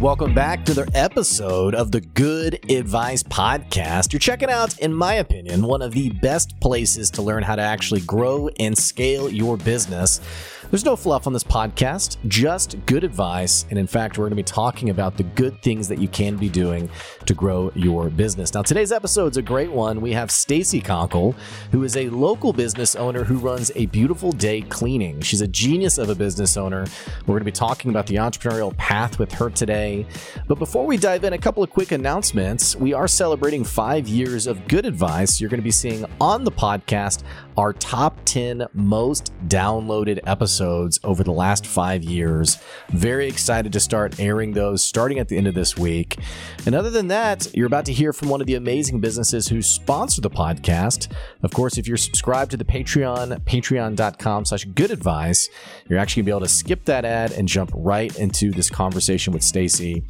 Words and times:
welcome 0.00 0.32
back 0.32 0.64
to 0.64 0.72
the 0.72 0.90
episode 0.94 1.74
of 1.74 1.92
the 1.92 2.00
Good 2.00 2.58
Advice 2.70 3.22
Podcast. 3.22 4.14
You're 4.14 4.20
checking 4.20 4.48
out, 4.48 4.78
in 4.78 4.94
my 4.94 5.14
opinion, 5.14 5.60
one 5.60 5.82
of 5.82 5.92
the 5.92 6.08
best 6.08 6.58
places 6.60 7.10
to 7.10 7.22
learn 7.22 7.42
how 7.42 7.54
to 7.54 7.60
actually 7.60 8.00
grow 8.00 8.48
and 8.58 8.76
scale 8.76 9.28
your 9.28 9.58
business. 9.58 10.22
There's 10.70 10.84
no 10.84 10.94
fluff 10.94 11.26
on 11.26 11.32
this 11.32 11.42
podcast, 11.42 12.16
just 12.28 12.76
good 12.86 13.02
advice. 13.02 13.66
And 13.70 13.78
in 13.78 13.88
fact, 13.88 14.16
we're 14.16 14.26
going 14.26 14.30
to 14.30 14.36
be 14.36 14.44
talking 14.44 14.90
about 14.90 15.16
the 15.16 15.24
good 15.24 15.60
things 15.62 15.88
that 15.88 15.98
you 15.98 16.06
can 16.06 16.36
be 16.36 16.48
doing 16.48 16.88
to 17.26 17.34
grow 17.34 17.72
your 17.74 18.08
business. 18.08 18.54
Now, 18.54 18.62
today's 18.62 18.92
episode 18.92 19.32
is 19.32 19.36
a 19.36 19.42
great 19.42 19.72
one. 19.72 20.00
We 20.00 20.12
have 20.12 20.30
Stacey 20.30 20.80
Conkle, 20.80 21.34
who 21.72 21.82
is 21.82 21.96
a 21.96 22.08
local 22.10 22.52
business 22.52 22.94
owner 22.94 23.24
who 23.24 23.38
runs 23.38 23.72
a 23.74 23.86
beautiful 23.86 24.30
day 24.30 24.60
cleaning. 24.60 25.20
She's 25.22 25.40
a 25.40 25.48
genius 25.48 25.98
of 25.98 26.08
a 26.08 26.14
business 26.14 26.56
owner. 26.56 26.86
We're 27.22 27.34
going 27.34 27.40
to 27.40 27.46
be 27.46 27.50
talking 27.50 27.90
about 27.90 28.06
the 28.06 28.14
entrepreneurial 28.14 28.76
path 28.76 29.18
with 29.18 29.32
her 29.32 29.50
today. 29.50 30.06
But 30.46 30.60
before 30.60 30.86
we 30.86 30.96
dive 30.98 31.24
in, 31.24 31.32
a 31.32 31.38
couple 31.38 31.64
of 31.64 31.70
quick 31.70 31.90
announcements. 31.90 32.76
We 32.76 32.92
are 32.92 33.08
celebrating 33.08 33.64
five 33.64 34.06
years 34.06 34.46
of 34.46 34.68
good 34.68 34.86
advice. 34.86 35.40
You're 35.40 35.50
going 35.50 35.58
to 35.58 35.64
be 35.64 35.72
seeing 35.72 36.04
on 36.20 36.44
the 36.44 36.52
podcast 36.52 37.24
our 37.58 37.72
top 37.72 38.16
10 38.24 38.68
most 38.72 39.32
downloaded 39.48 40.20
episodes 40.26 40.59
over 40.60 41.22
the 41.22 41.32
last 41.32 41.66
five 41.66 42.04
years. 42.04 42.58
Very 42.90 43.26
excited 43.28 43.72
to 43.72 43.80
start 43.80 44.20
airing 44.20 44.52
those 44.52 44.82
starting 44.82 45.18
at 45.18 45.28
the 45.28 45.36
end 45.36 45.46
of 45.46 45.54
this 45.54 45.76
week. 45.76 46.18
And 46.66 46.74
other 46.74 46.90
than 46.90 47.08
that, 47.08 47.48
you're 47.54 47.66
about 47.66 47.84
to 47.86 47.92
hear 47.92 48.12
from 48.12 48.28
one 48.28 48.40
of 48.40 48.46
the 48.46 48.54
amazing 48.54 49.00
businesses 49.00 49.48
who 49.48 49.62
sponsor 49.62 50.20
the 50.20 50.30
podcast. 50.30 51.12
Of 51.42 51.52
course, 51.52 51.78
if 51.78 51.86
you're 51.86 51.96
subscribed 51.96 52.50
to 52.50 52.56
the 52.56 52.64
Patreon, 52.64 53.38
patreon.com 53.44 54.44
slash 54.44 54.64
good 54.64 54.90
advice, 54.90 55.48
you're 55.88 55.98
actually 55.98 56.22
gonna 56.22 56.26
be 56.26 56.36
able 56.38 56.46
to 56.46 56.52
skip 56.52 56.84
that 56.86 57.04
ad 57.04 57.32
and 57.32 57.48
jump 57.48 57.70
right 57.74 58.16
into 58.18 58.50
this 58.50 58.68
conversation 58.68 59.32
with 59.32 59.42
Stacey. 59.42 60.04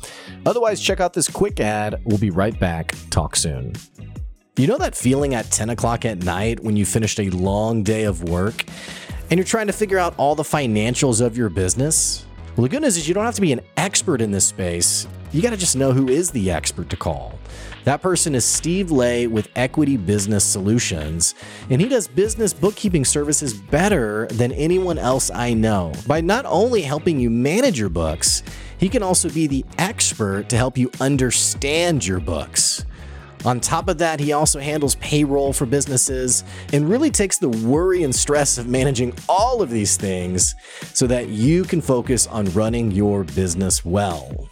Otherwise, 0.46 0.80
check 0.80 1.00
out 1.00 1.12
this 1.12 1.28
quick 1.28 1.60
ad. 1.60 2.00
We'll 2.04 2.18
be 2.18 2.30
right 2.30 2.58
back. 2.58 2.94
Talk 3.10 3.36
soon. 3.36 3.74
You 4.56 4.66
know 4.66 4.78
that 4.78 4.94
feeling 4.94 5.34
at 5.34 5.50
10 5.50 5.70
o'clock 5.70 6.04
at 6.04 6.22
night 6.22 6.60
when 6.60 6.76
you 6.76 6.84
finished 6.84 7.18
a 7.18 7.30
long 7.30 7.82
day 7.82 8.04
of 8.04 8.28
work 8.28 8.64
and 9.30 9.38
you're 9.38 9.44
trying 9.44 9.68
to 9.68 9.72
figure 9.72 9.98
out 9.98 10.14
all 10.16 10.34
the 10.34 10.42
financials 10.42 11.24
of 11.24 11.36
your 11.36 11.48
business? 11.48 12.26
Well, 12.56 12.64
the 12.64 12.68
good 12.68 12.82
news 12.82 12.96
is 12.96 13.06
you 13.06 13.14
don't 13.14 13.24
have 13.24 13.36
to 13.36 13.40
be 13.40 13.52
an 13.52 13.60
expert 13.76 14.20
in 14.20 14.32
this 14.32 14.44
space. 14.44 15.06
You 15.32 15.40
got 15.40 15.50
to 15.50 15.56
just 15.56 15.76
know 15.76 15.92
who 15.92 16.08
is 16.08 16.32
the 16.32 16.50
expert 16.50 16.90
to 16.90 16.96
call. 16.96 17.38
That 17.84 18.02
person 18.02 18.34
is 18.34 18.44
Steve 18.44 18.90
Lay 18.90 19.26
with 19.26 19.48
Equity 19.56 19.96
Business 19.96 20.44
Solutions, 20.44 21.34
and 21.70 21.80
he 21.80 21.88
does 21.88 22.06
business 22.06 22.52
bookkeeping 22.52 23.04
services 23.04 23.54
better 23.54 24.26
than 24.26 24.52
anyone 24.52 24.98
else 24.98 25.30
I 25.30 25.54
know. 25.54 25.92
By 26.06 26.20
not 26.20 26.44
only 26.44 26.82
helping 26.82 27.18
you 27.18 27.30
manage 27.30 27.78
your 27.78 27.88
books, 27.88 28.42
he 28.78 28.88
can 28.88 29.02
also 29.02 29.30
be 29.30 29.46
the 29.46 29.64
expert 29.78 30.48
to 30.50 30.56
help 30.56 30.76
you 30.76 30.90
understand 31.00 32.06
your 32.06 32.20
books. 32.20 32.69
On 33.44 33.58
top 33.58 33.88
of 33.88 33.98
that, 33.98 34.20
he 34.20 34.32
also 34.32 34.60
handles 34.60 34.94
payroll 34.96 35.52
for 35.52 35.66
businesses 35.66 36.44
and 36.72 36.88
really 36.88 37.10
takes 37.10 37.38
the 37.38 37.48
worry 37.48 38.02
and 38.02 38.14
stress 38.14 38.58
of 38.58 38.68
managing 38.68 39.14
all 39.28 39.62
of 39.62 39.70
these 39.70 39.96
things 39.96 40.54
so 40.92 41.06
that 41.06 41.28
you 41.28 41.64
can 41.64 41.80
focus 41.80 42.26
on 42.26 42.44
running 42.46 42.90
your 42.90 43.24
business 43.24 43.84
well. 43.84 44.48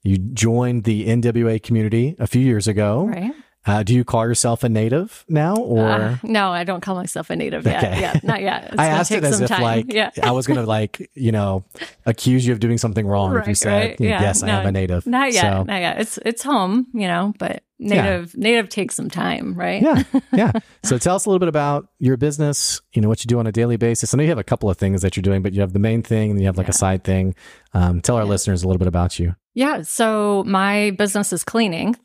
You 0.03 0.19
joined 0.19 0.83
the 0.83 1.07
NWA 1.07 1.61
community 1.63 2.15
a 2.19 2.27
few 2.27 2.41
years 2.41 2.67
ago. 2.67 3.07
Right. 3.07 3.33
Uh, 3.65 3.81
do 3.81 3.93
you 3.93 4.03
call 4.03 4.27
yourself 4.27 4.63
a 4.63 4.69
native 4.69 5.23
now, 5.29 5.55
or 5.55 5.89
Uh, 5.89 6.17
no, 6.23 6.49
I 6.51 6.63
don't 6.65 6.81
call 6.81 6.95
myself 6.95 7.29
a 7.29 7.35
native 7.35 7.65
yet. 7.65 7.83
Okay. 7.83 8.01
Yeah, 8.01 8.19
not 8.23 8.41
yet. 8.41 8.65
It's 8.71 8.75
I 8.79 8.87
asked 8.87 9.11
it 9.11 9.23
as 9.23 9.39
if 9.39 9.47
time. 9.47 9.61
like 9.61 9.93
yeah. 9.93 10.11
I 10.21 10.31
was 10.31 10.47
gonna 10.47 10.65
like 10.65 11.09
you 11.13 11.31
know 11.31 11.63
accuse 12.05 12.45
you 12.45 12.51
of 12.53 12.59
doing 12.59 12.77
something 12.77 13.07
wrong 13.07 13.31
if 13.37 13.45
you 13.45 13.51
Right, 13.51 13.57
said 13.57 13.69
right. 13.91 14.01
Yeah, 14.01 14.21
yes, 14.21 14.43
I 14.43 14.47
no, 14.47 14.53
am 14.59 14.65
a 14.67 14.71
native. 14.71 15.07
Not 15.07 15.31
yet. 15.31 15.41
So, 15.41 15.63
Not 15.63 15.79
yet. 15.79 15.99
It's 16.01 16.17
it's 16.25 16.43
home, 16.43 16.87
you 16.93 17.07
know, 17.07 17.33
but 17.39 17.63
native 17.79 18.35
native 18.37 18.67
takes 18.69 18.95
some 18.95 19.09
time, 19.09 19.53
right? 19.55 19.81
yeah, 19.81 20.03
yeah. 20.33 20.51
So 20.83 20.97
tell 20.97 21.15
us 21.15 21.25
a 21.25 21.29
little 21.29 21.39
bit 21.39 21.49
about 21.49 21.87
your 21.99 22.17
business. 22.17 22.81
You 22.93 23.01
know 23.01 23.07
what 23.07 23.23
you 23.23 23.27
do 23.29 23.39
on 23.39 23.47
a 23.47 23.51
daily 23.53 23.77
basis. 23.77 24.13
I 24.13 24.17
know 24.17 24.23
you 24.23 24.29
have 24.29 24.37
a 24.37 24.43
couple 24.43 24.69
of 24.69 24.77
things 24.77 25.01
that 25.03 25.15
you're 25.15 25.21
doing, 25.21 25.41
but 25.41 25.53
you 25.53 25.61
have 25.61 25.71
the 25.73 25.79
main 25.79 26.03
thing 26.03 26.31
and 26.31 26.39
you 26.39 26.47
have 26.47 26.57
like 26.57 26.69
a 26.69 26.73
side 26.73 27.03
thing. 27.05 27.33
Um, 27.73 28.01
tell 28.01 28.17
our 28.17 28.23
Yeah. 28.23 28.29
listeners 28.29 28.63
a 28.63 28.67
little 28.67 28.77
bit 28.79 28.87
about 28.89 29.19
you. 29.19 29.35
Yeah. 29.53 29.83
So 29.83 30.43
my 30.47 30.91
business 30.91 31.31
is 31.31 31.43
cleaning. 31.43 31.95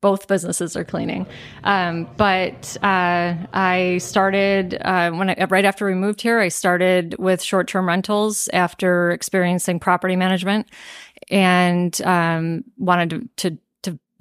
Both 0.00 0.28
businesses 0.28 0.76
are 0.76 0.84
cleaning. 0.84 1.26
Um, 1.64 2.08
but 2.16 2.76
uh, 2.82 3.34
I 3.52 3.98
started 3.98 4.78
uh, 4.82 5.10
when 5.10 5.30
I, 5.30 5.46
right 5.48 5.64
after 5.64 5.86
we 5.86 5.94
moved 5.94 6.20
here. 6.20 6.38
I 6.38 6.48
started 6.48 7.16
with 7.18 7.42
short 7.42 7.66
term 7.66 7.88
rentals 7.88 8.48
after 8.52 9.10
experiencing 9.10 9.80
property 9.80 10.14
management, 10.14 10.68
and 11.30 12.00
um, 12.02 12.64
wanted 12.76 13.10
to, 13.10 13.28
to 13.50 13.50
to 13.50 13.58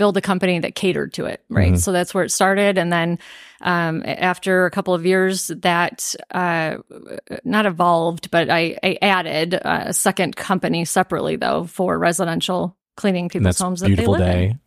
build 0.02 0.18
a 0.18 0.22
company 0.22 0.58
that 0.58 0.74
catered 0.74 1.14
to 1.14 1.26
it. 1.26 1.44
Right. 1.48 1.74
Mhm. 1.74 1.78
So 1.78 1.92
that's 1.92 2.12
where 2.12 2.24
it 2.24 2.32
started, 2.32 2.80
and 2.80 2.92
then 2.92 3.20
um, 3.62 4.02
after 4.04 4.66
a 4.66 4.72
couple 4.72 4.96
of 4.96 5.06
years, 5.06 5.52
that 5.62 6.16
uh, 6.32 6.78
not 7.44 7.68
evolved, 7.68 8.32
but 8.32 8.50
I, 8.50 8.80
I 8.82 8.98
added 9.00 9.54
a 9.54 9.94
second 9.94 10.36
company 10.36 10.86
separately 10.86 11.36
though 11.36 11.66
for 11.66 12.00
residential 12.00 12.76
cleaning 12.98 13.30
people's 13.30 13.56
that's 13.56 13.62
homes 13.62 13.80
that 13.80 13.88
beautiful 13.88 14.14
they 14.14 14.20
live 14.20 14.28
day. 14.34 14.46
in. 14.48 14.60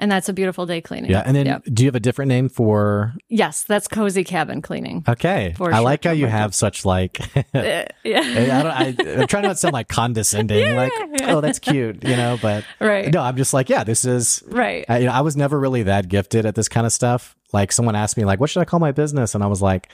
And 0.00 0.12
that's 0.12 0.28
a 0.28 0.32
beautiful 0.32 0.66
day 0.66 0.80
cleaning. 0.80 1.10
Yeah, 1.10 1.22
and 1.24 1.34
then 1.36 1.46
Yep. 1.46 1.64
do 1.72 1.82
you 1.82 1.88
have 1.88 1.94
a 1.96 2.00
different 2.00 2.28
name 2.28 2.48
for? 2.48 3.14
yes, 3.28 3.64
that's 3.64 3.88
cozy 3.88 4.22
cabin 4.24 4.62
cleaning. 4.62 5.04
Okay, 5.08 5.54
I 5.60 5.78
like 5.80 6.04
how 6.04 6.10
you 6.12 6.26
have 6.26 6.54
such 6.54 6.84
like. 6.84 7.18
Uh, 7.54 7.84
yeah. 8.04 8.72
I 8.78 8.94
I'm 9.20 9.26
trying 9.26 9.42
not 9.42 9.50
to 9.50 9.56
sound 9.56 9.72
like 9.72 9.88
condescending. 9.88 10.60
Yeah, 10.60 10.76
like, 10.76 10.92
oh, 11.22 11.40
that's 11.40 11.58
cute, 11.58 12.04
you 12.04 12.14
know. 12.16 12.38
But 12.40 12.64
right. 12.80 13.12
no, 13.12 13.20
I'm 13.20 13.36
just 13.36 13.52
like, 13.54 13.68
yeah, 13.68 13.84
this 13.84 14.04
is 14.04 14.42
Right. 14.46 14.84
I, 14.88 14.98
you 14.98 15.06
know, 15.06 15.12
I 15.12 15.22
was 15.22 15.36
never 15.36 15.58
really 15.58 15.84
that 15.84 16.08
gifted 16.08 16.46
at 16.46 16.54
this 16.54 16.68
kind 16.68 16.86
of 16.86 16.92
stuff. 16.92 17.34
Like 17.52 17.72
someone 17.72 17.96
asked 17.96 18.16
me, 18.16 18.24
like, 18.24 18.38
what 18.38 18.50
should 18.50 18.60
I 18.60 18.64
call 18.64 18.80
my 18.80 18.92
business? 18.92 19.34
And 19.34 19.42
I 19.42 19.46
was 19.48 19.60
like, 19.62 19.88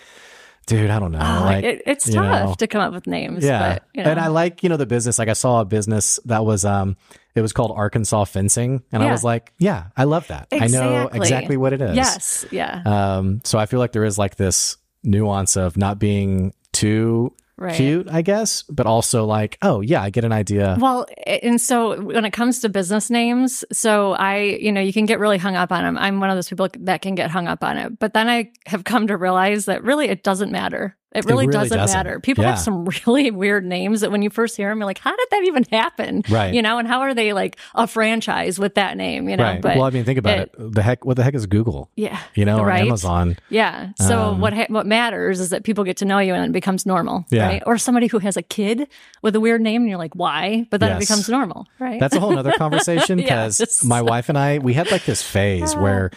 dude, 0.67 0.91
I 0.91 0.99
don't 0.99 1.13
know. 1.13 1.21
Oh, 1.21 1.45
like, 1.45 1.65
it, 1.65 1.83
it's 1.87 2.05
tough 2.11 2.49
know. 2.49 2.55
to 2.59 2.67
come 2.67 2.81
up 2.83 2.93
with 2.93 3.07
names. 3.07 3.45
yeah. 3.45 3.75
But, 3.75 3.85
you 3.95 4.03
know. 4.03 4.11
And 4.11 4.21
I 4.21 4.27
like, 4.29 4.63
you 4.63 4.69
know, 4.69 4.77
the 4.77 4.87
business. 4.87 5.19
Like 5.19 5.29
I 5.29 5.35
saw 5.35 5.61
a 5.61 5.65
business 5.65 6.19
that 6.27 6.45
was, 6.45 6.65
um, 6.65 6.97
it 7.35 7.41
was 7.43 7.53
called 7.53 7.73
Arkansas 7.75 8.25
Fencing. 8.25 8.83
And 8.93 9.03
I 9.03 9.11
was 9.11 9.25
like, 9.25 9.53
yeah, 9.59 9.87
I 9.97 10.05
love 10.05 10.27
that. 10.29 10.49
I 10.53 10.67
know 10.69 11.03
Exactly. 11.09 11.19
exactly 11.19 11.57
what 11.57 11.73
it 11.73 11.83
is. 11.83 11.97
Yes. 11.97 12.47
Yeah. 12.51 12.83
Um, 12.85 13.41
so 13.45 13.59
I 13.59 13.67
feel 13.67 13.81
like 13.81 13.93
there 13.93 14.05
is 14.05 14.19
like 14.19 14.37
this 14.37 14.77
nuance 15.03 15.57
of 15.57 15.77
not 15.77 15.99
being 15.99 16.55
too 16.73 17.35
Right. 17.57 17.77
cute, 17.77 18.09
I 18.11 18.23
guess, 18.23 18.65
but 18.65 18.85
also 18.87 19.27
like, 19.27 19.59
oh 19.63 19.81
yeah, 19.81 20.03
I 20.03 20.11
get 20.11 20.25
an 20.25 20.33
idea. 20.33 20.77
Well, 20.81 21.07
and 21.25 21.61
so 21.61 22.01
when 22.01 22.25
it 22.25 22.33
comes 22.33 22.59
to 22.61 22.69
business 22.69 23.11
names, 23.11 23.65
so 23.71 24.15
I, 24.15 24.39
you 24.61 24.73
know, 24.73 24.81
you 24.81 24.93
can 24.93 25.07
get 25.07 25.21
really 25.21 25.39
hung 25.39 25.55
up 25.55 25.71
on 25.71 25.85
them. 25.85 25.97
I'm 25.97 26.19
one 26.19 26.31
of 26.31 26.37
those 26.37 26.49
people 26.49 26.67
that 26.81 27.01
can 27.01 27.15
get 27.15 27.31
hung 27.31 27.47
up 27.47 27.63
on 27.63 27.79
it. 27.79 27.97
But 28.01 28.13
then 28.13 28.29
I 28.29 28.51
have 28.67 28.83
come 28.83 29.07
to 29.07 29.17
realize 29.17 29.67
that 29.67 29.85
really 29.85 30.09
it 30.09 30.25
doesn't 30.25 30.51
matter. 30.51 30.97
It 31.15 31.25
really, 31.27 31.47
really 31.47 31.53
doesn't, 31.59 31.79
doesn't. 31.79 31.97
matter. 31.97 32.19
People 32.21 32.45
Yeah. 32.45 32.51
have 32.51 32.59
some 32.59 32.85
really 33.07 33.31
weird 33.31 33.65
names 33.65 34.01
that 34.01 34.11
when 34.11 34.23
you 34.23 34.31
first 34.31 34.57
hear 34.57 34.69
them, 34.69 34.79
you're 34.79 34.87
like, 34.87 34.99
how 34.99 35.15
did 35.15 35.27
that 35.31 35.43
even 35.45 35.65
happen? 35.71 36.23
Right. 36.29 36.53
You 36.53 36.61
know, 36.63 36.79
and 36.79 36.89
how 36.89 37.01
are 37.01 37.15
they 37.15 37.33
like 37.33 37.57
a 37.75 37.87
franchise 37.87 38.59
with 38.59 38.75
that 38.75 38.97
name? 38.97 39.29
You 39.29 39.37
know, 39.37 39.45
right. 39.45 39.61
but 39.63 39.77
well, 39.77 39.85
I 39.87 39.91
mean, 39.91 40.05
think 40.05 40.19
about 40.19 40.39
it. 40.39 40.55
it- 40.59 40.75
The 40.75 40.83
heck, 40.83 41.05
what 41.05 41.17
the 41.17 41.23
heck 41.23 41.35
is 41.35 41.47
Google? 41.47 41.91
yeah, 41.97 42.19
You 42.35 42.45
know, 42.45 42.59
or 42.59 42.67
Right. 42.67 42.83
Amazon. 42.85 43.37
yeah. 43.49 43.91
So 43.99 44.21
Um, 44.33 44.41
what 44.41 44.53
ha- 44.53 44.67
what 44.69 44.87
matters 44.87 45.41
is 45.41 45.51
that 45.51 45.63
people 45.65 45.85
get 45.85 45.97
to 45.99 46.05
know 46.05 46.19
you 46.19 46.35
and 46.35 46.45
it 46.47 46.53
becomes 46.53 46.85
normal, 46.87 47.25
Yeah. 47.31 47.47
right? 47.47 47.63
Or 47.67 47.79
somebody 47.79 48.07
who 48.09 48.19
has 48.19 48.37
a 48.37 48.43
kid 48.43 48.89
with 49.23 49.37
a 49.37 49.41
weird 49.41 49.61
name 49.61 49.83
and 49.83 49.89
you're 49.89 49.99
like, 49.99 50.15
why? 50.15 50.67
But 50.71 50.81
then 50.81 50.91
Yes. 50.91 50.97
it 51.03 51.09
becomes 51.09 51.29
normal, 51.29 51.67
right? 51.79 52.01
That's 52.01 52.17
a 52.17 52.21
whole 52.21 52.37
other 52.37 52.53
conversation 52.59 53.17
because 53.19 53.85
my 53.85 54.03
wife 54.03 54.29
and 54.29 54.37
I, 54.37 54.59
we 54.59 54.75
had 54.75 54.91
like 54.91 55.05
this 55.05 55.23
phase 55.35 55.77
where 55.77 56.11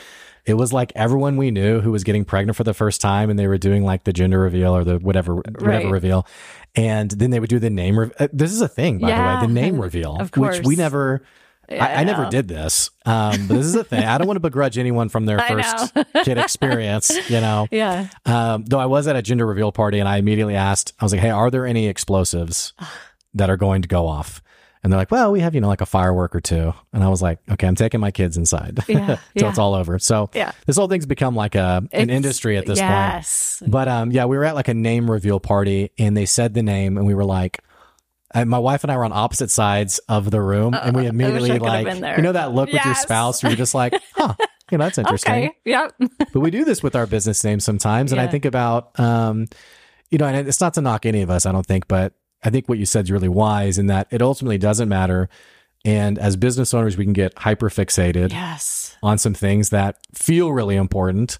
it 0.47 0.53
was 0.55 0.71
like 0.73 0.91
everyone 0.95 1.38
we 1.38 1.51
knew 1.51 1.81
who 1.81 1.91
was 1.91 2.03
getting 2.03 2.23
pregnant 2.25 2.55
for 2.55 2.63
the 2.63 2.73
first 2.73 3.01
time 3.01 3.29
and 3.29 3.38
they 3.38 3.47
were 3.47 3.57
doing 3.57 3.83
like 3.83 4.05
the 4.05 4.13
gender 4.13 4.39
reveal 4.39 4.75
or 4.75 4.83
the 4.83 4.97
whatever, 4.97 5.35
whatever 5.35 5.65
Right. 5.65 5.85
reveal. 5.91 6.25
And 6.75 7.11
then 7.11 7.31
they 7.31 7.39
would 7.39 7.49
do 7.49 7.59
the 7.59 7.69
name. 7.69 7.99
Re- 7.99 8.11
uh, 8.19 8.27
this 8.31 8.51
is 8.51 8.61
a 8.61 8.67
thing, 8.67 8.99
by 8.99 9.09
Yeah. 9.09 9.41
the 9.41 9.41
way, 9.41 9.47
the 9.47 9.53
name 9.53 9.79
reveal, 9.88 10.15
Of 10.19 10.35
which 10.38 10.61
we 10.63 10.75
never, 10.75 11.21
I, 11.69 11.95
I 11.95 12.03
never 12.05 12.29
did 12.29 12.47
this. 12.47 12.91
Um, 13.05 13.47
but 13.47 13.55
this 13.55 13.65
is 13.65 13.75
a 13.75 13.83
thing. 13.83 14.05
I 14.05 14.17
don't 14.17 14.25
want 14.27 14.38
to 14.38 14.41
begrudge 14.41 14.77
anyone 14.77 15.09
from 15.09 15.25
their 15.25 15.39
first 15.49 15.94
kid 16.23 16.38
experience, 16.38 17.11
you 17.29 17.41
know? 17.41 17.67
yeah. 17.71 18.07
Um, 18.25 18.63
though 18.65 18.79
I 18.79 18.85
was 18.85 19.05
at 19.07 19.17
a 19.17 19.21
gender 19.21 19.45
reveal 19.45 19.73
party 19.73 20.00
and 20.00 20.07
I 20.07 20.15
immediately 20.17 20.55
asked, 20.55 20.93
I 21.00 21.03
was 21.03 21.11
like, 21.11 21.21
hey, 21.21 21.29
are 21.29 21.51
there 21.51 21.65
any 21.65 21.88
explosives 21.88 22.73
that 23.33 23.50
are 23.50 23.57
going 23.57 23.81
to 23.81 23.88
go 23.89 24.07
off? 24.07 24.41
And 24.83 24.91
they're 24.94 25.00
like, 25.00 25.12
well, 25.12 25.31
we 25.31 25.39
have, 25.41 25.56
you 25.56 25.62
know, 25.62 25.68
like 25.68 25.81
a 25.81 25.85
firework 25.85 26.35
or 26.35 26.39
two. 26.41 26.74
And 26.94 27.03
I 27.03 27.09
was 27.09 27.21
like, 27.21 27.39
okay, 27.50 27.68
I'm 27.68 27.75
taking 27.75 28.00
my 28.00 28.12
kids 28.12 28.38
inside 28.38 28.79
Yeah, 28.88 28.97
until 29.00 29.19
yeah. 29.33 29.50
it's 29.50 29.57
all 29.59 29.74
over. 29.74 30.00
So 30.00 30.29
Yeah. 30.33 30.51
this 30.65 30.77
whole 30.77 30.88
thing's 30.88 31.06
become 31.06 31.35
like 31.35 31.56
a 31.56 31.81
an 31.91 32.03
It's- 32.09 32.15
industry 32.15 32.57
at 32.57 32.65
this 32.65 32.79
point. 32.79 32.89
yes. 32.91 33.63
But 33.68 33.88
um, 33.88 34.12
yeah, 34.12 34.25
we 34.25 34.38
were 34.38 34.45
at 34.45 34.56
like 34.56 34.68
a 34.68 34.74
name 34.74 35.09
reveal 35.09 35.39
party 35.39 35.91
and 35.97 36.15
they 36.15 36.25
said 36.25 36.53
the 36.53 36.63
name 36.63 36.97
and 36.97 37.06
we 37.07 37.13
were 37.15 37.25
like, 37.25 37.59
and 38.33 38.50
my 38.50 38.59
wife 38.59 38.83
and 38.83 38.91
I 38.91 38.97
were 38.97 39.06
on 39.06 39.13
opposite 39.13 39.50
sides 39.50 40.00
of 40.09 40.29
the 40.29 40.41
room 40.41 40.74
and 40.74 40.95
we 40.95 41.01
Uh, 41.01 41.06
I 41.06 41.07
I 41.07 41.09
immediately 41.09 41.59
like, 41.59 42.18
you 42.18 42.24
know, 42.24 42.33
that 42.33 42.51
look 42.53 42.71
with 42.71 42.83
your 42.85 42.95
spouse 42.95 43.41
where 43.41 43.51
you're 43.51 43.57
just 43.57 43.74
like, 43.74 43.94
huh, 44.15 44.35
you 44.69 44.77
know, 44.77 44.83
that's 44.83 44.97
interesting. 44.97 45.33
Okay. 45.33 45.51
Yep. 45.65 45.94
But 46.33 46.41
we 46.41 46.51
do 46.51 46.65
this 46.65 46.83
with 46.83 46.95
our 46.95 47.07
business 47.07 47.44
names 47.44 47.63
sometimes. 47.63 48.12
And 48.12 48.19
I 48.21 48.27
think 48.27 48.44
about, 48.45 48.97
um, 49.00 49.47
you 50.12 50.18
know, 50.18 50.25
and 50.25 50.47
it's 50.47 50.59
not 50.62 50.74
to 50.75 50.81
knock 50.81 51.06
any 51.06 51.21
of 51.21 51.29
us, 51.29 51.45
I 51.45 51.51
don't 51.51 51.65
think, 51.65 51.88
but 51.88 52.13
I 52.47 52.49
think 52.49 52.69
what 52.69 52.77
you 52.77 52.85
said 52.85 53.03
is 53.05 53.11
really 53.11 53.27
wise 53.27 53.77
in 53.77 53.88
that 53.88 54.07
it 54.09 54.21
ultimately 54.21 54.57
doesn't 54.57 54.88
matter. 54.88 55.27
And 55.83 56.17
as 56.17 56.38
business 56.38 56.73
owners, 56.73 56.95
we 56.95 57.03
can 57.03 57.11
get 57.11 57.38
hyper 57.38 57.69
fixated 57.69 58.31
Yes. 58.31 58.95
on 59.03 59.17
some 59.17 59.33
things 59.33 59.69
that 59.71 59.97
feel 60.15 60.53
really 60.53 60.77
important, 60.77 61.39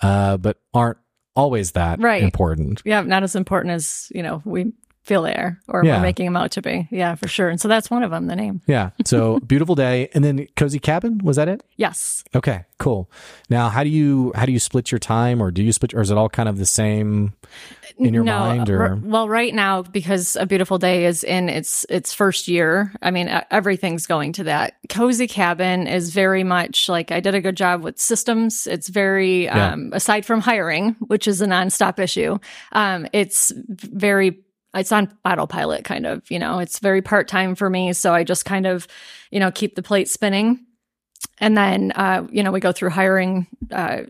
uh, 0.00 0.38
but 0.38 0.58
aren't 0.74 0.98
always 1.36 1.70
that 1.72 2.00
Right. 2.00 2.22
important. 2.24 2.82
Yeah. 2.84 3.00
Not 3.02 3.22
as 3.22 3.36
important 3.36 3.72
as, 3.74 4.10
you 4.12 4.24
know, 4.24 4.42
we 4.44 4.72
feel 5.02 5.22
they 5.22 5.34
are 5.34 5.58
or 5.68 5.84
Yeah. 5.84 5.96
we're 5.96 6.02
making 6.02 6.26
them 6.26 6.36
out 6.36 6.50
to 6.52 6.62
be. 6.62 6.86
Yeah, 6.90 7.14
for 7.14 7.26
sure. 7.26 7.48
And 7.48 7.60
so 7.60 7.68
that's 7.68 7.90
one 7.90 8.02
of 8.02 8.10
them, 8.10 8.26
the 8.26 8.36
name. 8.36 8.60
Yeah. 8.66 8.90
So 9.04 9.40
beautiful 9.46 9.74
day. 9.74 10.08
And 10.14 10.22
then 10.22 10.46
cozy 10.56 10.78
cabin, 10.78 11.20
was 11.24 11.36
that 11.36 11.48
it? 11.48 11.62
Yes. 11.76 12.22
Okay, 12.34 12.64
cool. 12.78 13.10
Now, 13.48 13.68
how 13.70 13.82
do 13.82 13.88
you 13.90 14.32
how 14.34 14.44
do 14.46 14.52
you 14.52 14.58
split 14.60 14.92
your 14.92 14.98
time, 14.98 15.42
or 15.42 15.50
do 15.50 15.62
you 15.62 15.72
split, 15.72 15.94
or 15.94 16.00
is 16.02 16.10
it 16.10 16.18
all 16.18 16.28
kind 16.28 16.48
of 16.48 16.58
the 16.58 16.66
same 16.66 17.32
in 17.96 18.12
your 18.14 18.24
mind? 18.24 18.68
Or 18.70 18.82
r- 18.82 18.98
well, 19.02 19.28
right 19.28 19.54
now 19.54 19.82
because 19.82 20.36
a 20.36 20.44
beautiful 20.46 20.78
day 20.78 21.06
is 21.06 21.24
in 21.24 21.48
its 21.48 21.84
its 21.88 22.12
first 22.12 22.46
year. 22.46 22.92
I 23.02 23.10
mean, 23.10 23.28
everything's 23.50 24.06
going 24.06 24.32
to 24.34 24.44
that. 24.44 24.74
Cozy 24.90 25.26
cabin 25.26 25.86
is 25.86 26.10
very 26.10 26.44
much 26.44 26.88
like 26.88 27.10
I 27.10 27.20
did 27.20 27.34
a 27.34 27.40
good 27.40 27.56
job 27.56 27.82
with 27.82 27.98
systems. 27.98 28.66
It's 28.66 28.88
very 28.88 29.44
Yeah. 29.44 29.72
um, 29.72 29.90
aside 29.94 30.26
from 30.26 30.40
hiring, 30.40 30.94
which 31.08 31.26
is 31.26 31.40
a 31.40 31.46
nonstop 31.46 31.98
issue. 31.98 32.38
Um, 32.72 33.06
it's 33.12 33.50
very 33.56 34.38
it's 34.74 34.92
on 34.92 35.12
autopilot 35.24 35.84
kind 35.84 36.06
of 36.06 36.28
you 36.30 36.38
know 36.38 36.58
it's 36.58 36.78
very 36.78 37.02
part-time 37.02 37.54
for 37.54 37.68
me 37.68 37.92
so 37.92 38.14
i 38.14 38.24
just 38.24 38.44
kind 38.44 38.66
of 38.66 38.86
you 39.30 39.40
know 39.40 39.50
keep 39.50 39.74
the 39.74 39.82
plate 39.82 40.08
spinning 40.08 40.64
and 41.38 41.56
then 41.56 41.92
uh, 41.92 42.26
you 42.30 42.42
know 42.42 42.50
we 42.50 42.60
go 42.60 42.72
through 42.72 42.90
hiring 42.90 43.46
uh, 43.70 44.02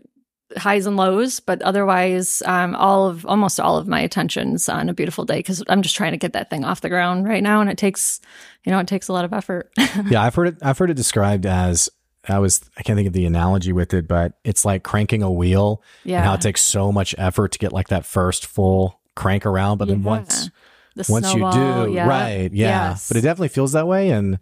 highs 0.57 0.85
and 0.85 0.97
lows, 0.97 1.39
but 1.39 1.61
otherwise, 1.61 2.41
um, 2.45 2.75
all 2.75 3.07
of 3.07 3.25
almost 3.25 3.59
all 3.59 3.77
of 3.77 3.87
my 3.87 3.99
attention's 3.99 4.67
on 4.69 4.89
a 4.89 4.93
beautiful 4.93 5.25
day 5.25 5.37
because 5.37 5.63
I'm 5.67 5.81
just 5.81 5.95
trying 5.95 6.11
to 6.11 6.17
get 6.17 6.33
that 6.33 6.49
thing 6.49 6.63
off 6.63 6.81
the 6.81 6.89
ground 6.89 7.27
right 7.27 7.43
now, 7.43 7.61
and 7.61 7.69
it 7.69 7.77
takes, 7.77 8.19
you 8.65 8.71
know, 8.71 8.79
it 8.79 8.87
takes 8.87 9.07
a 9.07 9.13
lot 9.13 9.25
of 9.25 9.33
effort. 9.33 9.71
yeah, 10.09 10.21
I've 10.21 10.35
heard 10.35 10.49
it. 10.49 10.57
I've 10.61 10.77
heard 10.77 10.89
it 10.89 10.95
described 10.95 11.45
as 11.45 11.89
I 12.27 12.39
was. 12.39 12.61
I 12.77 12.83
can't 12.83 12.97
think 12.97 13.07
of 13.07 13.13
the 13.13 13.25
analogy 13.25 13.73
with 13.73 13.93
it, 13.93 14.07
but 14.07 14.33
it's 14.43 14.65
like 14.65 14.83
cranking 14.83 15.23
a 15.23 15.31
wheel 15.31 15.81
and 16.17 16.25
how 16.25 16.33
it 16.33 16.41
takes 16.41 16.61
so 16.61 16.91
much 16.91 17.15
effort 17.17 17.51
to 17.53 17.59
get 17.59 17.73
like 17.73 17.89
that 17.89 18.05
first 18.05 18.45
full 18.45 18.99
crank 19.21 19.45
around. 19.45 19.77
But 19.77 19.87
then 19.87 20.01
Yeah. 20.01 20.07
once 20.09 20.49
the 20.95 21.05
once 21.09 21.33
you 21.33 21.49
do, 21.51 21.91
yeah. 21.93 22.07
right? 22.07 22.51
Yeah, 22.53 22.89
Yes. 22.89 23.07
but 23.07 23.17
it 23.17 23.21
definitely 23.21 23.47
feels 23.49 23.71
that 23.73 23.87
way. 23.87 24.09
And 24.11 24.39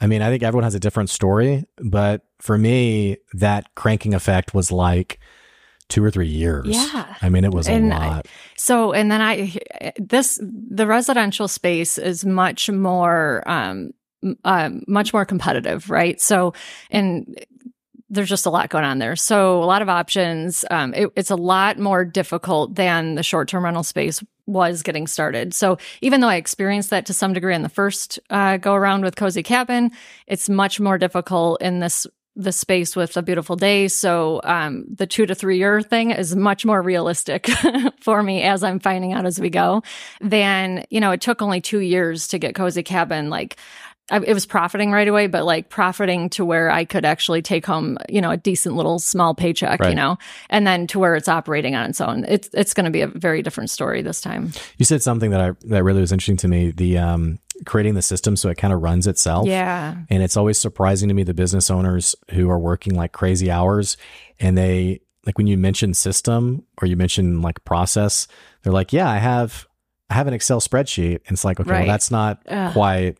I 0.00 0.06
mean, 0.06 0.22
I 0.22 0.30
think 0.30 0.42
everyone 0.42 0.64
has 0.64 0.74
a 0.74 0.80
different 0.80 1.10
story, 1.10 1.64
but 1.78 2.22
for 2.40 2.56
me, 2.58 3.18
that 3.34 3.66
cranking 3.74 4.14
effect 4.14 4.54
was 4.54 4.72
like 4.72 5.18
two 5.88 6.02
or 6.02 6.10
three 6.10 6.28
years. 6.28 6.66
Yeah. 6.68 7.14
I 7.20 7.28
mean, 7.28 7.44
it 7.44 7.52
was 7.52 7.68
a 7.68 7.72
And 7.72 7.92
I- 7.92 8.08
lot. 8.08 8.26
So, 8.56 8.92
and 8.92 9.10
then 9.12 9.20
I, 9.20 9.54
this, 9.98 10.40
the 10.42 10.86
residential 10.86 11.46
space 11.48 11.98
is 11.98 12.24
much 12.24 12.70
more, 12.70 13.42
um, 13.46 13.90
uh, 14.44 14.70
much 14.88 15.12
more 15.12 15.24
competitive, 15.26 15.90
right? 15.90 16.20
So, 16.20 16.54
and 16.90 17.36
there's 18.12 18.28
just 18.28 18.46
a 18.46 18.50
lot 18.50 18.68
going 18.68 18.84
on 18.84 18.98
there. 18.98 19.16
So, 19.16 19.62
a 19.62 19.64
lot 19.64 19.82
of 19.82 19.88
options. 19.88 20.64
Um, 20.70 20.94
it, 20.94 21.10
it's 21.16 21.30
a 21.30 21.36
lot 21.36 21.78
more 21.78 22.04
difficult 22.04 22.74
than 22.74 23.14
the 23.14 23.22
short 23.22 23.48
term 23.48 23.64
rental 23.64 23.82
space 23.82 24.22
was 24.46 24.82
getting 24.82 25.06
started. 25.06 25.54
So, 25.54 25.78
even 26.02 26.20
though 26.20 26.28
I 26.28 26.36
experienced 26.36 26.90
that 26.90 27.06
to 27.06 27.14
some 27.14 27.32
degree 27.32 27.54
in 27.54 27.62
the 27.62 27.68
first 27.68 28.20
uh, 28.30 28.58
go 28.58 28.74
around 28.74 29.02
with 29.02 29.16
Cozy 29.16 29.42
Cabin, 29.42 29.90
it's 30.26 30.48
much 30.48 30.78
more 30.78 30.98
difficult 30.98 31.62
in 31.62 31.80
this 31.80 32.06
the 32.34 32.52
space 32.52 32.96
with 32.96 33.16
a 33.16 33.22
beautiful 33.22 33.56
day. 33.56 33.88
So 33.88 34.40
um, 34.44 34.86
the 34.88 35.06
two 35.06 35.26
to 35.26 35.34
three 35.34 35.58
year 35.58 35.82
thing 35.82 36.10
is 36.12 36.34
much 36.34 36.64
more 36.64 36.80
realistic 36.80 37.48
for 38.00 38.22
me 38.22 38.42
as 38.42 38.64
I'm 38.64 38.78
finding 38.78 39.12
out 39.12 39.26
as 39.26 39.38
we 39.38 39.50
go. 39.50 39.82
Than 40.20 40.86
you 40.90 41.00
know, 41.00 41.10
it 41.10 41.20
took 41.20 41.42
only 41.42 41.60
two 41.60 41.80
years 41.80 42.28
to 42.28 42.38
get 42.38 42.54
Cozy 42.54 42.82
Cabin 42.82 43.30
like. 43.30 43.56
I, 44.10 44.18
it 44.18 44.34
was 44.34 44.46
profiting 44.46 44.90
right 44.90 45.06
away, 45.08 45.26
but 45.28 45.44
like 45.44 45.68
profiting 45.68 46.28
to 46.30 46.44
where 46.44 46.70
I 46.70 46.84
could 46.84 47.04
actually 47.04 47.40
take 47.40 47.64
home, 47.64 47.98
you 48.08 48.20
know, 48.20 48.30
a 48.30 48.36
decent 48.36 48.74
little 48.74 48.98
small 48.98 49.34
paycheck, 49.34 49.80
Right. 49.80 49.90
you 49.90 49.94
know, 49.94 50.18
and 50.50 50.66
then 50.66 50.86
to 50.88 50.98
where 50.98 51.14
it's 51.14 51.28
operating 51.28 51.74
on 51.76 51.88
its 51.88 52.00
own. 52.00 52.24
It's 52.28 52.50
it's 52.52 52.74
going 52.74 52.84
to 52.84 52.90
be 52.90 53.02
a 53.02 53.06
very 53.06 53.42
different 53.42 53.70
story 53.70 54.02
this 54.02 54.20
time. 54.20 54.52
You 54.76 54.84
said 54.84 55.02
something 55.02 55.30
that 55.30 55.40
I 55.40 55.50
that 55.66 55.84
really 55.84 56.00
was 56.00 56.10
interesting 56.12 56.36
to 56.38 56.48
me. 56.48 56.72
The 56.72 56.98
um, 56.98 57.38
creating 57.64 57.94
the 57.94 58.02
system 58.02 58.34
so 58.34 58.48
it 58.48 58.56
kind 58.58 58.74
of 58.74 58.82
runs 58.82 59.06
itself. 59.06 59.46
Yeah, 59.46 59.94
And 60.10 60.22
it's 60.22 60.36
always 60.36 60.58
surprising 60.58 61.08
to 61.08 61.14
me 61.14 61.22
the 61.22 61.34
business 61.34 61.70
owners 61.70 62.16
who 62.32 62.50
are 62.50 62.58
working 62.58 62.94
like 62.96 63.12
crazy 63.12 63.50
hours 63.52 63.96
and 64.40 64.58
they 64.58 65.00
like 65.24 65.38
when 65.38 65.46
you 65.46 65.56
mention 65.56 65.94
system 65.94 66.64
or 66.80 66.88
you 66.88 66.96
mention 66.96 67.40
like 67.40 67.64
process, 67.64 68.26
they're 68.62 68.72
like, 68.72 68.92
Yeah, 68.92 69.08
I 69.08 69.18
have 69.18 69.66
I 70.10 70.14
have 70.14 70.26
an 70.26 70.34
Excel 70.34 70.60
spreadsheet. 70.60 71.20
And 71.26 71.30
it's 71.36 71.44
like, 71.44 71.60
okay, 71.60 71.70
Right. 71.70 71.78
well 71.80 71.86
that's 71.86 72.10
not 72.10 72.42
Ugh. 72.48 72.72
quite 72.72 73.16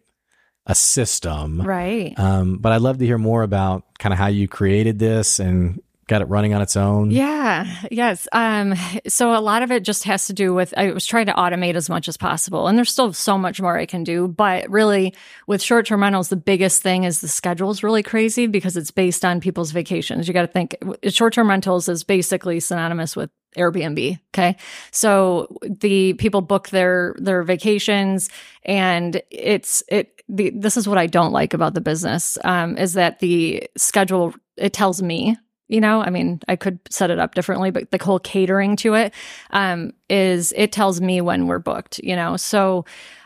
a 0.66 0.74
system. 0.74 1.60
right. 1.60 2.18
Um, 2.18 2.58
but 2.58 2.72
I'd 2.72 2.80
love 2.80 2.98
to 2.98 3.06
hear 3.06 3.18
more 3.18 3.42
about 3.42 3.84
kind 3.98 4.12
of 4.12 4.18
how 4.18 4.28
you 4.28 4.48
created 4.48 4.98
this 4.98 5.38
and 5.38 5.82
got 6.08 6.20
it 6.20 6.26
running 6.26 6.52
on 6.52 6.60
its 6.60 6.76
own. 6.76 7.10
Yeah, 7.10 7.66
yes. 7.90 8.28
Um, 8.32 8.74
so 9.08 9.34
a 9.34 9.40
lot 9.40 9.62
of 9.62 9.70
it 9.70 9.82
just 9.82 10.04
has 10.04 10.26
to 10.26 10.32
do 10.32 10.52
with 10.52 10.74
I 10.76 10.92
was 10.92 11.06
trying 11.06 11.26
to 11.26 11.32
automate 11.32 11.74
as 11.74 11.88
much 11.88 12.08
as 12.08 12.16
possible, 12.16 12.66
and 12.66 12.76
there's 12.76 12.92
still 12.92 13.12
so 13.12 13.38
much 13.38 13.60
more 13.60 13.78
I 13.78 13.86
can 13.86 14.04
do. 14.04 14.28
But 14.28 14.68
really, 14.70 15.14
with 15.46 15.62
short-term 15.62 16.02
rentals, 16.02 16.28
the 16.28 16.36
biggest 16.36 16.82
thing 16.82 17.04
is 17.04 17.20
the 17.20 17.28
schedule 17.28 17.70
is 17.70 17.82
really 17.82 18.02
crazy 18.02 18.46
because 18.46 18.76
it's 18.76 18.90
based 18.90 19.24
on 19.24 19.40
people's 19.40 19.70
vacations. 19.70 20.28
You 20.28 20.34
got 20.34 20.42
to 20.42 20.48
think 20.48 20.76
short-term 21.08 21.48
rentals 21.48 21.88
is 21.88 22.04
basically 22.04 22.60
synonymous 22.60 23.16
with 23.16 23.30
Airbnb. 23.56 24.18
Okay. 24.34 24.56
So 24.90 25.56
the 25.62 26.14
people 26.14 26.40
book 26.40 26.68
their 26.70 27.14
their 27.18 27.42
vacations 27.42 28.30
and 28.64 29.20
it's 29.30 29.82
it 29.88 30.21
the 30.32 30.50
this 30.50 30.76
is 30.76 30.88
what 30.88 30.98
I 30.98 31.06
don't 31.06 31.32
like 31.32 31.54
about 31.54 31.74
the 31.74 31.80
business 31.80 32.38
um 32.42 32.76
is 32.76 32.94
that 32.94 33.20
the 33.20 33.68
schedule 33.76 34.34
it 34.56 34.72
tells 34.72 35.02
me 35.02 35.36
you 35.68 35.80
know 35.80 36.02
i 36.02 36.10
mean 36.10 36.40
i 36.48 36.56
could 36.56 36.78
set 36.90 37.10
it 37.10 37.18
up 37.18 37.34
differently 37.34 37.70
but 37.70 37.90
the 37.90 38.02
whole 38.02 38.18
catering 38.18 38.76
to 38.76 38.94
it 38.94 39.14
um 39.50 39.92
is 40.10 40.52
it 40.56 40.72
tells 40.72 41.00
me 41.00 41.20
when 41.20 41.46
we're 41.46 41.58
booked 41.58 41.98
you 42.00 42.16
know? 42.16 42.36
So 42.36 42.84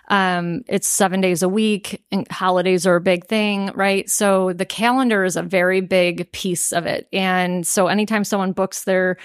um 0.08 0.62
it's 0.68 0.86
seven 0.86 1.20
days 1.20 1.42
a 1.42 1.48
week 1.48 2.04
and 2.12 2.30
holidays 2.30 2.86
are 2.86 2.96
a 2.96 3.00
big 3.00 3.26
thing 3.26 3.70
right? 3.74 4.08
So 4.10 4.52
the 4.52 4.66
calendar 4.66 5.24
is 5.24 5.36
a 5.36 5.42
very 5.42 5.80
big 5.80 6.30
piece 6.32 6.72
of 6.72 6.86
it. 6.86 7.08
And 7.12 7.66
so 7.66 7.88
anytime 7.88 8.24
someone 8.24 8.52
books 8.52 8.84
their 8.84 9.16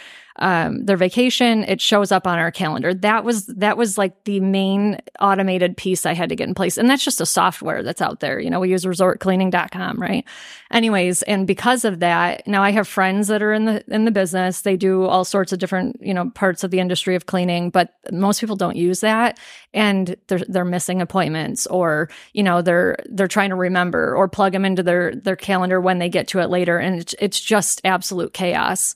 um, 0.41 0.85
their 0.85 0.97
vacation, 0.97 1.63
it 1.65 1.79
shows 1.79 2.11
up 2.11 2.25
on 2.25 2.39
our 2.39 2.51
calendar. 2.51 2.95
That 2.95 3.23
was 3.23 3.45
that 3.45 3.77
was 3.77 3.95
like 3.95 4.23
the 4.23 4.39
main 4.39 4.97
automated 5.19 5.77
piece 5.77 6.03
I 6.03 6.13
had 6.13 6.29
to 6.29 6.35
get 6.35 6.47
in 6.47 6.55
place, 6.55 6.79
and 6.79 6.89
that's 6.89 7.05
just 7.05 7.21
a 7.21 7.27
software 7.27 7.83
that's 7.83 8.01
out 8.01 8.21
there. 8.21 8.39
You 8.39 8.49
know, 8.49 8.59
we 8.59 8.71
use 8.71 8.83
resortcleaning.com, 8.83 10.01
right? 10.01 10.25
Anyways, 10.71 11.21
and 11.23 11.45
because 11.45 11.85
of 11.85 11.99
that, 11.99 12.47
now 12.47 12.63
I 12.63 12.71
have 12.71 12.87
friends 12.87 13.27
that 13.27 13.43
are 13.43 13.53
in 13.53 13.65
the 13.65 13.83
in 13.87 14.05
the 14.05 14.11
business. 14.11 14.61
They 14.61 14.77
do 14.77 15.03
all 15.03 15.23
sorts 15.23 15.53
of 15.53 15.59
different 15.59 16.01
you 16.01 16.13
know 16.13 16.31
parts 16.31 16.63
of 16.63 16.71
the 16.71 16.79
industry 16.79 17.15
of 17.15 17.27
cleaning, 17.27 17.69
but 17.69 17.93
most 18.11 18.41
people 18.41 18.55
don't 18.55 18.75
use 18.75 19.01
that, 19.01 19.39
and 19.75 20.15
they're 20.27 20.43
they're 20.47 20.65
missing 20.65 21.01
appointments, 21.01 21.67
or 21.67 22.09
you 22.33 22.41
know 22.41 22.63
they're 22.63 22.97
they're 23.05 23.27
trying 23.27 23.51
to 23.51 23.55
remember 23.55 24.15
or 24.15 24.27
plug 24.27 24.53
them 24.53 24.65
into 24.65 24.81
their 24.81 25.13
their 25.13 25.35
calendar 25.35 25.79
when 25.79 25.99
they 25.99 26.09
get 26.09 26.27
to 26.29 26.39
it 26.39 26.49
later, 26.49 26.79
and 26.79 26.99
it's, 26.99 27.13
it's 27.19 27.39
just 27.39 27.79
absolute 27.85 28.33
chaos. 28.33 28.95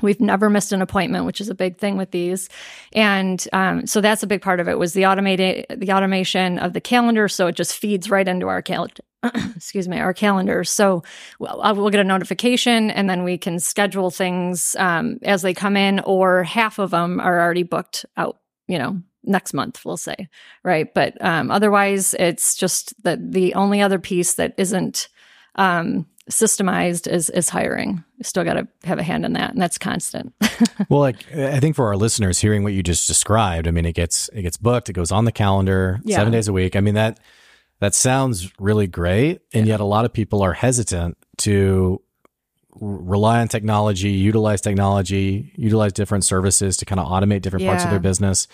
We've 0.00 0.20
never 0.20 0.48
missed 0.48 0.72
an 0.72 0.82
appointment, 0.82 1.24
which 1.24 1.40
is 1.40 1.48
a 1.48 1.54
big 1.54 1.78
thing 1.78 1.96
with 1.96 2.12
these, 2.12 2.48
and 2.92 3.44
um, 3.52 3.86
so 3.86 4.00
that's 4.00 4.22
a 4.22 4.28
big 4.28 4.42
part 4.42 4.60
of 4.60 4.68
it. 4.68 4.78
Was 4.78 4.92
the 4.92 5.06
automated 5.06 5.66
the 5.76 5.92
automation 5.92 6.58
of 6.58 6.72
the 6.72 6.80
calendar, 6.80 7.26
so 7.26 7.48
it 7.48 7.56
just 7.56 7.76
feeds 7.76 8.10
right 8.10 8.28
into 8.28 8.46
our 8.48 8.62
calendar. 8.62 9.02
excuse 9.56 9.88
me, 9.88 9.98
our 9.98 10.14
calendar. 10.14 10.62
So 10.62 11.02
well, 11.40 11.60
I 11.62 11.72
will 11.72 11.90
get 11.90 12.00
a 12.00 12.04
notification, 12.04 12.90
and 12.90 13.10
then 13.10 13.24
we 13.24 13.38
can 13.38 13.58
schedule 13.58 14.10
things 14.10 14.76
um, 14.78 15.18
as 15.22 15.42
they 15.42 15.54
come 15.54 15.76
in, 15.76 16.00
or 16.00 16.44
half 16.44 16.78
of 16.78 16.90
them 16.90 17.18
are 17.18 17.40
already 17.40 17.64
booked 17.64 18.06
out. 18.16 18.38
You 18.68 18.78
know, 18.78 19.02
next 19.24 19.52
month 19.52 19.84
we'll 19.84 19.96
say, 19.96 20.28
right? 20.62 20.92
But 20.92 21.22
um, 21.24 21.50
otherwise, 21.50 22.14
it's 22.14 22.56
just 22.56 23.00
that 23.02 23.32
the 23.32 23.54
only 23.54 23.80
other 23.80 23.98
piece 23.98 24.34
that 24.34 24.54
isn't 24.58 25.08
um, 25.56 26.06
systemized 26.30 27.06
is 27.10 27.30
is 27.30 27.48
hiring. 27.48 28.02
You 28.18 28.24
still 28.24 28.44
got 28.44 28.54
to 28.54 28.68
have 28.84 28.98
a 28.98 29.02
hand 29.02 29.24
in 29.24 29.32
that, 29.34 29.52
and 29.52 29.60
that's 29.62 29.78
constant. 29.78 30.32
Well, 30.88 31.00
like 31.00 31.32
I 31.34 31.58
think 31.60 31.76
for 31.76 31.86
our 31.88 31.96
listeners 31.96 32.38
hearing 32.38 32.62
what 32.62 32.72
you 32.72 32.82
just 32.82 33.06
described, 33.08 33.66
I 33.68 33.70
mean, 33.72 33.84
it 33.84 33.94
gets 33.94 34.28
it 34.32 34.42
gets 34.42 34.56
booked, 34.56 34.88
it 34.88 34.92
goes 34.92 35.10
on 35.12 35.24
the 35.24 35.32
calendar 35.32 36.00
Yeah. 36.04 36.16
seven 36.16 36.32
days 36.32 36.46
a 36.48 36.52
week. 36.52 36.76
I 36.76 36.80
mean 36.80 36.94
that 36.94 37.18
that 37.80 37.94
sounds 37.94 38.50
really 38.58 38.86
great. 38.86 39.40
And 39.52 39.66
yet 39.66 39.80
a 39.80 39.84
lot 39.84 40.04
of 40.04 40.12
people 40.12 40.42
are 40.42 40.52
hesitant 40.52 41.16
to 41.38 42.00
r- 42.72 42.78
rely 42.80 43.40
on 43.40 43.48
technology, 43.48 44.10
utilize 44.10 44.60
technology, 44.60 45.52
utilize 45.56 45.92
different 45.92 46.24
services 46.24 46.76
to 46.78 46.84
kind 46.84 47.00
of 47.00 47.06
automate 47.06 47.42
different 47.42 47.66
parts 47.66 47.84
of 47.84 47.90
their 47.90 48.00
business. 48.00 48.48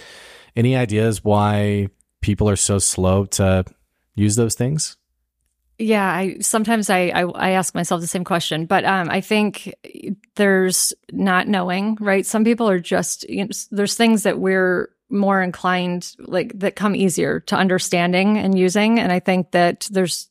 Any 0.57 0.76
ideas 0.76 1.23
why 1.25 1.88
people 2.21 2.49
are 2.49 2.57
so 2.57 2.78
slow 2.78 3.25
to 3.26 3.64
use 4.14 4.37
those 4.37 4.54
things? 4.54 4.97
Yeah, 5.78 6.07
I 6.07 6.38
sometimes 6.40 6.88
I, 6.88 7.09
I 7.09 7.23
I 7.23 7.50
ask 7.50 7.75
myself 7.75 8.00
the 8.00 8.07
same 8.07 8.25
question, 8.25 8.66
but 8.66 8.85
um, 8.85 9.11
I 9.11 9.21
think 9.21 9.75
there's 10.37 10.93
not 11.11 11.49
knowing, 11.49 11.97
right? 12.00 12.25
Some 12.25 12.45
people 12.45 12.69
are 12.69 12.78
just 12.78 13.28
you 13.28 13.45
know, 13.45 13.50
there's 13.73 13.97
things 13.97 14.23
that 14.23 14.38
we're 14.38 14.90
more 15.11 15.43
inclined 15.43 16.14
like 16.21 16.59
that 16.61 16.76
come 16.76 16.95
easier 16.95 17.40
to 17.40 17.57
understanding 17.57 18.38
and 18.38 18.57
using, 18.57 19.00
and 19.00 19.11
I 19.11 19.19
think 19.19 19.50
that 19.50 19.88
there's 19.90 20.28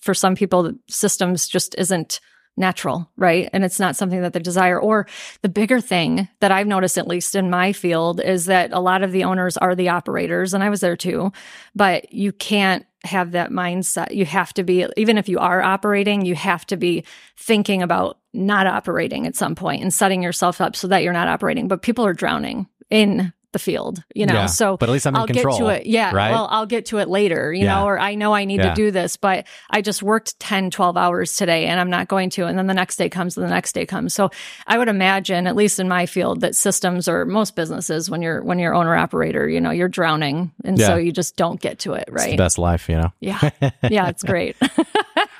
for 0.00 0.14
some 0.14 0.34
people 0.34 0.72
systems 0.88 1.48
just 1.48 1.74
isn't 1.76 2.20
natural, 2.56 3.10
right? 3.16 3.48
And 3.52 3.64
it's 3.64 3.80
not 3.80 3.96
something 3.96 4.20
that 4.22 4.34
they 4.34 4.40
desire. 4.40 4.78
Or 4.78 5.06
the 5.40 5.48
bigger 5.48 5.80
thing 5.80 6.28
that 6.40 6.52
I've 6.52 6.66
noticed, 6.66 6.98
at 6.98 7.08
least 7.08 7.34
in 7.34 7.48
my 7.48 7.72
field, 7.72 8.20
is 8.20 8.44
that 8.46 8.72
a 8.72 8.80
lot 8.80 9.02
of 9.02 9.12
the 9.12 9.24
owners 9.24 9.56
are 9.56 9.74
the 9.74 9.88
operators, 9.90 10.54
and 10.54 10.64
I 10.64 10.70
was 10.70 10.80
there 10.80 10.96
too 10.96 11.30
but 11.74 12.12
you 12.12 12.32
can't 12.32 12.86
have 13.04 13.32
that 13.32 13.50
mindset. 13.50 14.14
You 14.14 14.24
have 14.26 14.52
to 14.54 14.62
be, 14.62 14.86
even 14.96 15.18
if 15.18 15.28
you 15.28 15.38
are 15.38 15.62
operating, 15.62 16.24
you 16.24 16.34
have 16.34 16.66
to 16.66 16.76
be 16.76 17.04
thinking 17.36 17.82
about 17.82 18.18
not 18.32 18.66
operating 18.66 19.26
at 19.26 19.36
some 19.36 19.54
point 19.54 19.82
and 19.82 19.92
setting 19.92 20.22
yourself 20.22 20.60
up 20.60 20.76
so 20.76 20.88
that 20.88 21.02
you're 21.02 21.12
not 21.12 21.28
operating. 21.28 21.68
But 21.68 21.82
people 21.82 22.06
are 22.06 22.14
drowning 22.14 22.68
in 22.90 23.32
the 23.52 23.58
field, 23.58 24.02
you 24.14 24.26
know. 24.26 24.34
Yeah, 24.34 24.46
so 24.46 24.76
but 24.76 24.88
at 24.88 24.92
least 24.92 25.06
I'm 25.06 25.14
in 25.14 25.20
I'll 25.20 25.26
control, 25.26 25.56
get 25.58 25.64
to 25.64 25.68
it. 25.68 25.86
Yeah. 25.86 26.12
right? 26.14 26.30
Well, 26.30 26.48
I'll 26.50 26.66
get 26.66 26.86
to 26.86 26.98
it 26.98 27.08
later, 27.08 27.52
you 27.52 27.64
Yeah. 27.64 27.80
know, 27.80 27.86
or 27.86 27.98
I 27.98 28.14
know 28.14 28.34
I 28.34 28.44
need 28.44 28.60
Yeah. 28.60 28.70
to 28.70 28.74
do 28.74 28.90
this, 28.90 29.16
but 29.16 29.46
I 29.70 29.80
just 29.82 30.02
worked 30.02 30.38
10, 30.40 30.70
12 30.70 30.96
hours 30.96 31.36
today 31.36 31.66
and 31.66 31.78
I'm 31.80 31.90
not 31.90 32.08
going 32.08 32.30
to. 32.30 32.46
And 32.46 32.58
then 32.58 32.66
the 32.66 32.74
next 32.74 32.96
day 32.96 33.08
comes 33.08 33.36
and 33.36 33.44
the 33.46 33.50
next 33.50 33.72
day 33.72 33.86
comes. 33.86 34.14
So 34.14 34.30
I 34.66 34.78
would 34.78 34.88
imagine, 34.88 35.46
at 35.46 35.54
least 35.56 35.78
in 35.80 35.88
my 35.88 36.06
field, 36.06 36.40
that 36.40 36.54
systems 36.56 37.08
or 37.08 37.24
most 37.26 37.54
businesses, 37.56 38.10
when 38.10 38.22
you're, 38.22 38.42
when 38.42 38.58
you're 38.58 38.74
owner 38.74 38.96
operator, 38.96 39.48
you 39.48 39.60
know, 39.60 39.70
you're 39.70 39.88
drowning. 39.88 40.52
And 40.64 40.78
so 40.80 40.96
you 40.96 41.12
just 41.12 41.36
don't 41.36 41.60
get 41.60 41.78
to 41.80 41.92
it. 41.94 42.04
It's 42.08 42.22
the 42.24 42.30
Right. 42.30 42.38
best 42.38 42.58
life, 42.58 42.88
you 42.88 42.96
know? 42.96 43.12
Yeah. 43.20 43.50
Yeah. 43.88 44.08
It's 44.08 44.22
great. 44.22 44.56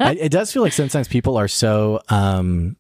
It 0.00 0.32
does 0.32 0.50
feel 0.52 0.62
like 0.62 0.72
sometimes 0.72 1.06
people 1.06 1.36
are 1.36 1.46
so 1.46 2.00
um 2.08 2.76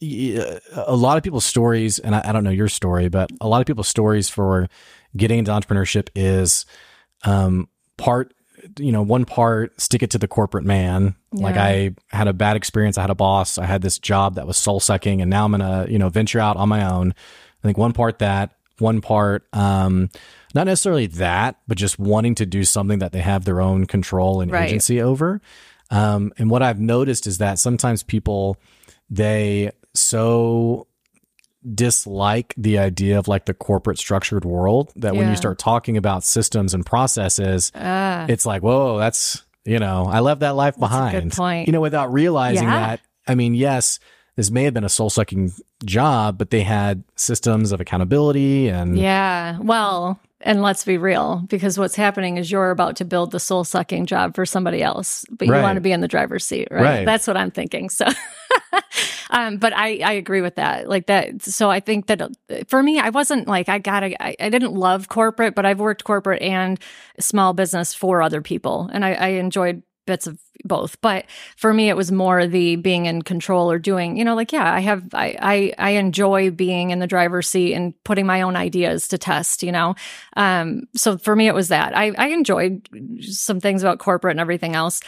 a 0.00 0.94
lot 0.94 1.16
of 1.16 1.22
people's 1.24 1.44
stories 1.44 1.98
and 1.98 2.14
I, 2.14 2.22
I 2.26 2.32
don't 2.32 2.44
know 2.44 2.50
your 2.50 2.68
story 2.68 3.08
but 3.08 3.30
a 3.40 3.48
lot 3.48 3.60
of 3.60 3.66
people's 3.66 3.88
stories 3.88 4.28
for 4.28 4.68
getting 5.16 5.38
into 5.40 5.50
entrepreneurship 5.50 6.08
is 6.14 6.66
um 7.24 7.68
part 7.96 8.32
you 8.78 8.92
know 8.92 9.02
one 9.02 9.24
part 9.24 9.80
stick 9.80 10.02
it 10.02 10.10
to 10.10 10.18
the 10.18 10.28
corporate 10.28 10.64
man. 10.64 11.14
Like 11.32 11.56
i 11.56 11.94
had 12.16 12.26
a 12.28 12.32
bad 12.32 12.56
experience. 12.56 12.96
I 12.98 13.02
had 13.02 13.10
a 13.10 13.14
boss. 13.14 13.58
I 13.58 13.66
had 13.66 13.82
this 13.82 13.98
job 13.98 14.34
that 14.36 14.46
was 14.46 14.56
soul 14.56 14.80
sucking 14.80 15.20
and 15.20 15.30
now 15.30 15.44
i'm 15.44 15.50
gonna 15.52 15.86
you 15.88 15.98
know 15.98 16.08
venture 16.08 16.40
out 16.40 16.56
on 16.56 16.68
my 16.68 16.84
own. 16.90 17.10
I 17.12 17.66
think 17.66 17.78
one 17.78 17.92
part 17.92 18.18
that 18.20 18.52
one 18.78 19.00
part 19.00 19.46
um 19.52 20.10
not 20.54 20.66
necessarily 20.66 21.06
that 21.06 21.56
but 21.66 21.76
just 21.76 21.98
wanting 21.98 22.34
to 22.36 22.46
do 22.46 22.62
something 22.64 23.00
that 23.00 23.10
they 23.12 23.20
have 23.20 23.44
their 23.44 23.60
own 23.60 23.86
control 23.86 24.40
and 24.40 24.50
Right. 24.52 24.68
agency 24.68 25.00
over. 25.02 25.40
Um, 25.90 26.32
and 26.38 26.50
what 26.50 26.62
I've 26.62 26.78
noticed 26.80 27.26
is 27.26 27.38
that 27.38 27.58
sometimes 27.58 28.02
people 28.02 28.56
they 29.10 29.70
so 29.98 30.86
dislike 31.74 32.54
the 32.56 32.78
idea 32.78 33.18
of 33.18 33.28
like 33.28 33.44
the 33.46 33.54
corporate 33.54 33.98
structured 33.98 34.44
world 34.44 34.92
that 34.96 35.16
when 35.16 35.28
you 35.28 35.36
start 35.36 35.58
talking 35.58 35.96
about 35.96 36.24
systems 36.24 36.72
and 36.72 36.86
processes, 36.86 37.72
Ah. 37.74 38.26
it's 38.28 38.46
like, 38.46 38.62
whoa, 38.62 38.98
that's 38.98 39.42
you 39.64 39.78
know, 39.78 40.06
I 40.08 40.20
left 40.20 40.40
that 40.40 40.54
life 40.56 40.78
behind. 40.78 41.32
point. 41.32 41.66
You 41.68 41.72
know, 41.72 41.80
without 41.82 42.10
realizing 42.12 42.64
Yeah. 42.64 42.80
that. 42.86 43.00
I 43.26 43.34
mean, 43.34 43.54
yes, 43.54 43.98
this 44.36 44.50
may 44.50 44.64
have 44.64 44.72
been 44.72 44.84
a 44.84 44.88
soul 44.88 45.10
sucking 45.10 45.52
job, 45.84 46.38
but 46.38 46.48
they 46.50 46.62
had 46.62 47.04
systems 47.16 47.70
of 47.72 47.80
accountability 47.80 48.68
and 48.68 48.96
Yeah. 48.98 49.58
Well, 49.60 50.18
and 50.40 50.62
let's 50.62 50.84
be 50.84 50.96
real, 50.96 51.42
because 51.48 51.76
what's 51.76 51.96
happening 51.96 52.38
is 52.38 52.50
you're 52.50 52.70
about 52.70 52.96
to 52.96 53.04
build 53.04 53.30
the 53.32 53.40
soul 53.40 53.62
sucking 53.64 54.06
job 54.06 54.34
for 54.36 54.46
somebody 54.46 54.82
else, 54.82 55.26
but 55.30 55.46
you 55.48 55.52
Right. 55.52 55.62
want 55.62 55.76
to 55.76 55.80
be 55.82 55.92
in 55.92 56.00
the 56.00 56.08
driver's 56.08 56.46
seat, 56.46 56.68
right? 56.70 56.82
Right. 56.82 57.04
That's 57.04 57.26
what 57.26 57.36
I'm 57.36 57.50
thinking. 57.50 57.90
So, 57.90 58.06
um, 59.30 59.58
but 59.58 59.72
I, 59.72 59.98
I 59.98 60.12
agree 60.12 60.40
with 60.40 60.56
that. 60.56 60.88
Like 60.88 61.06
that. 61.06 61.42
So 61.42 61.70
I 61.70 61.80
think 61.80 62.06
that 62.06 62.30
for 62.68 62.82
me, 62.82 62.98
I 62.98 63.10
wasn't 63.10 63.48
like, 63.48 63.68
I 63.68 63.78
gotta, 63.78 64.22
I, 64.22 64.36
I 64.40 64.48
didn't 64.50 64.74
love 64.74 65.08
corporate, 65.08 65.54
but 65.54 65.66
I've 65.66 65.80
worked 65.80 66.04
corporate 66.04 66.42
and 66.42 66.78
small 67.20 67.52
business 67.52 67.94
for 67.94 68.22
other 68.22 68.42
people. 68.42 68.88
And 68.92 69.04
I, 69.04 69.12
I 69.12 69.28
enjoyed 69.28 69.82
bits 70.08 70.26
of 70.26 70.40
both 70.64 70.98
but 71.02 71.26
for 71.56 71.74
me 71.74 71.90
it 71.90 71.96
was 71.96 72.10
more 72.10 72.46
the 72.46 72.76
being 72.76 73.04
in 73.04 73.20
control 73.20 73.70
or 73.70 73.78
doing 73.78 74.16
you 74.16 74.24
know 74.24 74.34
like 74.34 74.52
yeah 74.52 74.72
i 74.72 74.80
have 74.80 75.04
i 75.12 75.36
i, 75.42 75.74
I 75.78 75.90
enjoy 75.90 76.50
being 76.50 76.90
in 76.90 76.98
the 76.98 77.06
driver's 77.06 77.46
seat 77.46 77.74
and 77.74 77.92
putting 78.04 78.24
my 78.24 78.40
own 78.40 78.56
ideas 78.56 79.06
to 79.08 79.18
test 79.18 79.62
you 79.62 79.70
know 79.70 79.96
um 80.34 80.84
so 80.96 81.18
for 81.18 81.36
me 81.36 81.46
it 81.46 81.54
was 81.54 81.68
that 81.68 81.94
i 81.94 82.12
i 82.16 82.28
enjoyed 82.28 82.88
some 83.20 83.60
things 83.60 83.82
about 83.82 83.98
corporate 83.98 84.30
and 84.32 84.40
everything 84.40 84.74
else 84.74 85.02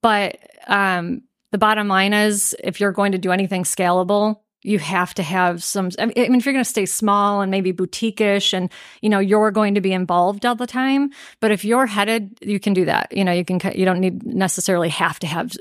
but 0.00 0.38
um 0.66 1.20
the 1.52 1.58
bottom 1.58 1.88
line 1.88 2.12
is 2.12 2.54
if 2.62 2.80
you're 2.80 2.92
going 2.92 3.12
to 3.12 3.18
do 3.18 3.32
anything 3.32 3.64
scalable 3.64 4.40
you 4.62 4.78
have 4.78 5.14
to 5.14 5.22
have 5.22 5.62
some 5.62 5.90
i 5.98 6.06
mean 6.06 6.34
if 6.34 6.46
you're 6.46 6.52
going 6.52 6.64
to 6.64 6.68
stay 6.68 6.86
small 6.86 7.40
and 7.40 7.50
maybe 7.50 7.72
boutique-ish 7.72 8.52
and 8.52 8.70
you 9.02 9.08
know 9.08 9.18
you're 9.18 9.50
going 9.50 9.74
to 9.74 9.80
be 9.80 9.92
involved 9.92 10.44
all 10.44 10.54
the 10.54 10.66
time 10.66 11.10
but 11.40 11.50
if 11.50 11.64
you're 11.64 11.86
headed 11.86 12.38
you 12.40 12.58
can 12.58 12.72
do 12.72 12.84
that. 12.84 13.16
You 13.16 13.24
know 13.24 13.32
you 13.32 13.44
can 13.44 13.60
you 13.74 13.84
don't 13.84 14.00
need 14.00 14.24
necessarily 14.24 14.88
have 14.88 15.18
to 15.20 15.26
have 15.26 15.52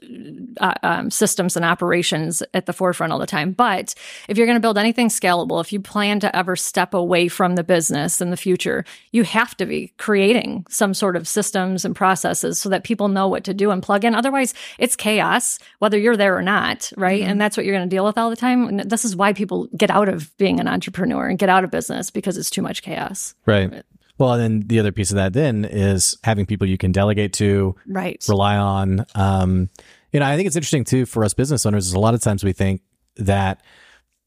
uh, 0.59 0.73
um, 0.83 1.11
systems 1.11 1.55
and 1.55 1.65
operations 1.65 2.41
at 2.53 2.65
the 2.65 2.73
forefront 2.73 3.13
all 3.13 3.19
the 3.19 3.27
time. 3.27 3.51
But 3.51 3.93
if 4.27 4.37
you're 4.37 4.47
going 4.47 4.55
to 4.55 4.61
build 4.61 4.77
anything 4.77 5.09
scalable 5.09 5.61
if 5.61 5.71
you 5.71 5.79
plan 5.79 6.19
to 6.21 6.35
ever 6.35 6.55
step 6.55 6.93
away 6.93 7.27
from 7.27 7.55
the 7.55 7.63
business 7.63 8.21
in 8.21 8.29
the 8.29 8.37
future 8.37 8.85
you 9.11 9.23
have 9.23 9.55
to 9.57 9.65
be 9.65 9.93
creating 9.97 10.65
some 10.69 10.93
sort 10.93 11.15
of 11.15 11.27
systems 11.27 11.85
and 11.85 11.95
processes 11.95 12.59
so 12.59 12.69
that 12.69 12.83
people 12.83 13.07
know 13.07 13.27
what 13.27 13.43
to 13.43 13.53
do 13.53 13.71
and 13.71 13.83
plug 13.83 14.05
in. 14.05 14.15
Otherwise 14.15 14.53
it's 14.77 14.95
chaos 14.95 15.59
whether 15.79 15.97
you're 15.97 16.17
there 16.17 16.37
or 16.37 16.41
not 16.41 16.91
right? 16.97 17.21
And 17.21 17.39
that's 17.39 17.57
what 17.57 17.65
you're 17.65 17.75
going 17.75 17.89
to 17.89 17.95
deal 17.95 18.05
with 18.05 18.17
all 18.17 18.29
the 18.29 18.35
time 18.35 18.77
this 18.97 19.05
is 19.05 19.15
why 19.15 19.31
people 19.31 19.67
get 19.77 19.91
out 19.91 20.09
of 20.09 20.35
being 20.37 20.59
an 20.59 20.67
entrepreneur 20.67 21.27
and 21.27 21.37
get 21.37 21.49
out 21.49 21.63
of 21.63 21.69
business 21.69 22.09
because 22.09 22.35
it's 22.35 22.49
too 22.49 22.63
much 22.63 22.81
chaos 22.81 23.35
right. 23.45 23.83
Well, 24.19 24.33
and 24.33 24.41
then 24.41 24.67
the 24.67 24.79
other 24.79 24.91
piece 24.91 25.11
of 25.11 25.15
that 25.17 25.33
then 25.33 25.63
is 25.63 26.17
having 26.23 26.47
people 26.47 26.65
you 26.65 26.79
can 26.79 26.91
delegate 26.91 27.33
to, 27.33 27.75
right 27.85 28.25
rely 28.27 28.57
on. 28.57 29.05
Um, 29.13 29.69
you 30.11 30.19
know, 30.19 30.25
I 30.25 30.35
think 30.35 30.47
it's 30.47 30.55
interesting 30.55 30.85
too 30.85 31.05
for 31.05 31.23
us 31.23 31.35
business 31.35 31.67
owners. 31.67 31.85
Is 31.85 31.93
a 31.93 31.99
lot 31.99 32.15
of 32.15 32.21
times 32.21 32.43
we 32.43 32.51
think 32.51 32.81
that 33.17 33.61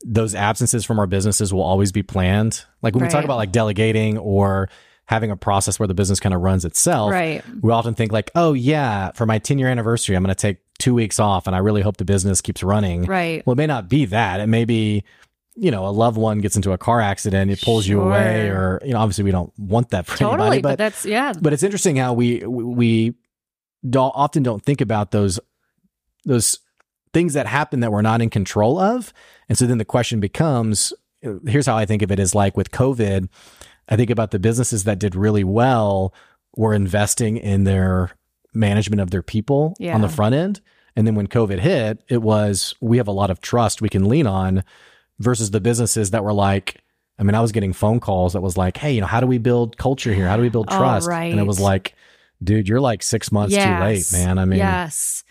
those 0.05 0.35
absences 0.35 0.85
from 0.85 0.99
our 0.99 1.07
businesses 1.07 1.53
will 1.53 1.63
always 1.63 1.91
be 1.91 2.05
planned. 2.05 2.65
Like 2.83 2.95
when 2.95 3.03
we 3.03 3.11
talk 3.11 3.25
about 3.25 3.37
like 3.37 3.51
delegating 3.51 4.17
or 4.17 4.69
having 5.07 5.33
a 5.33 5.37
process 5.37 5.81
where 5.81 5.89
the 5.89 5.95
business 5.95 6.21
kind 6.21 6.35
of 6.35 6.41
runs 6.41 6.65
itself, 6.65 7.11
right 7.11 7.43
we 7.61 7.73
often 7.73 7.95
think 7.95 8.13
like, 8.13 8.31
oh 8.37 8.53
yeah, 8.53 9.11
for 9.13 9.27
my 9.27 9.39
10 9.39 9.59
year 9.59 9.69
anniversary, 9.69 10.15
I'm 10.15 10.23
going 10.23 10.35
to 10.35 10.41
take 10.41 10.59
two 10.81 10.95
weeks 10.95 11.21
off 11.21 11.47
and 11.47 11.55
I 11.55 11.61
really 11.61 11.83
hope 11.83 11.97
the 11.99 12.05
business 12.05 12.41
keeps 12.41 12.63
running. 12.63 13.05
right 13.05 13.47
Well, 13.47 13.53
it 13.53 13.57
may 13.57 13.67
not 13.67 13.89
be 13.89 14.07
that. 14.07 14.41
It 14.41 14.49
may 14.49 14.65
be, 14.65 15.05
you 15.55 15.71
know, 15.71 15.87
a 15.87 15.91
loved 15.91 16.17
one 16.17 16.41
gets 16.41 16.57
into 16.57 16.73
a 16.73 16.79
car 16.79 17.01
accident, 17.01 17.51
it 17.51 17.61
pulls 17.61 17.87
you 17.87 18.01
away, 18.01 18.49
or, 18.49 18.81
you 18.85 18.93
know, 18.93 18.99
obviously 18.99 19.25
we 19.25 19.31
don't 19.31 19.53
want 19.59 19.91
that 19.91 20.07
for 20.07 20.17
totally 20.17 20.49
anybody, 20.49 20.63
but, 20.63 20.69
but 20.71 20.79
that's 20.79 21.05
yeah 21.05 21.33
but 21.41 21.53
it's 21.53 21.63
interesting 21.63 21.97
how 21.97 22.13
we 22.13 22.45
we 22.47 23.15
don't, 23.89 24.13
often 24.15 24.43
don't 24.43 24.65
think 24.65 24.81
about 24.81 25.11
those 25.11 25.39
those 26.25 26.59
things 27.13 27.35
that 27.35 27.47
happen 27.47 27.81
that 27.81 27.91
we're 27.91 28.03
not 28.03 28.21
in 28.21 28.31
control 28.31 28.79
of 28.79 29.13
and 29.49 29.57
so 29.59 29.67
then 29.67 29.79
the 29.79 29.85
question 29.85 30.21
becomes 30.21 30.93
here's 31.47 31.67
how 31.67 31.77
i 31.77 31.85
think 31.85 32.03
of 32.03 32.11
it 32.13 32.19
is 32.19 32.35
like 32.35 32.57
with 32.57 32.71
covid 32.71 33.29
i 33.89 33.97
think 33.97 34.11
about 34.11 34.31
the 34.31 34.39
businesses 34.39 34.85
that 34.85 34.99
did 34.99 35.15
really 35.15 35.45
well 35.45 36.15
were 36.57 36.75
investing 36.75 37.37
in 37.37 37.65
their 37.65 38.11
management 38.53 39.01
of 39.01 39.11
their 39.11 39.23
people 39.23 39.75
Yeah. 39.79 39.95
on 39.95 40.01
the 40.01 40.09
front 40.09 40.35
end 40.35 40.61
and 40.97 41.07
then 41.07 41.15
when 41.15 41.27
covid 41.29 41.61
hit 41.61 42.03
it 42.09 42.21
was 42.23 42.75
we 42.81 42.97
have 42.97 43.07
a 43.09 43.13
lot 43.13 43.31
of 43.31 43.41
trust 43.41 43.81
we 43.81 43.89
can 43.89 44.09
lean 44.09 44.27
on 44.27 44.65
versus 45.19 45.51
the 45.53 45.61
businesses 45.61 46.11
that 46.11 46.25
were 46.25 46.33
like 46.33 46.77
I 47.19 47.23
mean, 47.23 47.35
I 47.35 47.41
was 47.43 47.53
getting 47.53 47.75
phone 47.75 48.01
calls 48.01 48.33
that 48.33 48.41
was 48.41 48.57
like, 48.57 48.79
"Hey, 48.79 48.95
you 48.95 49.03
know, 49.03 49.07
how 49.07 49.21
do 49.21 49.27
we 49.27 49.37
build 49.37 49.77
culture 49.77 50.15
here? 50.15 50.27
How 50.27 50.37
do 50.37 50.43
we 50.43 50.49
build 50.49 50.69
Oh, 50.71 50.79
trust?" 50.79 51.07
And 51.33 51.39
it 51.39 51.47
was 51.47 51.61
like, 51.61 51.95
"Dude, 52.43 52.67
you're 52.67 52.81
like 52.81 53.03
six 53.03 53.31
months 53.31 53.55
too 53.55 53.61
late, 53.85 54.11
man." 54.11 54.39
I 54.39 54.47
mean, 54.47 54.57
yes. 54.59 55.23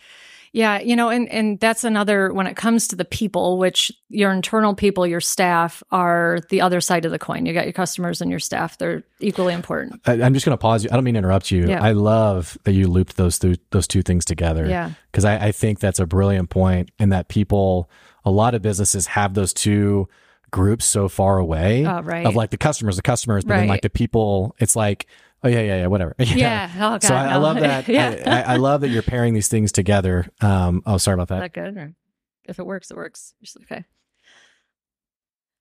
Yeah, 0.51 0.79
you 0.79 0.96
know, 0.96 1.10
and 1.10 1.29
and 1.29 1.60
that's 1.60 1.84
another 1.84 2.34
when 2.34 2.48
it 2.48 2.56
comes 2.56 2.88
to 2.89 2.96
the 2.96 3.06
people, 3.06 3.58
which 3.58 3.91
your 4.10 4.32
internal 4.32 4.74
people, 4.74 5.06
your 5.06 5.22
staff 5.22 5.84
are 5.91 6.39
the 6.50 6.62
other 6.62 6.82
side 6.82 7.06
of 7.06 7.12
the 7.12 7.20
coin. 7.20 7.46
You 7.46 7.53
got 7.53 7.65
your 7.65 7.74
customers 7.74 8.20
and 8.22 8.32
your 8.32 8.39
staff; 8.39 8.77
they're 8.77 9.03
equally 9.20 9.53
important. 9.53 10.01
I, 10.06 10.13
I'm 10.22 10.34
just 10.34 10.46
going 10.46 10.58
to 10.58 10.62
pause 10.62 10.84
you. 10.84 10.89
I 10.91 10.96
don't 10.96 11.03
mean 11.03 11.13
to 11.13 11.20
interrupt 11.20 11.51
you. 11.51 11.68
Yeah. 11.68 11.84
I 11.84 11.91
love 11.91 12.58
that 12.63 12.72
you 12.74 12.88
looped 12.88 13.18
those 13.18 13.38
th- 13.39 13.60
those 13.72 13.88
two 13.88 14.01
things 14.01 14.25
together. 14.25 14.65
Yeah. 14.65 14.91
because 15.12 15.25
I, 15.25 15.48
I 15.48 15.51
think 15.51 15.79
that's 15.79 16.00
a 16.00 16.06
brilliant 16.08 16.50
point, 16.50 16.89
and 16.98 17.12
that 17.12 17.27
people, 17.27 17.89
a 18.25 18.32
lot 18.32 18.56
of 18.56 18.62
businesses 18.62 19.08
have 19.08 19.34
those 19.36 19.53
two 19.53 20.08
groups 20.51 20.84
so 20.84 21.08
far 21.08 21.38
away 21.38 21.86
Oh, 21.86 22.01
right. 22.01 22.25
of 22.25 22.36
like 22.36 22.50
the 22.50 22.58
customers, 22.58 22.96
the 22.96 23.03
customers, 23.03 23.46
but 23.46 23.56
then 23.58 23.68
like 23.68 23.84
the 23.84 23.89
people. 23.89 24.56
It's 24.58 24.75
like 24.75 25.06
Oh 25.43 25.48
yeah, 25.48 25.62
yeah, 25.62 25.77
yeah. 25.81 25.88
Whatever. 25.88 26.15
Yeah. 26.19 26.69
Oh 26.75 26.79
god. 26.79 27.03
so 27.03 27.15
I, 27.15 27.25
I 27.27 27.36
love 27.38 27.60
that. 27.60 27.88
yeah. 27.88 28.24
I, 28.25 28.29
I, 28.29 28.53
I 28.53 28.55
love 28.58 28.81
that 28.81 28.89
you're 28.89 29.03
pairing 29.03 29.34
these 29.34 29.48
things 29.48 29.72
together. 29.72 30.27
Um, 30.41 30.84
oh, 30.86 30.98
sorry 30.98 31.15
about 31.15 31.29
that. 31.29 31.53
that 31.53 31.74
good? 31.75 31.96
If 32.46 32.60
it 32.60 32.65
works, 32.65 32.91
it 32.91 32.98
works. 32.98 33.34
Just 33.41 33.58
okay. 33.63 33.86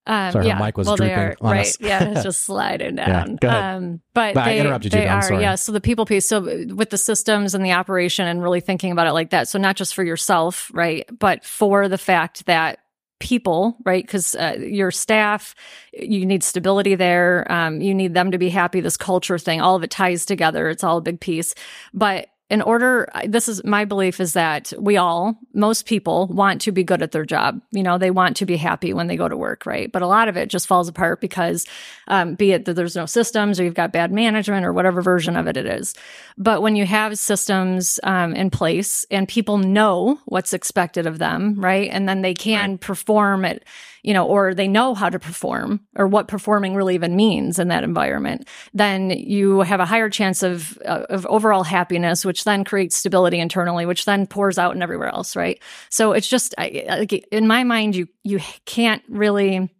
Um, 0.08 0.32
Sorry, 0.32 0.46
yeah. 0.46 0.58
mic 0.58 0.78
was 0.78 0.86
well, 0.86 0.96
drooping 0.96 1.14
are, 1.18 1.36
on 1.42 1.52
right. 1.52 1.66
us. 1.66 1.76
Yeah, 1.80 2.02
it's 2.02 2.22
just 2.22 2.42
sliding 2.44 2.96
Yeah, 2.96 3.24
down. 3.24 3.36
go 3.36 3.48
ahead. 3.48 3.74
Um, 3.76 4.00
but, 4.14 4.32
But 4.32 4.40
I 4.40 4.52
they, 4.54 4.60
interrupted 4.60 4.94
you, 4.94 5.00
they 5.00 5.06
I'm 5.06 5.18
are, 5.18 5.22
sorry. 5.22 5.42
yeah. 5.42 5.54
So 5.56 5.70
the 5.70 5.82
people 5.82 6.06
piece. 6.06 6.26
So 6.26 6.40
with 6.40 6.88
the 6.88 6.96
systems 6.96 7.54
and 7.54 7.62
the 7.62 7.72
operation 7.72 8.26
and 8.26 8.42
really 8.42 8.60
thinking 8.60 8.90
about 8.90 9.06
it 9.06 9.12
like 9.12 9.30
that. 9.30 9.48
So 9.48 9.58
not 9.58 9.76
just 9.76 9.94
for 9.94 10.02
yourself, 10.02 10.70
right? 10.72 11.06
But 11.16 11.44
for 11.44 11.88
the 11.88 11.98
fact 11.98 12.46
that 12.46 12.78
people, 13.18 13.76
right? 13.84 14.04
Because 14.04 14.34
uh, 14.34 14.56
your 14.58 14.90
staff, 14.90 15.54
you 15.92 16.24
need 16.24 16.42
stability 16.42 16.94
there. 16.94 17.50
Um, 17.50 17.80
you 17.80 17.94
need 17.94 18.14
them 18.14 18.30
to 18.30 18.38
be 18.38 18.48
happy. 18.48 18.80
This 18.80 18.96
culture 18.96 19.38
thing, 19.38 19.60
all 19.60 19.76
of 19.76 19.82
it 19.82 19.90
ties 19.90 20.24
together. 20.24 20.68
It's 20.68 20.84
all 20.84 20.98
a 20.98 21.02
big 21.02 21.20
piece. 21.20 21.54
But 21.92 22.28
in 22.50 22.62
order, 22.62 23.08
this 23.26 23.46
is 23.46 23.62
my 23.62 23.84
belief 23.84 24.20
is 24.20 24.32
that 24.32 24.72
we 24.78 24.96
all, 24.96 25.38
most 25.52 25.84
people 25.84 26.28
want 26.28 26.62
to 26.62 26.72
be 26.72 26.82
good 26.82 27.02
at 27.02 27.12
their 27.12 27.26
job. 27.26 27.60
You 27.72 27.82
know, 27.82 27.98
they 27.98 28.10
want 28.10 28.38
to 28.38 28.46
be 28.46 28.56
happy 28.56 28.94
when 28.94 29.06
they 29.06 29.16
go 29.16 29.28
to 29.28 29.36
work, 29.36 29.66
right? 29.66 29.92
But 29.92 30.00
a 30.00 30.06
lot 30.06 30.28
of 30.28 30.36
it 30.38 30.48
just 30.48 30.66
falls 30.66 30.88
apart 30.88 31.20
because, 31.20 31.66
um, 32.06 32.36
be 32.36 32.52
it 32.52 32.64
that 32.64 32.72
there's 32.72 32.96
no 32.96 33.04
systems 33.04 33.60
or 33.60 33.64
you've 33.64 33.74
got 33.74 33.92
bad 33.92 34.12
management 34.12 34.64
or 34.64 34.72
whatever 34.72 35.02
version 35.02 35.36
of 35.36 35.46
it 35.46 35.58
it 35.58 35.66
is. 35.66 35.94
But 36.38 36.62
when 36.62 36.74
you 36.74 36.86
have 36.86 37.18
systems 37.18 38.00
um, 38.02 38.34
in 38.34 38.48
place 38.48 39.04
and 39.10 39.28
people 39.28 39.58
know 39.58 40.18
what's 40.24 40.54
expected 40.54 41.06
of 41.06 41.18
them, 41.18 41.54
right? 41.60 41.90
And 41.92 42.08
then 42.08 42.22
they 42.22 42.34
can 42.34 42.78
perform 42.78 43.44
it, 43.44 43.64
you 44.02 44.14
know, 44.14 44.26
or 44.26 44.54
they 44.54 44.68
know 44.68 44.94
how 44.94 45.08
to 45.08 45.18
perform 45.18 45.80
or 45.96 46.06
what 46.06 46.28
performing 46.28 46.74
really 46.74 46.94
even 46.94 47.16
means 47.16 47.58
in 47.58 47.68
that 47.68 47.84
environment, 47.84 48.48
then 48.74 49.10
you 49.10 49.60
have 49.60 49.80
a 49.80 49.86
higher 49.86 50.08
chance 50.08 50.42
of, 50.42 50.78
uh, 50.84 51.04
of 51.08 51.26
overall 51.26 51.64
happiness, 51.64 52.24
which 52.24 52.44
then 52.44 52.64
creates 52.64 52.96
stability 52.96 53.38
internally, 53.38 53.86
which 53.86 54.04
then 54.04 54.26
pours 54.26 54.58
out 54.58 54.72
and 54.72 54.82
everywhere 54.82 55.08
else, 55.08 55.36
right? 55.36 55.60
So 55.90 56.12
it's 56.12 56.28
just, 56.28 56.54
in 56.58 57.46
my 57.46 57.64
mind, 57.64 57.96
you, 57.96 58.08
you 58.22 58.40
can't 58.64 59.02
really 59.08 59.70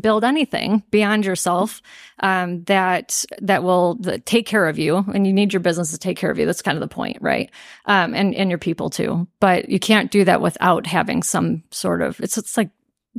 build 0.00 0.24
anything 0.24 0.82
beyond 0.90 1.24
yourself 1.24 1.82
um, 2.20 2.64
that 2.64 3.24
that 3.40 3.62
will 3.62 3.96
that 3.96 4.26
take 4.26 4.46
care 4.46 4.66
of 4.66 4.78
you 4.78 5.04
and 5.14 5.26
you 5.26 5.32
need 5.32 5.52
your 5.52 5.60
business 5.60 5.90
to 5.92 5.98
take 5.98 6.16
care 6.16 6.30
of 6.30 6.38
you. 6.38 6.46
That's 6.46 6.62
kind 6.62 6.76
of 6.76 6.80
the 6.80 6.92
point 6.92 7.18
right? 7.20 7.50
Um, 7.86 8.14
and 8.14 8.34
and 8.34 8.50
your 8.50 8.58
people 8.58 8.90
too. 8.90 9.28
But 9.40 9.68
you 9.68 9.78
can't 9.78 10.10
do 10.10 10.24
that 10.24 10.40
without 10.40 10.86
having 10.86 11.22
some 11.22 11.62
sort 11.70 12.02
of 12.02 12.18
it's 12.20 12.38
it's 12.38 12.56
like 12.56 12.70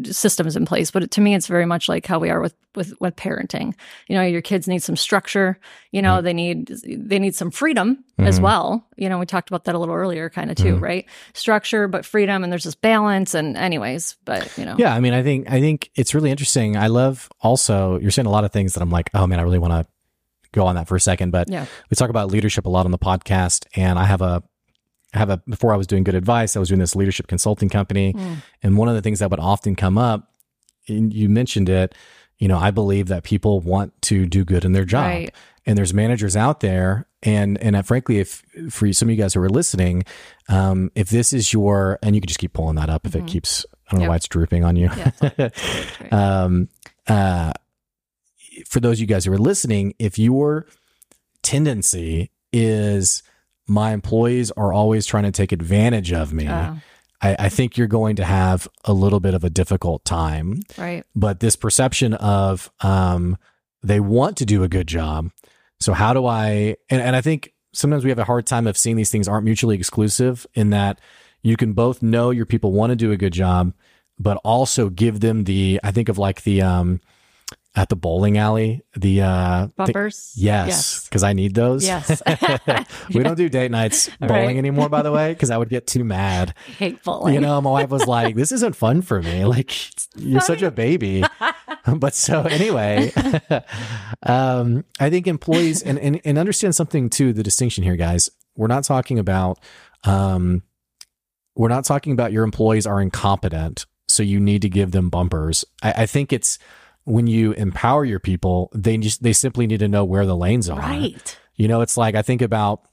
systems 0.04 0.56
in 0.58 0.66
place 0.66 0.92
but 0.92 1.10
to 1.10 1.22
me 1.22 1.34
it's 1.36 1.48
very 1.48 1.66
much 1.66 1.88
like 1.88 2.06
how 2.06 2.20
we 2.20 2.30
are 2.30 2.42
with 2.42 2.54
with 2.76 2.94
with 3.00 3.16
parenting 3.16 3.74
you 4.08 4.16
know 4.16 4.22
your 4.24 4.42
kids 4.42 4.68
need 4.68 4.84
some 4.84 4.96
structure 4.98 5.58
you 5.92 6.02
know 6.02 6.22
they 6.22 6.34
need 6.34 6.68
they 6.86 7.18
need 7.18 7.34
some 7.34 7.50
freedom 7.50 8.04
as 8.20 8.40
Mhm. 8.40 8.44
well 8.44 8.88
you 8.98 9.08
know 9.08 9.18
we 9.20 9.26
talked 9.26 9.50
about 9.50 9.64
that 9.64 9.76
a 9.76 9.80
little 9.80 9.96
earlier 9.96 10.30
kind 10.30 10.52
of 10.52 10.58
too 10.58 10.76
Mhm. 10.76 10.82
right 10.82 11.06
structure 11.34 11.88
but 11.88 12.06
freedom 12.06 12.44
and 12.44 12.52
there's 12.52 12.66
this 12.66 12.76
balance 12.76 13.34
and 13.34 13.56
anyways 13.56 14.18
but 14.26 14.52
you 14.58 14.66
know 14.66 14.76
Yeah, 14.78 14.94
I 14.94 15.00
mean, 15.00 15.14
I 15.14 15.24
think 15.24 15.50
I 15.50 15.62
think 15.62 15.90
it's 15.96 16.14
really 16.14 16.32
interesting. 16.32 16.76
I 16.76 16.88
love 16.88 17.30
also 17.40 17.98
you're 18.00 18.12
saying 18.12 18.26
a 18.26 18.32
lot 18.32 18.44
of 18.44 18.52
things 18.52 18.74
that 18.74 18.82
I'm 18.84 18.90
like, 18.92 19.10
oh 19.14 19.26
man, 19.28 19.40
I 19.40 19.44
really 19.44 19.60
want 19.60 19.74
to 19.74 19.88
go 20.52 20.66
on 20.66 20.76
that 20.76 20.88
for 20.88 20.96
a 20.96 21.00
second. 21.00 21.32
But 21.32 21.50
Yeah. 21.50 21.66
we 21.90 21.96
talk 21.96 22.10
about 22.10 22.30
leadership 22.32 22.66
a 22.66 22.70
lot 22.70 22.86
on 22.86 22.92
the 22.92 22.98
podcast, 22.98 23.66
and 23.76 23.98
I 23.98 24.04
have 24.06 24.22
a 24.22 24.44
have 25.16 25.30
a 25.30 25.38
before 25.48 25.74
I 25.74 25.78
was 25.78 25.88
doing 25.88 26.04
good 26.04 26.16
advice, 26.16 26.56
I 26.56 26.60
was 26.60 26.70
doing 26.70 26.80
this 26.80 26.96
leadership 26.96 27.28
consulting 27.28 27.70
company, 27.70 28.14
Mm. 28.14 28.38
and 28.64 28.78
one 28.78 28.88
of 28.90 28.96
the 28.96 29.02
things 29.02 29.20
that 29.20 29.30
would 29.32 29.40
often 29.40 29.76
come 29.76 29.98
up, 29.98 30.32
and 30.88 31.14
you 31.14 31.30
mentioned 31.30 31.70
it, 31.70 31.96
you 32.38 32.48
know, 32.48 32.58
I 32.58 32.72
believe 32.72 33.08
that 33.08 33.24
people 33.24 33.60
want 33.62 33.94
to 34.04 34.26
do 34.26 34.44
good 34.44 34.66
in 34.66 34.74
their 34.74 34.86
job. 34.86 35.06
Right. 35.06 35.34
And 35.68 35.78
there's 35.78 35.94
managers 35.94 36.36
out 36.36 36.60
there, 36.60 37.08
and 37.24 37.58
and 37.60 37.76
uh, 37.76 37.82
frankly, 37.82 38.20
if 38.20 38.44
for 38.70 38.92
some 38.94 39.08
of 39.10 39.16
you 39.16 39.22
guys 39.22 39.34
who 39.34 39.42
are 39.42 39.50
listening, 39.50 40.04
um, 40.48 40.92
if 40.96 41.10
this 41.10 41.34
is 41.34 41.52
your, 41.54 41.98
and 42.04 42.14
you 42.14 42.22
can 42.22 42.28
just 42.28 42.40
keep 42.40 42.54
pulling 42.54 42.76
that 42.76 42.90
up 42.90 43.08
if 43.08 43.16
it 43.16 43.24
Mhm. 43.24 43.28
keeps, 43.28 43.66
I 43.88 43.92
don't 43.92 44.00
know 44.02 44.04
Yep. 44.04 44.10
why 44.10 44.16
it's 44.18 44.28
drooping 44.28 44.64
on 44.64 44.76
you. 44.76 44.90
Yeah, 44.96 45.50
um, 46.12 46.70
uh, 47.08 47.54
for 48.68 48.80
those 48.80 48.98
of 48.98 49.02
you 49.02 49.08
guys 49.08 49.26
who 49.26 49.34
are 49.34 49.40
listening, 49.40 49.94
if 49.98 50.20
your 50.20 50.68
tendency 51.42 52.32
is 52.54 53.24
my 53.68 53.92
employees 53.94 54.52
are 54.52 54.72
always 54.72 55.06
trying 55.06 55.24
to 55.24 55.32
take 55.32 55.52
advantage 55.52 56.12
of 56.14 56.34
me, 56.34 56.48
Oh, 56.48 56.78
I, 57.22 57.36
I 57.40 57.50
think 57.50 57.78
you're 57.78 57.88
going 57.88 58.16
to 58.18 58.26
have 58.26 58.68
a 58.84 58.94
little 58.94 59.20
bit 59.20 59.34
of 59.34 59.44
a 59.44 59.50
difficult 59.50 60.04
time. 60.06 60.60
right. 60.78 61.04
But 61.16 61.40
this 61.40 61.56
perception 61.56 62.14
of 62.16 62.72
um, 62.82 63.38
they 63.82 64.00
want 64.00 64.38
to 64.38 64.46
do 64.46 64.64
a 64.64 64.68
good 64.68 64.88
job. 64.88 65.32
So 65.80 65.94
how 65.94 66.14
do 66.14 66.26
I? 66.26 66.76
And, 66.90 67.02
and 67.02 67.16
I 67.16 67.22
think 67.22 67.54
sometimes 67.74 68.04
we 68.04 68.10
have 68.10 68.20
a 68.20 68.24
hard 68.26 68.46
time 68.46 68.68
of 68.68 68.78
seeing 68.78 68.96
these 68.96 69.10
things 69.12 69.28
aren't 69.28 69.46
mutually 69.46 69.76
exclusive. 69.76 70.46
In 70.54 70.70
that 70.72 71.00
you 71.42 71.58
can 71.58 71.74
both 71.74 72.02
know 72.02 72.32
your 72.32 72.46
people 72.46 72.72
want 72.72 72.92
to 72.92 72.96
do 72.96 73.12
a 73.12 73.18
good 73.18 73.34
job, 73.34 73.74
but 74.20 74.38
also 74.44 74.90
give 74.90 75.20
them 75.20 75.44
the. 75.46 75.80
I 75.84 75.92
think 75.92 76.10
of 76.10 76.18
like 76.18 76.44
the 76.44 76.62
um, 76.62 77.02
at 77.76 77.90
the 77.90 77.96
bowling 77.96 78.38
alley 78.38 78.82
the 78.96 79.22
uh, 79.22 79.68
Bumpers. 79.76 80.34
Yes, 80.36 81.04
because 81.06 81.24
I 81.24 81.34
need 81.34 81.54
those. 81.56 81.86
Yes. 81.86 82.22
we 83.14 83.22
don't 83.22 83.36
do 83.36 83.50
date 83.50 83.70
nights 83.72 84.10
bowling 84.20 84.32
Right. 84.46 84.58
anymore, 84.58 84.88
by 84.88 85.02
the 85.02 85.12
way, 85.12 85.34
because 85.34 85.50
I 85.52 85.58
would 85.58 85.70
get 85.70 85.86
too 85.86 86.04
mad. 86.06 86.54
Hateful. 86.78 87.30
You 87.30 87.42
know, 87.42 87.60
my 87.62 87.70
wife 87.72 87.90
was 87.90 88.08
like, 88.08 88.36
"This 88.36 88.52
isn't 88.52 88.76
fun 88.76 89.02
for 89.02 89.22
me. 89.22 89.44
Like, 89.46 89.74
you're 90.16 90.42
such 90.42 90.62
a 90.62 90.72
baby." 90.72 91.24
but 91.98 92.14
so 92.16 92.44
anyway, 92.44 93.12
um, 94.24 94.86
I 95.00 95.10
think 95.10 95.28
employees 95.28 95.82
and, 95.84 96.00
and 96.00 96.22
and 96.24 96.38
understand 96.38 96.76
something 96.76 97.10
too. 97.10 97.34
The 97.34 97.44
distinction 97.44 97.84
here, 97.84 97.96
guys. 97.96 98.30
We're 98.56 98.68
not 98.68 98.86
talking 98.86 99.20
about 99.20 99.60
um, 100.06 100.64
we're 101.56 101.70
not 101.70 101.84
talking 101.86 102.14
about 102.14 102.32
your 102.32 102.44
employees 102.44 102.88
are 102.88 103.02
incompetent, 103.02 103.86
so 104.08 104.24
you 104.24 104.40
need 104.40 104.62
to 104.62 104.70
give 104.70 104.92
them 104.92 105.10
bumpers. 105.10 105.66
I, 105.84 105.94
I 105.98 106.06
think 106.06 106.32
it's 106.32 106.58
when 107.06 107.28
you 107.28 107.54
empower 107.54 108.04
your 108.06 108.20
people, 108.20 108.70
they 108.74 108.98
just 108.98 109.24
they 109.24 109.34
simply 109.34 109.66
need 109.68 109.80
to 109.80 109.88
know 109.88 110.04
where 110.04 110.26
the 110.26 110.36
lanes 110.36 110.70
are. 110.70 110.80
Right. 110.80 111.38
You 111.56 111.68
know, 111.68 111.82
it's 111.82 111.98
like 111.98 112.16
I 112.16 112.22
think 112.22 112.42
about 112.42 112.88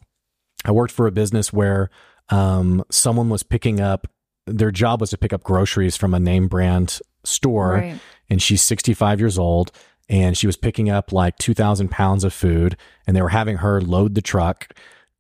I 0.65 0.71
worked 0.71 0.93
for 0.93 1.07
a 1.07 1.13
business 1.13 1.53
where 1.53 1.91
um, 2.29 2.85
someone 2.91 3.29
was 3.29 3.43
picking 3.43 3.81
up 3.81 4.07
their 4.47 4.71
job 4.71 5.01
was 5.01 5.11
to 5.11 5.19
pick 5.19 5.33
up 5.33 5.43
groceries 5.45 5.97
from 5.97 6.15
a 6.15 6.21
name 6.21 6.49
brand 6.49 7.01
store, 7.25 7.75
Right. 7.75 8.01
and 8.29 8.43
she's 8.43 8.61
65 8.63 9.21
years 9.21 9.39
old, 9.39 9.71
and 10.09 10.37
she 10.37 10.47
was 10.49 10.57
picking 10.57 10.91
up 10.91 11.13
like 11.13 11.39
2,000 11.39 11.91
pounds 11.91 12.25
of 12.25 12.33
food, 12.33 12.77
and 13.07 13.17
they 13.17 13.23
were 13.23 13.29
having 13.29 13.59
her 13.59 13.81
load 13.81 14.15
the 14.17 14.23
truck 14.23 14.75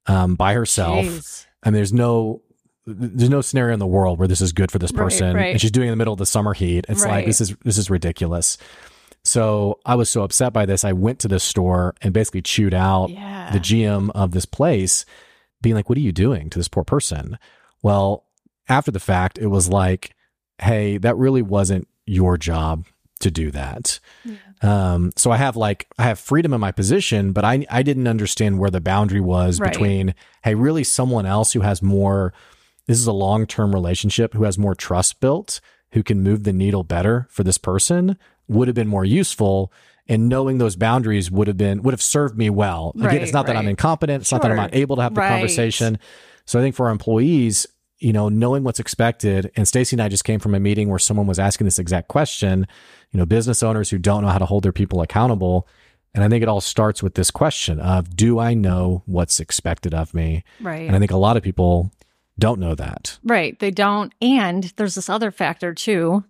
um, 0.07 0.35
by 0.35 0.55
herself. 0.55 1.05
Jeez. 1.07 1.47
And 1.63 1.75
there's 1.75 1.93
no 1.93 2.43
there's 2.87 3.31
no 3.31 3.41
scenario 3.41 3.73
in 3.73 3.79
the 3.79 3.87
world 3.87 4.19
where 4.19 4.29
this 4.29 4.41
is 4.41 4.53
good 4.53 4.71
for 4.73 4.79
this 4.79 4.93
person 4.93 5.37
right. 5.37 5.53
and 5.53 5.61
she's 5.61 5.71
doing 5.71 5.87
it 5.89 5.93
in 5.93 5.97
the 5.99 6.01
middle 6.01 6.13
of 6.15 6.19
the 6.19 6.27
summer 6.27 6.53
heat 6.55 6.85
it's 6.89 7.05
like 7.05 7.27
this 7.27 7.41
is 7.41 7.55
this 7.65 7.79
is 7.79 7.89
ridiculous 7.91 8.59
so 9.25 9.79
i 9.87 9.95
was 9.95 10.11
so 10.11 10.23
upset 10.23 10.53
by 10.53 10.67
this 10.67 10.85
i 10.85 10.93
went 10.93 11.19
to 11.21 11.29
this 11.29 11.45
store 11.45 11.95
and 12.03 12.13
basically 12.13 12.43
chewed 12.43 12.75
out 12.75 13.11
Yeah. 13.11 13.51
the 13.53 13.61
gm 13.61 14.11
of 14.15 14.33
this 14.33 14.47
place 14.47 15.05
being 15.61 15.77
like 15.77 15.89
what 15.89 15.97
are 15.97 16.03
you 16.03 16.13
doing 16.13 16.51
to 16.51 16.59
this 16.59 16.69
poor 16.69 16.83
person 16.85 17.39
well 17.83 18.25
after 18.69 18.91
the 18.91 19.01
fact 19.01 19.39
it 19.39 19.47
was 19.49 19.69
like 19.69 20.15
hey 20.61 20.99
that 20.99 21.17
really 21.17 21.43
wasn't 21.43 21.87
your 22.07 22.37
job 22.37 22.87
to 23.21 23.31
do 23.31 23.53
that 23.53 24.01
um, 24.63 25.11
so 25.17 25.33
I 25.33 25.39
have 25.39 25.57
like 25.57 25.89
I 25.99 26.05
have 26.05 26.21
freedom 26.21 26.53
in 26.53 26.61
my 26.61 26.71
position, 26.71 27.33
but 27.33 27.45
I 27.45 27.67
I 27.69 27.83
didn't 27.83 28.07
understand 28.07 28.61
where 28.61 28.71
the 28.71 28.81
boundary 28.81 29.21
was 29.21 29.59
Right. 29.59 29.73
between 29.73 30.15
hey, 30.45 30.55
really 30.55 30.85
someone 30.85 31.27
else 31.27 31.53
who 31.53 31.63
has 31.63 31.83
more. 31.83 32.33
This 32.87 32.99
is 32.99 33.07
a 33.07 33.13
long 33.13 33.47
term 33.47 33.75
relationship 33.75 34.35
who 34.35 34.45
has 34.45 34.59
more 34.59 34.75
trust 34.75 35.21
built, 35.21 35.61
who 35.93 36.03
can 36.03 36.23
move 36.23 36.45
the 36.45 36.53
needle 36.53 36.85
better 36.85 37.27
for 37.31 37.45
this 37.45 37.59
person 37.59 38.17
would 38.49 38.69
have 38.69 38.75
been 38.75 38.89
more 38.89 39.05
useful. 39.05 39.73
And 40.09 40.29
knowing 40.29 40.59
those 40.59 40.75
boundaries 40.77 41.31
would 41.31 41.47
have 41.47 41.57
been 41.57 41.83
would 41.83 41.95
have 41.95 42.03
served 42.03 42.37
me 42.37 42.51
well. 42.51 42.93
Again, 42.97 43.07
Right, 43.07 43.23
it's 43.23 43.33
not 43.33 43.47
that 43.47 43.57
I'm 43.57 43.69
incompetent. 43.69 44.23
It's 44.23 44.33
not 44.33 44.43
that 44.43 44.51
I'm 44.51 44.57
not 44.57 44.75
able 44.75 44.97
to 44.97 45.03
have 45.03 45.15
the 45.15 45.21
Right. 45.21 45.29
conversation. 45.29 45.99
So 46.45 46.59
I 46.59 46.63
think 46.63 46.75
for 46.75 46.87
our 46.87 46.93
employees, 46.93 47.67
you 48.01 48.13
know, 48.13 48.29
knowing 48.29 48.65
what's 48.65 48.81
expected, 48.81 49.53
and 49.55 49.67
Stacey 49.67 49.95
and 49.95 50.03
I 50.03 50.09
just 50.09 50.25
came 50.25 50.41
from 50.41 50.57
a 50.57 50.61
meeting 50.61 50.89
where 50.89 50.99
someone 50.99 51.29
was 51.29 51.39
asking 51.39 51.67
this 51.67 51.79
exact 51.79 52.09
question, 52.09 52.67
you 53.13 53.19
know, 53.19 53.25
business 53.25 53.63
owners 53.63 53.91
who 53.91 53.99
don't 53.99 54.23
know 54.23 54.29
how 54.29 54.39
to 54.39 54.45
hold 54.45 54.65
their 54.65 54.73
people 54.73 55.01
accountable. 55.03 55.69
And 56.15 56.25
I 56.25 56.29
think 56.29 56.43
it 56.43 56.49
all 56.49 56.61
starts 56.61 57.01
with 57.01 57.15
this 57.15 57.31
question 57.31 57.79
of 57.79 58.17
do 58.17 58.41
I 58.41 58.55
know 58.55 59.05
what's 59.07 59.39
expected 59.39 59.95
of 59.95 60.13
me? 60.15 60.43
Right. 60.61 60.83
And 60.87 60.97
I 60.97 60.99
think 60.99 61.13
a 61.13 61.17
lot 61.17 61.37
of 61.37 61.45
people 61.45 61.93
don't 62.39 62.61
know 62.61 62.75
that. 62.75 63.19
Right. 63.23 63.59
They 63.59 63.71
don't. 63.71 64.13
And 64.21 64.65
there's 64.77 64.95
this 64.95 65.09
other 65.09 65.31
factor 65.31 65.75
too. 65.75 66.25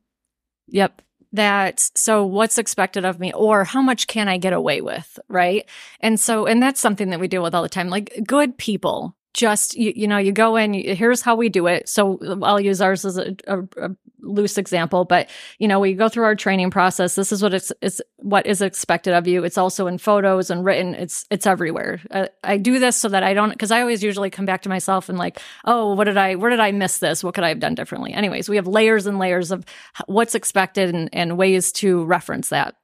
Yep. 0.69 1.03
That 1.35 1.91
so 1.95 2.27
what's 2.27 2.59
expected 2.59 3.07
of 3.07 3.19
me 3.19 3.33
or 3.33 3.65
how 3.65 3.81
much 3.81 4.07
can 4.07 4.29
I 4.29 4.37
get 4.37 4.53
away 4.53 4.83
with? 4.83 5.19
Right. 5.29 5.67
And 6.01 6.21
so, 6.21 6.47
and 6.47 6.63
that's 6.63 6.81
something 6.81 7.09
that 7.11 7.21
we 7.21 7.29
deal 7.29 7.43
with 7.43 7.55
all 7.55 7.63
the 7.63 7.71
time. 7.71 7.89
Like 7.89 8.13
good 8.27 8.59
people 8.59 9.17
just, 9.35 9.75
you, 9.75 9.93
you 9.97 10.07
know, 10.07 10.19
you 10.19 10.33
go 10.33 10.57
in, 10.57 10.75
here's 10.75 11.23
how 11.23 11.37
we 11.37 11.49
do 11.49 11.67
it. 11.67 11.89
So 11.89 12.19
I'll 12.43 12.61
use 12.61 12.83
ours 12.83 13.05
as 13.05 13.17
a, 13.17 13.35
a, 13.47 13.61
a 13.79 13.91
loose 14.23 14.57
example, 14.57 15.05
but 15.05 15.29
you 15.59 15.69
know, 15.69 15.81
we 15.81 15.95
go 15.95 16.09
through 16.09 16.25
our 16.25 16.35
training 16.35 16.71
process. 16.71 17.15
This 17.15 17.33
is 17.33 17.43
what 17.43 17.53
it's, 17.53 17.73
it's 17.83 18.01
what 18.17 18.47
is 18.47 18.63
expected 18.63 19.15
of 19.15 19.27
you. 19.27 19.45
It's 19.45 19.59
also 19.59 19.87
in 19.87 19.99
photos 19.99 20.51
and 20.51 20.65
written. 20.65 20.95
It's, 20.95 21.27
it's 21.31 21.47
everywhere. 21.47 22.01
I, 22.11 22.29
I 22.45 22.57
do 22.57 22.79
this 22.79 22.97
so 22.97 23.09
that 23.09 23.23
I 23.23 23.35
don't, 23.35 23.59
cause 23.59 23.71
I 23.71 23.81
always 23.81 24.03
usually 24.03 24.31
come 24.31 24.47
back 24.47 24.63
to 24.63 24.69
myself 24.69 25.09
and 25.09 25.19
like, 25.19 25.41
oh, 25.65 25.95
what 25.95 26.05
did 26.05 26.17
I, 26.17 26.37
where 26.37 26.51
did 26.51 26.61
I 26.61 26.73
miss 26.73 26.99
this? 26.99 27.23
What 27.23 27.35
could 27.35 27.45
I 27.45 27.49
have 27.49 27.61
done 27.61 27.75
differently? 27.75 28.13
Anyways, 28.13 28.49
we 28.49 28.57
have 28.57 28.67
layers 28.67 29.07
and 29.07 29.19
layers 29.19 29.51
of 29.51 29.65
what's 30.07 30.35
expected 30.35 30.95
and, 30.95 31.09
and 31.13 31.37
ways 31.37 31.73
to 31.73 32.05
reference 32.05 32.49
that. 32.51 32.77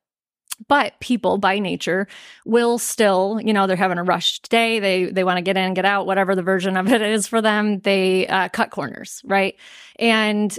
But 0.66 0.98
people 0.98 1.38
by 1.38 1.60
nature 1.60 2.08
will 2.44 2.78
still, 2.78 3.38
you 3.40 3.52
know, 3.52 3.68
they're 3.68 3.76
having 3.76 3.98
a 3.98 4.02
rushed 4.02 4.50
day. 4.50 4.80
They 4.80 5.04
they 5.04 5.22
want 5.22 5.36
to 5.36 5.42
get 5.42 5.56
in, 5.56 5.72
get 5.72 5.84
out, 5.84 6.04
whatever 6.04 6.34
the 6.34 6.42
version 6.42 6.76
of 6.76 6.92
it 6.92 7.00
is 7.00 7.28
for 7.28 7.40
them. 7.40 7.78
They 7.78 8.26
uh, 8.26 8.48
cut 8.48 8.70
corners, 8.70 9.22
right? 9.24 9.54
And 10.00 10.58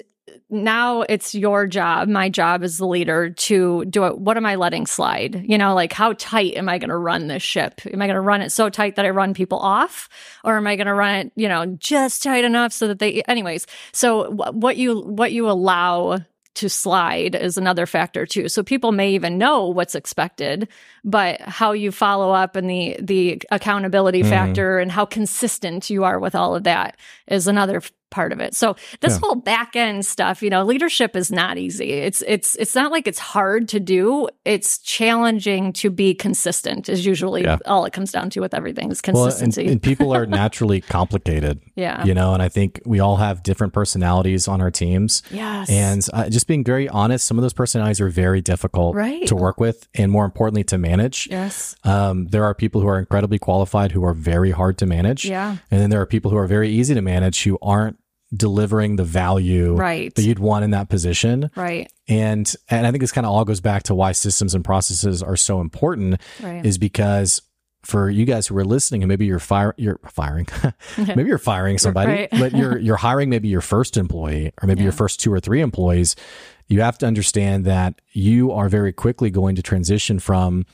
now 0.49 1.01
it's 1.03 1.35
your 1.35 1.67
job, 1.67 2.07
my 2.07 2.29
job 2.29 2.63
as 2.63 2.77
the 2.77 2.87
leader 2.87 3.29
to 3.29 3.85
do 3.85 4.05
it. 4.05 4.17
What 4.17 4.37
am 4.37 4.45
I 4.45 4.55
letting 4.55 4.85
slide? 4.85 5.45
You 5.47 5.57
know, 5.57 5.73
like 5.75 5.93
how 5.93 6.13
tight 6.13 6.55
am 6.55 6.69
I 6.69 6.77
going 6.77 6.89
to 6.89 6.97
run 6.97 7.27
this 7.27 7.43
ship? 7.43 7.81
Am 7.85 8.01
I 8.01 8.07
going 8.07 8.15
to 8.15 8.21
run 8.21 8.41
it 8.41 8.51
so 8.51 8.69
tight 8.69 8.95
that 8.95 9.05
I 9.05 9.09
run 9.09 9.33
people 9.33 9.59
off? 9.59 10.09
Or 10.43 10.57
am 10.57 10.67
I 10.67 10.75
going 10.75 10.87
to 10.87 10.93
run 10.93 11.15
it, 11.15 11.31
you 11.35 11.47
know, 11.47 11.65
just 11.65 12.23
tight 12.23 12.43
enough 12.43 12.73
so 12.73 12.87
that 12.87 12.99
they, 12.99 13.21
anyways. 13.27 13.67
So 13.91 14.31
what 14.31 14.77
you, 14.77 15.01
what 15.01 15.31
you 15.31 15.49
allow 15.49 16.19
to 16.55 16.69
slide 16.69 17.35
is 17.35 17.57
another 17.57 17.85
factor 17.85 18.25
too. 18.25 18.49
So 18.49 18.63
people 18.63 18.91
may 18.91 19.11
even 19.11 19.37
know 19.37 19.67
what's 19.67 19.95
expected, 19.95 20.67
but 21.05 21.39
how 21.41 21.71
you 21.71 21.89
follow 21.91 22.31
up 22.31 22.57
and 22.57 22.69
the 22.69 22.97
the 22.99 23.41
accountability 23.49 24.23
mm. 24.23 24.29
factor 24.29 24.79
and 24.79 24.91
how 24.91 25.05
consistent 25.05 25.89
you 25.89 26.03
are 26.03 26.19
with 26.19 26.35
all 26.35 26.55
of 26.55 26.65
that 26.65 26.97
is 27.27 27.47
another 27.47 27.81
part 28.09 28.31
of 28.31 28.39
it. 28.39 28.55
So 28.55 28.75
this 29.01 29.13
yeah. 29.13 29.19
whole 29.19 29.35
back 29.35 29.75
end 29.75 30.05
stuff, 30.05 30.41
you 30.41 30.49
know, 30.49 30.63
leadership 30.63 31.15
is 31.15 31.31
not 31.31 31.57
easy. 31.57 31.91
It's 31.91 32.23
it's 32.27 32.55
it's 32.55 32.75
not 32.75 32.91
like 32.91 33.07
it's 33.07 33.19
hard 33.19 33.67
to 33.69 33.79
do. 33.79 34.27
It's 34.45 34.77
challenging 34.79 35.73
to 35.73 35.89
be 35.89 36.13
consistent. 36.13 36.89
Is 36.89 37.05
usually 37.05 37.43
yeah. 37.43 37.57
all 37.65 37.85
it 37.85 37.93
comes 37.93 38.11
down 38.11 38.29
to 38.31 38.39
with 38.39 38.53
everything 38.53 38.91
is 38.91 39.01
consistency. 39.01 39.61
Well, 39.63 39.67
and, 39.67 39.73
and 39.73 39.81
people 39.81 40.13
are 40.13 40.25
naturally 40.39 40.81
complicated. 40.81 41.61
Yeah, 41.75 42.03
you 42.05 42.13
know, 42.13 42.33
and 42.33 42.41
I 42.41 42.49
think 42.49 42.81
we 42.85 42.99
all 42.99 43.17
have 43.17 43.43
different 43.43 43.73
personalities 43.73 44.47
on 44.47 44.61
our 44.61 44.71
teams. 44.71 45.21
Yes, 45.31 45.69
and 45.69 46.05
uh, 46.13 46.29
just 46.29 46.47
being 46.47 46.63
very 46.63 46.89
honest, 46.89 47.25
some 47.25 47.37
of 47.37 47.41
those 47.41 47.53
personalities 47.53 48.01
are 48.01 48.09
very 48.09 48.41
difficult 48.41 48.95
right. 48.95 49.27
to 49.27 49.35
work 49.35 49.59
with, 49.59 49.87
and 49.93 50.11
more 50.11 50.25
importantly, 50.25 50.63
to 50.65 50.77
manage. 50.77 51.27
Yes, 51.29 51.75
um, 51.83 52.27
there 52.27 52.43
are 52.43 52.53
people 52.53 52.81
who 52.81 52.87
are 52.87 52.99
incredibly 52.99 53.39
qualified 53.39 53.91
who 53.91 54.03
are 54.03 54.13
very 54.13 54.51
hard 54.51 54.77
to 54.79 54.85
manage. 54.85 55.25
Yeah, 55.25 55.57
and 55.71 55.81
then 55.81 55.89
there 55.89 56.01
are 56.01 56.05
people 56.05 56.31
who 56.31 56.37
are 56.37 56.47
very 56.47 56.69
easy 56.69 56.93
to 56.93 57.01
manage 57.01 57.43
who 57.43 57.57
aren't 57.61 57.98
delivering 58.33 58.95
the 58.95 59.03
value 59.03 59.75
right. 59.75 60.13
that 60.15 60.21
you'd 60.21 60.39
want 60.39 60.63
in 60.63 60.71
that 60.71 60.89
position. 60.89 61.49
Right. 61.55 61.91
And 62.07 62.53
and 62.69 62.85
I 62.85 62.91
think 62.91 63.01
this 63.01 63.11
kind 63.11 63.25
of 63.25 63.31
all 63.31 63.45
goes 63.45 63.61
back 63.61 63.83
to 63.83 63.95
why 63.95 64.11
systems 64.11 64.53
and 64.53 64.63
processes 64.63 65.23
are 65.23 65.35
so 65.35 65.61
important 65.61 66.21
right. 66.41 66.65
is 66.65 66.77
because 66.77 67.41
for 67.83 68.09
you 68.09 68.25
guys 68.25 68.47
who 68.47 68.57
are 68.57 68.65
listening 68.65 69.01
and 69.03 69.07
maybe 69.07 69.25
you're 69.25 69.39
fire 69.39 69.73
you're 69.77 69.99
firing 70.05 70.45
maybe 70.97 71.23
you're 71.23 71.37
firing 71.37 71.77
somebody 71.77 72.11
right. 72.11 72.29
but 72.31 72.53
you're 72.53 72.77
you're 72.79 72.97
hiring 72.97 73.29
maybe 73.29 73.47
your 73.47 73.61
first 73.61 73.95
employee 73.95 74.51
or 74.61 74.67
maybe 74.67 74.81
yeah. 74.81 74.85
your 74.85 74.91
first 74.91 75.19
two 75.19 75.31
or 75.31 75.39
three 75.39 75.61
employees 75.61 76.15
you 76.67 76.81
have 76.81 76.97
to 76.97 77.05
understand 77.05 77.65
that 77.65 78.01
you 78.11 78.51
are 78.51 78.67
very 78.67 78.91
quickly 78.91 79.29
going 79.29 79.55
to 79.55 79.61
transition 79.61 80.19
from 80.19 80.65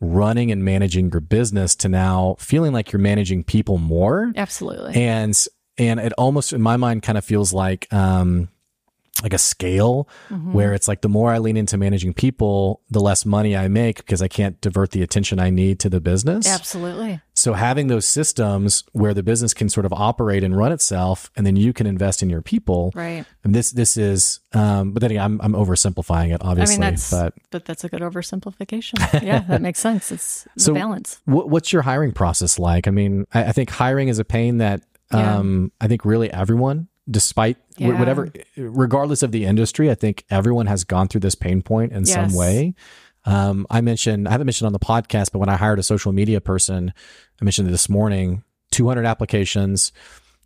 running 0.00 0.52
and 0.52 0.64
managing 0.64 1.10
your 1.10 1.20
business 1.20 1.74
to 1.74 1.88
now 1.88 2.36
feeling 2.38 2.72
like 2.72 2.92
you're 2.92 3.00
managing 3.00 3.42
people 3.42 3.78
more 3.78 4.32
absolutely 4.36 4.94
and 4.94 5.46
and 5.78 6.00
it 6.00 6.12
almost 6.14 6.52
in 6.52 6.62
my 6.62 6.76
mind 6.76 7.02
kind 7.02 7.18
of 7.18 7.24
feels 7.24 7.52
like 7.52 7.92
um 7.92 8.48
like 9.22 9.32
a 9.32 9.38
scale 9.38 10.08
mm-hmm. 10.28 10.52
where 10.52 10.74
it's 10.74 10.88
like 10.88 11.00
the 11.00 11.08
more 11.08 11.30
I 11.32 11.38
lean 11.38 11.56
into 11.56 11.76
managing 11.76 12.14
people, 12.14 12.82
the 12.90 13.00
less 13.00 13.24
money 13.24 13.56
I 13.56 13.68
make 13.68 13.98
because 13.98 14.20
I 14.20 14.28
can't 14.28 14.60
divert 14.60 14.90
the 14.90 15.02
attention 15.02 15.38
I 15.38 15.50
need 15.50 15.78
to 15.80 15.88
the 15.88 16.00
business. 16.00 16.48
Absolutely. 16.48 17.20
So 17.32 17.52
having 17.52 17.86
those 17.86 18.06
systems 18.06 18.82
where 18.92 19.14
the 19.14 19.22
business 19.22 19.54
can 19.54 19.68
sort 19.68 19.86
of 19.86 19.92
operate 19.92 20.42
and 20.42 20.56
run 20.56 20.72
itself, 20.72 21.30
and 21.36 21.46
then 21.46 21.54
you 21.54 21.72
can 21.72 21.86
invest 21.86 22.22
in 22.22 22.30
your 22.30 22.42
people. 22.42 22.92
Right. 22.94 23.24
And 23.44 23.54
this 23.54 23.70
this 23.70 23.96
is, 23.96 24.40
um, 24.52 24.92
but 24.92 25.00
then 25.00 25.12
again, 25.12 25.22
I'm 25.22 25.40
I'm 25.40 25.52
oversimplifying 25.52 26.34
it, 26.34 26.40
obviously. 26.42 26.76
I 26.76 26.78
mean, 26.78 26.90
that's, 26.90 27.10
but 27.10 27.34
but 27.50 27.64
that's 27.64 27.84
a 27.84 27.88
good 27.88 28.00
oversimplification. 28.00 29.22
yeah, 29.22 29.40
that 29.40 29.62
makes 29.62 29.78
sense. 29.78 30.10
It's 30.10 30.44
the 30.56 30.60
so 30.60 30.74
balance. 30.74 31.20
W- 31.26 31.46
what's 31.46 31.72
your 31.72 31.82
hiring 31.82 32.12
process 32.12 32.58
like? 32.58 32.88
I 32.88 32.90
mean, 32.90 33.26
I, 33.32 33.44
I 33.44 33.52
think 33.52 33.70
hiring 33.70 34.08
is 34.08 34.18
a 34.18 34.24
pain 34.24 34.58
that 34.58 34.82
yeah. 35.14 35.36
Um, 35.36 35.72
I 35.80 35.88
think 35.88 36.04
really 36.04 36.30
everyone, 36.32 36.88
despite 37.10 37.56
yeah. 37.76 37.98
whatever, 37.98 38.32
regardless 38.56 39.22
of 39.22 39.32
the 39.32 39.44
industry, 39.44 39.90
I 39.90 39.94
think 39.94 40.24
everyone 40.30 40.66
has 40.66 40.84
gone 40.84 41.08
through 41.08 41.20
this 41.20 41.34
pain 41.34 41.62
point 41.62 41.92
in 41.92 42.04
yes. 42.04 42.12
some 42.12 42.34
way. 42.34 42.74
Um, 43.24 43.66
I 43.70 43.80
mentioned, 43.80 44.28
I 44.28 44.32
haven't 44.32 44.46
mentioned 44.46 44.66
on 44.66 44.72
the 44.72 44.78
podcast, 44.78 45.32
but 45.32 45.38
when 45.38 45.48
I 45.48 45.56
hired 45.56 45.78
a 45.78 45.82
social 45.82 46.12
media 46.12 46.40
person, 46.40 46.92
I 47.40 47.44
mentioned 47.44 47.68
this 47.68 47.88
morning, 47.88 48.42
200 48.70 49.06
applications, 49.06 49.92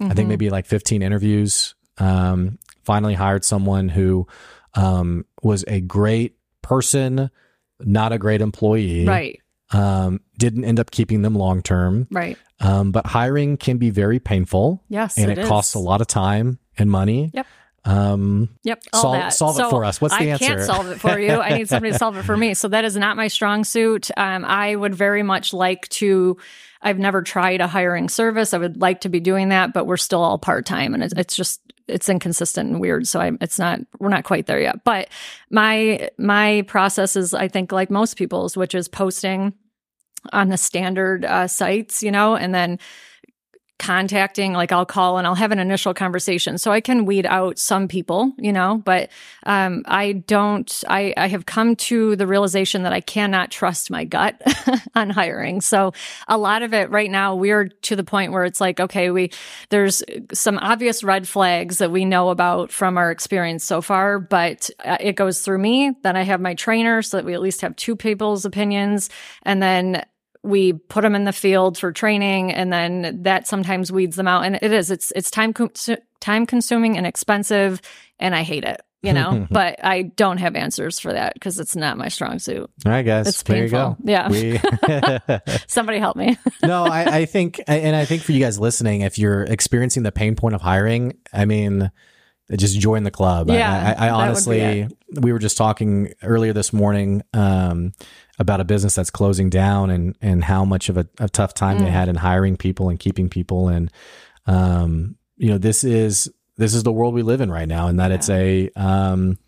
mm-hmm. 0.01 0.05
I 0.05 0.15
think 0.15 0.19
mm-hmm. 0.19 0.29
maybe 0.29 0.51
like 0.51 0.67
15 0.67 1.03
interviews. 1.03 1.75
Um, 1.99 2.59
finally 2.85 3.15
hired 3.15 3.45
someone 3.45 3.89
who, 3.89 4.29
um, 4.75 5.25
was 5.43 5.65
a 5.67 5.81
great 5.81 6.37
person, 6.63 7.31
not 7.81 8.13
a 8.13 8.19
great 8.19 8.41
employee. 8.41 9.05
Right. 9.05 9.41
Um, 9.71 10.21
didn't 10.39 10.65
end 10.65 10.81
up 10.81 10.91
keeping 10.91 11.23
them 11.23 11.35
long 11.35 11.63
term. 11.63 12.07
Right. 12.11 12.39
Um, 12.61 12.91
but 12.91 13.07
hiring 13.07 13.57
can 13.57 13.79
be 13.79 13.91
very 13.91 14.19
painful. 14.19 14.83
Yes, 14.89 15.19
and 15.19 15.31
it, 15.31 15.39
it 15.39 15.47
costs 15.47 15.75
a 15.75 15.79
lot 15.79 16.01
of 16.01 16.07
time 16.07 16.59
and 16.77 16.91
money. 16.91 17.31
Yep. 17.35 17.47
Um, 17.85 18.51
yep. 18.65 18.83
solve, 18.95 19.33
solve 19.33 19.57
so 19.57 19.67
it 19.67 19.71
for 19.71 19.85
us. 19.85 20.01
What's 20.01 20.17
the 20.17 20.25
I 20.25 20.27
answer? 20.27 20.45
I 20.45 20.49
can't 20.49 20.63
solve 20.63 20.89
it 20.89 21.01
for 21.01 21.19
you. 21.19 21.33
I 21.33 21.57
need 21.57 21.69
somebody 21.71 21.93
to 21.93 21.99
solve 21.99 22.17
it 22.17 22.25
for 22.25 22.37
me. 22.37 22.55
So 22.55 22.69
that 22.69 22.85
is 22.85 22.97
not 22.97 23.17
my 23.17 23.29
strong 23.29 23.65
suit. 23.65 24.11
Um, 24.17 24.45
I 24.45 24.75
would 24.75 24.95
very 24.95 25.23
much 25.23 25.53
like 25.55 25.89
to. 25.91 26.37
I've 26.83 26.99
never 26.99 27.23
tried 27.23 27.61
a 27.61 27.67
hiring 27.67 28.09
service. 28.09 28.55
I 28.55 28.59
would 28.59 28.81
like 28.81 29.03
to 29.03 29.09
be 29.09 29.21
doing 29.21 29.49
that, 29.49 29.73
but 29.73 29.87
we're 29.87 29.97
still 29.97 30.23
all 30.23 30.39
part 30.39 30.67
time, 30.67 30.95
and 30.95 31.03
it's, 31.03 31.15
it's 31.17 31.35
just 31.35 31.61
it's 31.89 32.09
inconsistent 32.09 32.71
and 32.71 32.81
weird. 32.81 33.07
So 33.07 33.21
I, 33.21 33.33
it's 33.41 33.59
not 33.59 33.81
we're 33.99 34.09
not 34.09 34.25
quite 34.25 34.47
there 34.47 34.61
yet. 34.61 34.85
But 34.85 35.09
my 35.51 36.11
my 36.19 36.63
process 36.67 37.17
is, 37.17 37.35
I 37.35 37.49
think, 37.49 37.73
like 37.73 37.91
most 37.91 38.17
people's, 38.17 38.57
which 38.57 38.75
is 38.75 38.89
posting 38.89 39.55
on 40.33 40.49
the 40.49 40.57
standard 40.57 41.25
uh, 41.25 41.47
sites, 41.47 42.03
you 42.03 42.11
know, 42.11 42.37
and 42.37 42.55
then 42.55 42.79
contacting 43.79 44.53
like 44.53 44.73
i'll 44.73 44.87
call 44.87 45.19
and 45.19 45.27
i'll 45.27 45.35
have 45.35 45.53
an 45.53 45.59
initial 45.59 45.95
conversation. 45.95 46.59
So 46.59 46.71
i 46.71 46.81
can 46.81 47.05
weed 47.05 47.27
out 47.27 47.59
some 47.59 47.89
people 47.89 48.33
you 48.39 48.53
know 48.53 48.83
but 48.85 49.11
um, 49.45 49.83
i 49.87 50.13
don't 50.13 50.85
I, 50.89 51.15
I 51.17 51.29
have 51.29 51.47
come 51.47 51.77
to 51.77 52.17
the 52.17 52.27
realization 52.27 52.83
that 52.83 52.93
i 52.93 53.01
cannot 53.01 53.51
trust 53.51 53.91
my 53.91 54.05
gut 54.05 54.41
on 54.95 55.11
hiring. 55.11 55.61
So 55.61 55.93
a 56.27 56.37
lot 56.37 56.63
of 56.63 56.75
it 56.75 56.91
right 56.91 57.11
now 57.11 57.35
we're 57.35 57.69
to 57.69 57.97
the 57.97 58.05
point 58.05 58.33
where 58.33 58.45
it's 58.45 58.61
like 58.61 58.81
okay 58.81 59.11
we 59.11 59.31
there's 59.71 60.03
some 60.33 60.59
obvious 60.59 61.05
red 61.05 61.29
flags 61.29 61.79
that 61.79 61.91
we 61.91 62.05
know 62.05 62.31
about 62.31 62.73
from 62.73 62.99
our 62.99 63.11
experience 63.11 63.65
so 63.65 63.81
far 63.81 64.19
but 64.19 64.71
uh, 64.85 64.97
it 65.01 65.15
goes 65.15 65.41
through 65.41 65.59
me. 65.59 65.93
Then 66.03 66.17
i 66.17 66.23
have 66.23 66.41
my 66.41 66.55
trainer 66.55 67.03
so 67.03 67.17
that 67.17 67.25
we 67.25 67.35
at 67.35 67.41
least 67.41 67.61
have 67.61 67.77
two 67.77 67.97
people's 67.97 68.45
opinions. 68.45 69.11
And 69.43 69.63
then 69.63 70.05
we 70.43 70.73
put 70.73 71.03
them 71.03 71.15
in 71.15 71.25
the 71.25 71.33
field 71.33 71.79
for 71.79 71.93
training 71.93 72.53
and 72.53 72.73
then 72.73 73.23
that 73.23 73.47
sometimes 73.47 73.91
weeds 73.91 74.17
them 74.17 74.29
out 74.29 74.45
and 74.45 74.57
it 74.63 74.73
is 74.73 74.91
it's 74.91 75.13
it's 75.17 75.31
time 75.31 75.53
co- 75.53 75.71
time 76.21 76.47
consuming 76.47 76.97
and 76.97 77.07
expensive 77.07 77.81
and 78.19 78.35
i 78.35 78.43
hate 78.43 78.65
it 78.65 78.81
you 79.01 79.13
know? 79.13 79.47
But 79.51 79.85
i 79.85 80.03
don't 80.03 80.39
have 80.39 80.57
answers 80.57 80.99
for 80.99 81.13
that 81.13 81.35
because 81.35 81.59
it's 81.61 81.77
not 81.77 81.97
my 81.97 82.09
strong 82.09 82.39
suit. 82.39 82.69
All 82.85 82.93
right 82.93 83.05
guys 83.05 83.29
it's 83.29 83.43
painful. 83.43 83.97
Yeah. 84.03 84.29
We... 84.29 84.61
somebody 85.67 85.99
help 85.99 86.17
me. 86.17 86.37
No 86.63 86.85
I, 86.85 87.19
I 87.19 87.25
think 87.25 87.61
and 87.67 87.95
i 87.95 88.05
think 88.05 88.23
for 88.23 88.33
you 88.33 88.41
guys 88.41 88.59
listening 88.59 89.03
if 89.03 89.19
you're 89.19 89.43
experiencing 89.43 90.03
the 90.03 90.13
pain 90.13 90.35
point 90.35 90.55
of 90.55 90.61
hiring 90.61 91.17
i 91.33 91.45
mean 91.45 91.91
just 92.57 92.79
join 92.81 93.03
the 93.03 93.11
club. 93.11 93.51
Yeah, 93.51 93.95
I, 93.99 94.07
I, 94.07 94.09
I 94.09 94.11
honestly, 94.11 94.89
we 95.13 95.33
were 95.33 95.39
just 95.39 95.57
talking 95.57 96.13
earlier 96.23 96.53
this 96.53 96.73
morning 96.73 97.23
um, 97.35 97.93
about 98.39 98.61
a 98.61 98.65
business 98.65 98.95
that's 98.95 99.11
closing 99.11 99.51
down 99.51 99.91
and 99.91 100.17
and 100.23 100.43
how 100.45 100.65
much 100.65 100.89
of 100.89 100.97
a, 100.97 101.07
a 101.19 101.29
tough 101.29 101.55
time 101.55 101.79
mm. 101.79 101.85
they 101.85 101.91
had 101.91 102.09
in 102.09 102.17
hiring 102.17 102.57
people 102.57 102.89
and 102.89 102.99
keeping 102.99 103.29
people 103.29 103.69
and 103.69 103.91
um, 104.47 105.17
you 105.37 105.51
know 105.51 105.59
this 105.59 105.85
is 105.85 106.31
this 106.57 106.75
is 106.75 106.83
the 106.83 106.93
world 106.93 107.15
we 107.15 107.23
live 107.23 107.41
in 107.41 107.51
right 107.51 107.69
now 107.69 107.89
and 107.89 108.01
that 108.01 108.11
yeah. 108.11 108.15
it's 108.15 108.31
a 108.31 108.71
um, 108.77 109.39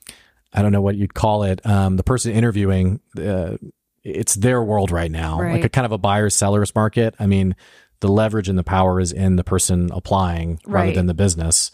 I 0.52 0.62
don't 0.62 0.72
know 0.72 0.82
what 0.82 0.96
you'd 0.96 1.14
call 1.14 1.44
it 1.44 1.64
um, 1.64 1.96
the 1.96 2.02
person 2.02 2.32
interviewing 2.32 3.00
uh, 3.18 3.56
it's 4.02 4.34
their 4.34 4.62
world 4.62 4.90
right 4.90 5.10
now 5.10 5.40
right. 5.40 5.52
like 5.52 5.64
a 5.64 5.68
kind 5.68 5.86
of 5.86 5.92
a 5.92 5.98
buyer's 5.98 6.34
seller's 6.34 6.74
market 6.74 7.14
I 7.18 7.26
mean 7.26 7.56
the 8.00 8.08
leverage 8.08 8.48
and 8.48 8.58
the 8.58 8.64
power 8.64 8.98
is 8.98 9.12
in 9.12 9.36
the 9.36 9.44
person 9.44 9.90
applying 9.92 10.58
right. 10.64 10.82
rather 10.82 10.92
than 10.92 11.06
the 11.06 11.14
business 11.14 11.70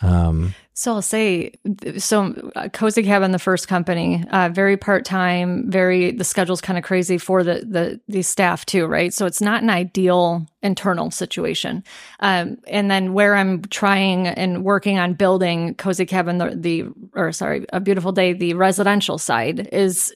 um, 0.00 0.54
so 0.74 0.94
I'll 0.94 1.02
say, 1.02 1.54
so 1.96 2.52
uh, 2.54 2.68
Cozy 2.68 3.02
Cabin, 3.02 3.32
the 3.32 3.40
first 3.40 3.66
company, 3.66 4.24
uh, 4.30 4.48
very 4.48 4.76
part 4.76 5.04
time, 5.04 5.68
very 5.68 6.12
the 6.12 6.22
schedule's 6.22 6.60
kind 6.60 6.78
of 6.78 6.84
crazy 6.84 7.18
for 7.18 7.42
the 7.42 7.64
the 7.66 8.00
the 8.06 8.22
staff 8.22 8.64
too, 8.64 8.86
right? 8.86 9.12
So 9.12 9.26
it's 9.26 9.40
not 9.40 9.64
an 9.64 9.70
ideal 9.70 10.46
internal 10.62 11.10
situation. 11.10 11.82
Um, 12.20 12.58
and 12.68 12.88
then 12.88 13.12
where 13.12 13.34
I'm 13.34 13.62
trying 13.62 14.28
and 14.28 14.62
working 14.64 15.00
on 15.00 15.14
building 15.14 15.74
Cozy 15.74 16.06
Cabin, 16.06 16.38
the, 16.38 16.54
the 16.54 16.84
or 17.12 17.32
sorry, 17.32 17.66
a 17.72 17.80
beautiful 17.80 18.12
day, 18.12 18.32
the 18.32 18.54
residential 18.54 19.18
side 19.18 19.68
is 19.72 20.14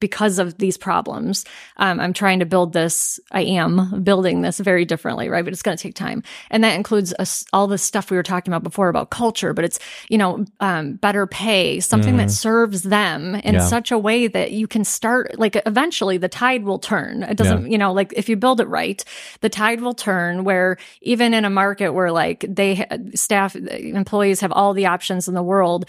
because 0.00 0.38
of 0.38 0.58
these 0.58 0.76
problems. 0.76 1.44
Um, 1.76 2.00
I'm 2.00 2.12
trying 2.12 2.40
to 2.40 2.46
build 2.46 2.72
this. 2.72 3.18
I 3.32 3.42
am 3.42 4.02
building 4.02 4.42
this 4.42 4.58
very 4.58 4.84
differently, 4.84 5.28
right? 5.28 5.44
But 5.44 5.52
it's 5.52 5.62
going 5.62 5.76
to 5.76 5.82
take 5.82 5.94
time, 5.94 6.22
and 6.50 6.62
that 6.64 6.74
includes 6.74 7.14
all 7.52 7.66
the 7.66 7.78
stuff 7.78 8.10
we 8.10 8.16
were 8.16 8.22
talking 8.22 8.52
about 8.52 8.62
before 8.62 8.88
about 8.88 9.10
culture. 9.10 9.52
But 9.52 9.64
it's 9.64 9.78
you 10.08 10.18
know 10.18 10.44
um, 10.60 10.94
better 10.94 11.26
pay, 11.26 11.80
something 11.80 12.14
mm. 12.14 12.18
that 12.18 12.30
serves 12.30 12.82
them 12.82 13.34
in 13.36 13.54
yeah. 13.54 13.66
such 13.66 13.90
a 13.90 13.98
way 13.98 14.26
that 14.26 14.52
you 14.52 14.66
can 14.66 14.84
start. 14.84 15.38
Like 15.38 15.60
eventually, 15.66 16.16
the 16.18 16.28
tide 16.28 16.64
will 16.64 16.78
turn. 16.78 17.22
It 17.22 17.36
doesn't, 17.36 17.62
yeah. 17.62 17.68
you 17.68 17.78
know, 17.78 17.92
like 17.92 18.12
if 18.14 18.28
you 18.28 18.36
build 18.36 18.60
it 18.60 18.68
right, 18.68 19.02
the 19.40 19.48
tide 19.48 19.80
will 19.80 19.94
turn. 19.94 20.44
Where 20.44 20.78
even 21.02 21.34
in 21.34 21.44
a 21.44 21.50
market 21.50 21.90
where 21.90 22.12
like 22.12 22.44
they 22.48 22.86
staff 23.14 23.56
employees 23.56 24.40
have 24.40 24.52
all 24.52 24.74
the 24.74 24.86
options 24.86 25.28
in 25.28 25.34
the 25.34 25.42
world, 25.42 25.86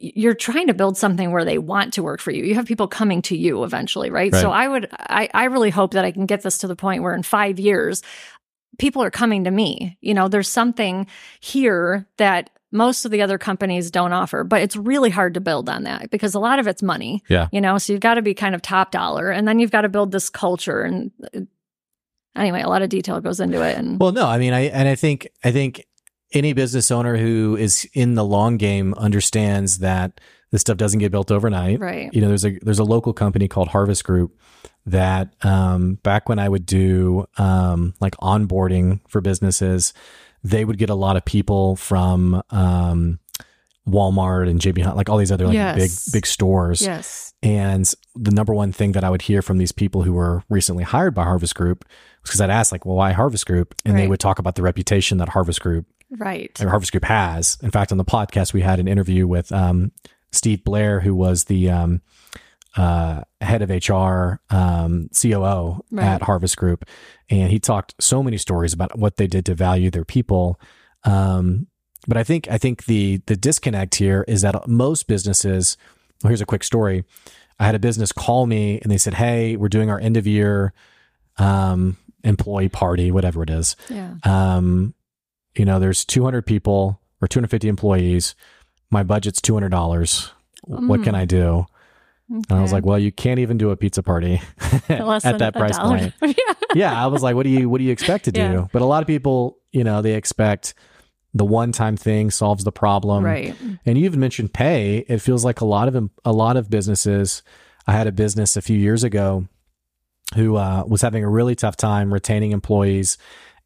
you're 0.00 0.34
trying 0.34 0.66
to 0.66 0.74
build 0.74 0.96
something 0.96 1.30
where 1.30 1.44
they 1.44 1.58
want 1.58 1.92
to 1.92 2.02
work 2.02 2.20
for 2.20 2.30
you. 2.30 2.42
You 2.44 2.54
have 2.54 2.64
people 2.64 2.88
coming 2.88 3.20
to 3.22 3.36
you 3.36 3.64
eventually, 3.64 4.10
right? 4.10 4.32
right. 4.32 4.40
So 4.40 4.50
I 4.50 4.66
would, 4.66 4.88
I, 4.92 5.28
I 5.34 5.44
really 5.44 5.68
hope 5.68 5.92
that 5.92 6.06
I 6.06 6.10
can 6.10 6.24
get 6.24 6.42
this 6.42 6.58
to 6.58 6.66
the 6.66 6.74
point 6.74 7.02
where 7.02 7.14
in 7.14 7.22
five 7.22 7.60
years, 7.60 8.02
people 8.78 9.02
are 9.02 9.10
coming 9.10 9.44
to 9.44 9.50
me. 9.50 9.98
You 10.00 10.14
know, 10.14 10.28
there's 10.28 10.48
something 10.48 11.06
here 11.40 12.06
that 12.16 12.48
most 12.72 13.04
of 13.04 13.10
the 13.10 13.20
other 13.20 13.36
companies 13.36 13.90
don't 13.90 14.12
offer, 14.12 14.42
but 14.42 14.62
it's 14.62 14.74
really 14.74 15.10
hard 15.10 15.34
to 15.34 15.40
build 15.40 15.68
on 15.68 15.82
that 15.82 16.10
because 16.10 16.34
a 16.34 16.40
lot 16.40 16.58
of 16.58 16.66
it's 16.66 16.82
money. 16.82 17.22
Yeah. 17.28 17.48
You 17.52 17.60
know, 17.60 17.76
so 17.76 17.92
you've 17.92 18.00
got 18.00 18.14
to 18.14 18.22
be 18.22 18.32
kind 18.32 18.54
of 18.54 18.62
top 18.62 18.92
dollar 18.92 19.30
and 19.30 19.46
then 19.46 19.58
you've 19.58 19.72
got 19.72 19.82
to 19.82 19.88
build 19.90 20.12
this 20.12 20.30
culture 20.30 20.80
and 20.80 21.10
uh, 21.34 21.40
anyway, 22.34 22.62
a 22.62 22.68
lot 22.68 22.80
of 22.80 22.88
detail 22.88 23.20
goes 23.20 23.40
into 23.40 23.60
it. 23.62 23.76
And 23.76 24.00
well, 24.00 24.12
no, 24.12 24.26
I 24.26 24.38
mean, 24.38 24.54
I, 24.54 24.68
and 24.68 24.88
I 24.88 24.94
think, 24.94 25.28
I 25.44 25.52
think 25.52 25.84
any 26.32 26.52
business 26.52 26.90
owner 26.90 27.16
who 27.16 27.56
is 27.56 27.88
in 27.92 28.14
the 28.14 28.24
long 28.24 28.56
game 28.56 28.94
understands 28.94 29.78
that 29.78 30.20
this 30.50 30.62
stuff 30.62 30.76
doesn't 30.76 30.98
get 30.98 31.12
built 31.12 31.30
overnight. 31.30 31.80
Right. 31.80 32.12
You 32.12 32.20
know, 32.20 32.28
there's 32.28 32.44
a 32.44 32.58
there's 32.62 32.78
a 32.78 32.84
local 32.84 33.12
company 33.12 33.48
called 33.48 33.68
Harvest 33.68 34.04
Group 34.04 34.38
that 34.86 35.34
um, 35.42 35.94
back 36.02 36.28
when 36.28 36.38
I 36.38 36.48
would 36.48 36.66
do 36.66 37.26
um, 37.38 37.94
like 38.00 38.16
onboarding 38.16 39.00
for 39.08 39.20
businesses, 39.20 39.92
they 40.42 40.64
would 40.64 40.78
get 40.78 40.90
a 40.90 40.94
lot 40.94 41.16
of 41.16 41.24
people 41.24 41.76
from 41.76 42.42
um, 42.50 43.20
Walmart 43.88 44.48
and 44.48 44.60
JB 44.60 44.82
Hunt, 44.82 44.96
like 44.96 45.08
all 45.08 45.18
these 45.18 45.32
other 45.32 45.46
like 45.46 45.54
yes. 45.54 45.76
big 45.76 46.12
big 46.12 46.26
stores. 46.26 46.82
Yes. 46.82 47.32
And 47.42 47.92
the 48.14 48.30
number 48.30 48.52
one 48.52 48.72
thing 48.72 48.92
that 48.92 49.04
I 49.04 49.10
would 49.10 49.22
hear 49.22 49.42
from 49.42 49.58
these 49.58 49.72
people 49.72 50.02
who 50.02 50.12
were 50.12 50.42
recently 50.48 50.84
hired 50.84 51.14
by 51.14 51.24
Harvest 51.24 51.54
Group 51.54 51.84
was 52.22 52.30
because 52.30 52.40
I'd 52.40 52.50
ask 52.50 52.72
like, 52.72 52.84
"Well, 52.84 52.96
why 52.96 53.12
Harvest 53.12 53.46
Group?" 53.46 53.74
And 53.84 53.94
right. 53.94 54.02
they 54.02 54.08
would 54.08 54.20
talk 54.20 54.38
about 54.38 54.56
the 54.56 54.62
reputation 54.62 55.18
that 55.18 55.30
Harvest 55.30 55.60
Group 55.60 55.86
right 56.18 56.56
Harvest 56.58 56.92
Group 56.92 57.04
has. 57.04 57.58
In 57.62 57.70
fact, 57.70 57.92
on 57.92 57.98
the 57.98 58.04
podcast, 58.04 58.52
we 58.52 58.62
had 58.62 58.80
an 58.80 58.88
interview 58.88 59.26
with 59.26 59.52
um, 59.52 59.92
Steve 60.32 60.64
Blair, 60.64 61.00
who 61.00 61.14
was 61.14 61.44
the 61.44 61.70
um, 61.70 62.02
uh, 62.76 63.22
head 63.40 63.62
of 63.62 63.70
HR, 63.70 64.40
um, 64.54 65.08
COO 65.20 65.84
right. 65.90 66.04
at 66.04 66.22
Harvest 66.22 66.56
Group, 66.56 66.84
and 67.28 67.50
he 67.50 67.58
talked 67.58 67.94
so 68.00 68.22
many 68.22 68.36
stories 68.36 68.72
about 68.72 68.98
what 68.98 69.16
they 69.16 69.26
did 69.26 69.46
to 69.46 69.54
value 69.54 69.90
their 69.90 70.04
people. 70.04 70.60
Um, 71.04 71.66
but 72.06 72.16
I 72.16 72.24
think 72.24 72.48
I 72.48 72.58
think 72.58 72.84
the 72.86 73.20
the 73.26 73.36
disconnect 73.36 73.96
here 73.96 74.24
is 74.26 74.42
that 74.42 74.68
most 74.68 75.06
businesses. 75.06 75.76
Well, 76.22 76.28
here's 76.28 76.40
a 76.40 76.46
quick 76.46 76.64
story. 76.64 77.04
I 77.58 77.66
had 77.66 77.74
a 77.74 77.78
business 77.78 78.12
call 78.12 78.46
me 78.46 78.80
and 78.80 78.90
they 78.90 78.98
said, 78.98 79.14
"Hey, 79.14 79.56
we're 79.56 79.68
doing 79.68 79.90
our 79.90 79.98
end 79.98 80.16
of 80.16 80.26
year 80.26 80.72
um, 81.40 81.96
employee 82.22 82.68
party, 82.68 83.10
whatever 83.10 83.42
it 83.42 83.50
is. 83.50 83.76
Yeah. 83.88 84.14
Um, 84.24 84.94
you 85.54 85.64
know, 85.64 85.78
there's 85.78 86.04
200 86.04 86.46
people 86.46 87.00
or 87.20 87.28
250 87.28 87.68
employees. 87.68 88.34
My 88.90 89.02
budget's 89.02 89.40
$200. 89.40 89.70
Mm. 90.68 90.88
What 90.88 91.02
can 91.02 91.14
mm. 91.14 91.18
I 91.18 91.24
do? 91.24 91.66
Okay. 92.32 92.44
And 92.48 92.58
I 92.58 92.62
was 92.62 92.72
like, 92.72 92.84
well, 92.86 92.98
you 92.98 93.10
can't 93.10 93.40
even 93.40 93.58
do 93.58 93.70
a 93.70 93.76
pizza 93.76 94.02
party 94.02 94.40
at 94.88 95.38
that 95.38 95.52
price 95.54 95.78
point. 95.78 96.14
yeah. 96.22 96.34
yeah. 96.74 97.04
I 97.04 97.08
was 97.08 97.22
like, 97.22 97.34
what 97.34 97.42
do 97.42 97.50
you, 97.50 97.68
what 97.68 97.78
do 97.78 97.84
you 97.84 97.92
expect 97.92 98.26
to 98.26 98.32
do? 98.32 98.40
Yeah. 98.40 98.66
But 98.72 98.82
a 98.82 98.84
lot 98.84 99.02
of 99.02 99.08
people, 99.08 99.58
you 99.72 99.82
know, 99.82 100.00
they 100.00 100.14
expect 100.14 100.74
the 101.34 101.44
one 101.44 101.72
time 101.72 101.96
thing 101.96 102.30
solves 102.30 102.62
the 102.62 102.72
problem. 102.72 103.24
Right. 103.24 103.56
And 103.84 103.98
you 103.98 104.04
even 104.04 104.20
mentioned 104.20 104.52
pay. 104.52 104.98
It 105.08 105.18
feels 105.18 105.44
like 105.44 105.60
a 105.60 105.64
lot 105.64 105.88
of, 105.88 106.10
a 106.24 106.32
lot 106.32 106.56
of 106.56 106.70
businesses, 106.70 107.42
I 107.86 107.92
had 107.92 108.06
a 108.06 108.12
business 108.12 108.56
a 108.56 108.62
few 108.62 108.78
years 108.78 109.02
ago 109.02 109.48
who 110.34 110.56
uh, 110.56 110.84
was 110.86 111.02
having 111.02 111.24
a 111.24 111.28
really 111.28 111.56
tough 111.56 111.76
time 111.76 112.12
retaining 112.12 112.52
employees. 112.52 113.18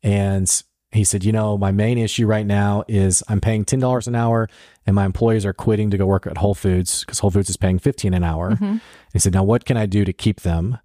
And 0.02 0.50
he 0.94 1.04
said, 1.04 1.24
you 1.24 1.33
know, 1.33 1.59
my 1.59 1.72
main 1.72 1.98
issue 1.98 2.26
right 2.26 2.46
now 2.46 2.85
is 2.87 3.22
I'm 3.28 3.40
paying 3.40 3.64
$10 3.64 4.07
an 4.07 4.14
hour 4.14 4.48
and 4.87 4.94
my 4.94 5.04
employees 5.04 5.44
are 5.44 5.52
quitting 5.52 5.90
to 5.90 5.98
go 5.98 6.07
work 6.07 6.26
at 6.26 6.38
Whole 6.38 6.54
Foods 6.54 7.00
because 7.00 7.18
Whole 7.18 7.30
Foods 7.30 7.50
is 7.50 7.57
paying 7.57 7.78
15 7.78 8.14
an 8.14 8.22
hour. 8.22 8.52
Mm-hmm. 8.52 8.76
He 9.12 9.18
said, 9.18 9.33
now 9.33 9.42
what 9.42 9.64
can 9.64 9.76
I 9.76 9.87
do 9.87 10.04
to 10.04 10.12
keep 10.12 10.40
them? 10.40 10.78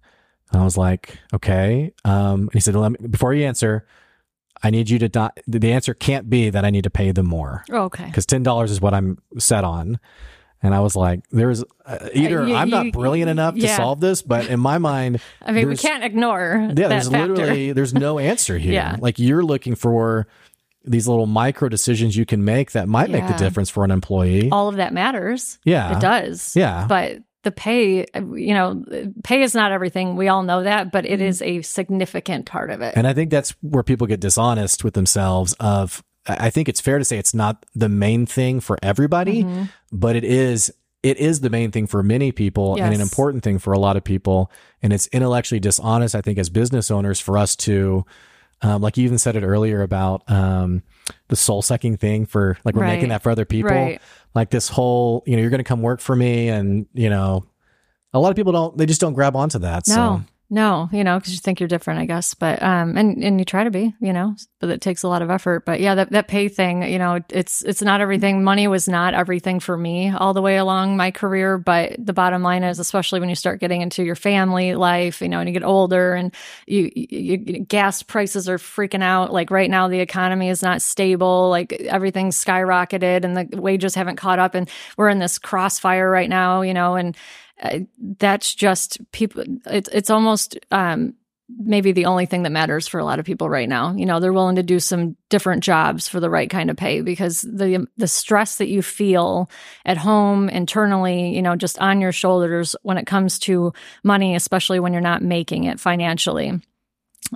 And 0.50 0.60
I 0.60 0.64
was 0.64 0.76
like, 0.76 1.18
okay. 1.32 1.92
Um, 2.04 2.42
and 2.42 2.52
he 2.52 2.60
said, 2.60 2.74
me, 2.74 2.96
before 3.08 3.34
you 3.34 3.44
answer, 3.44 3.86
I 4.62 4.70
need 4.70 4.90
you 4.90 4.98
to 4.98 5.10
not, 5.14 5.38
the 5.46 5.72
answer 5.72 5.94
can't 5.94 6.28
be 6.28 6.50
that 6.50 6.64
I 6.64 6.70
need 6.70 6.84
to 6.84 6.90
pay 6.90 7.12
them 7.12 7.26
more. 7.26 7.64
Oh, 7.70 7.82
okay. 7.84 8.06
Because 8.06 8.26
$10 8.26 8.64
is 8.64 8.80
what 8.80 8.92
I'm 8.92 9.18
set 9.38 9.64
on. 9.64 10.00
And 10.62 10.74
I 10.74 10.80
was 10.80 10.94
like, 10.94 11.22
there's 11.30 11.64
uh, 11.86 12.08
either 12.12 12.46
you, 12.46 12.54
I'm 12.54 12.68
not 12.68 12.86
you, 12.86 12.92
brilliant 12.92 13.30
enough 13.30 13.56
yeah. 13.56 13.68
to 13.68 13.76
solve 13.76 14.00
this, 14.00 14.20
but 14.20 14.46
in 14.48 14.60
my 14.60 14.78
mind, 14.78 15.20
I 15.42 15.52
mean, 15.52 15.68
we 15.68 15.76
can't 15.76 16.04
ignore. 16.04 16.68
Yeah, 16.76 16.88
there's 16.88 17.08
factor. 17.08 17.34
literally 17.34 17.72
there's 17.72 17.94
no 17.94 18.18
answer 18.30 18.58
here. 18.58 18.72
yeah. 18.72 18.96
Like 18.98 19.18
you're 19.18 19.42
looking 19.42 19.74
for 19.74 20.26
these 20.84 21.06
little 21.06 21.26
micro 21.26 21.68
decisions 21.68 22.16
you 22.16 22.24
can 22.24 22.44
make 22.44 22.72
that 22.72 22.88
might 22.88 23.10
yeah. 23.10 23.20
make 23.20 23.28
the 23.28 23.42
difference 23.42 23.70
for 23.70 23.84
an 23.84 23.90
employee. 23.90 24.50
All 24.50 24.68
of 24.68 24.76
that 24.76 24.92
matters. 24.92 25.58
Yeah, 25.64 25.96
it 25.96 26.00
does. 26.00 26.54
Yeah, 26.54 26.86
but 26.88 27.18
the 27.42 27.50
pay, 27.50 28.06
you 28.14 28.54
know, 28.54 28.84
pay 29.24 29.42
is 29.42 29.54
not 29.54 29.72
everything. 29.72 30.16
We 30.16 30.28
all 30.28 30.42
know 30.42 30.62
that, 30.62 30.92
but 30.92 31.06
it 31.06 31.20
mm-hmm. 31.20 31.22
is 31.22 31.42
a 31.42 31.62
significant 31.62 32.46
part 32.46 32.70
of 32.70 32.82
it. 32.82 32.94
And 32.96 33.06
I 33.06 33.14
think 33.14 33.30
that's 33.30 33.54
where 33.62 33.82
people 33.82 34.06
get 34.06 34.20
dishonest 34.20 34.84
with 34.84 34.94
themselves. 34.94 35.54
Of 35.54 36.04
I 36.26 36.50
think 36.50 36.68
it's 36.68 36.80
fair 36.80 36.98
to 36.98 37.04
say 37.04 37.18
it's 37.18 37.34
not 37.34 37.64
the 37.74 37.88
main 37.88 38.26
thing 38.26 38.60
for 38.60 38.78
everybody, 38.82 39.42
mm-hmm. 39.44 39.64
but 39.90 40.16
it 40.16 40.24
is 40.24 40.72
it 41.02 41.16
is 41.16 41.40
the 41.40 41.50
main 41.50 41.70
thing 41.70 41.86
for 41.86 42.02
many 42.02 42.30
people 42.30 42.74
yes. 42.76 42.84
and 42.84 42.94
an 42.94 43.00
important 43.00 43.42
thing 43.42 43.58
for 43.58 43.72
a 43.72 43.78
lot 43.78 43.96
of 43.96 44.04
people. 44.04 44.50
And 44.82 44.92
it's 44.92 45.06
intellectually 45.08 45.60
dishonest, 45.60 46.14
I 46.14 46.20
think, 46.20 46.38
as 46.38 46.50
business 46.50 46.90
owners 46.90 47.18
for 47.18 47.38
us 47.38 47.56
to, 47.56 48.04
um, 48.60 48.82
like 48.82 48.98
you 48.98 49.04
even 49.04 49.16
said 49.16 49.34
it 49.34 49.42
earlier 49.42 49.80
about 49.80 50.30
um, 50.30 50.82
the 51.28 51.36
soul 51.36 51.62
sucking 51.62 51.96
thing 51.96 52.26
for 52.26 52.58
like 52.64 52.74
we're 52.74 52.82
right. 52.82 52.96
making 52.96 53.08
that 53.08 53.22
for 53.22 53.30
other 53.30 53.46
people. 53.46 53.70
Right. 53.70 54.00
Like 54.34 54.50
this 54.50 54.68
whole, 54.68 55.22
you 55.26 55.36
know, 55.36 55.40
you're 55.40 55.50
going 55.50 55.58
to 55.58 55.64
come 55.64 55.80
work 55.80 56.00
for 56.00 56.14
me. 56.14 56.48
And, 56.48 56.86
you 56.92 57.08
know, 57.08 57.46
a 58.12 58.18
lot 58.20 58.28
of 58.28 58.36
people 58.36 58.52
don't, 58.52 58.76
they 58.76 58.84
just 58.84 59.00
don't 59.00 59.14
grab 59.14 59.36
onto 59.36 59.60
that. 59.60 59.88
No. 59.88 59.94
So. 59.94 60.22
No, 60.52 60.88
you 60.92 61.04
know, 61.04 61.16
because 61.16 61.32
you 61.32 61.38
think 61.38 61.60
you're 61.60 61.68
different, 61.68 62.00
I 62.00 62.06
guess. 62.06 62.34
But 62.34 62.60
um, 62.60 62.96
and 62.96 63.22
and 63.22 63.38
you 63.38 63.44
try 63.44 63.62
to 63.62 63.70
be, 63.70 63.94
you 64.00 64.12
know, 64.12 64.34
but 64.58 64.68
it 64.70 64.80
takes 64.80 65.04
a 65.04 65.08
lot 65.08 65.22
of 65.22 65.30
effort. 65.30 65.64
But 65.64 65.78
yeah, 65.78 65.94
that 65.94 66.10
that 66.10 66.26
pay 66.26 66.48
thing, 66.48 66.82
you 66.82 66.98
know, 66.98 67.20
it's 67.28 67.62
it's 67.62 67.82
not 67.82 68.00
everything. 68.00 68.42
Money 68.42 68.66
was 68.66 68.88
not 68.88 69.14
everything 69.14 69.60
for 69.60 69.76
me 69.76 70.10
all 70.10 70.34
the 70.34 70.42
way 70.42 70.56
along 70.56 70.96
my 70.96 71.12
career. 71.12 71.56
But 71.56 72.04
the 72.04 72.12
bottom 72.12 72.42
line 72.42 72.64
is, 72.64 72.80
especially 72.80 73.20
when 73.20 73.28
you 73.28 73.36
start 73.36 73.60
getting 73.60 73.80
into 73.80 74.02
your 74.02 74.16
family 74.16 74.74
life, 74.74 75.22
you 75.22 75.28
know, 75.28 75.38
and 75.38 75.48
you 75.48 75.52
get 75.52 75.62
older, 75.62 76.14
and 76.14 76.34
you, 76.66 76.90
you, 76.96 77.06
you 77.46 77.60
gas 77.60 78.02
prices 78.02 78.48
are 78.48 78.58
freaking 78.58 79.04
out. 79.04 79.32
Like 79.32 79.52
right 79.52 79.70
now, 79.70 79.86
the 79.86 80.00
economy 80.00 80.48
is 80.48 80.64
not 80.64 80.82
stable. 80.82 81.48
Like 81.48 81.74
everything's 81.74 82.44
skyrocketed, 82.44 83.24
and 83.24 83.36
the 83.36 83.60
wages 83.60 83.94
haven't 83.94 84.16
caught 84.16 84.40
up, 84.40 84.56
and 84.56 84.68
we're 84.96 85.10
in 85.10 85.20
this 85.20 85.38
crossfire 85.38 86.10
right 86.10 86.28
now, 86.28 86.62
you 86.62 86.74
know, 86.74 86.96
and 86.96 87.16
uh, 87.60 87.80
that's 88.18 88.54
just 88.54 88.98
people. 89.12 89.44
It's 89.66 89.88
it's 89.92 90.10
almost 90.10 90.58
um, 90.70 91.14
maybe 91.58 91.92
the 91.92 92.06
only 92.06 92.26
thing 92.26 92.42
that 92.44 92.52
matters 92.52 92.86
for 92.86 92.98
a 92.98 93.04
lot 93.04 93.18
of 93.18 93.24
people 93.24 93.48
right 93.48 93.68
now. 93.68 93.94
You 93.94 94.06
know, 94.06 94.20
they're 94.20 94.32
willing 94.32 94.56
to 94.56 94.62
do 94.62 94.80
some 94.80 95.16
different 95.28 95.62
jobs 95.62 96.08
for 96.08 96.20
the 96.20 96.30
right 96.30 96.48
kind 96.48 96.70
of 96.70 96.76
pay 96.76 97.00
because 97.00 97.42
the 97.42 97.86
the 97.96 98.08
stress 98.08 98.56
that 98.56 98.68
you 98.68 98.82
feel 98.82 99.50
at 99.84 99.96
home 99.96 100.48
internally, 100.48 101.34
you 101.34 101.42
know, 101.42 101.56
just 101.56 101.78
on 101.78 102.00
your 102.00 102.12
shoulders 102.12 102.76
when 102.82 102.98
it 102.98 103.06
comes 103.06 103.38
to 103.40 103.72
money, 104.04 104.34
especially 104.34 104.80
when 104.80 104.92
you're 104.92 105.02
not 105.02 105.22
making 105.22 105.64
it 105.64 105.80
financially, 105.80 106.60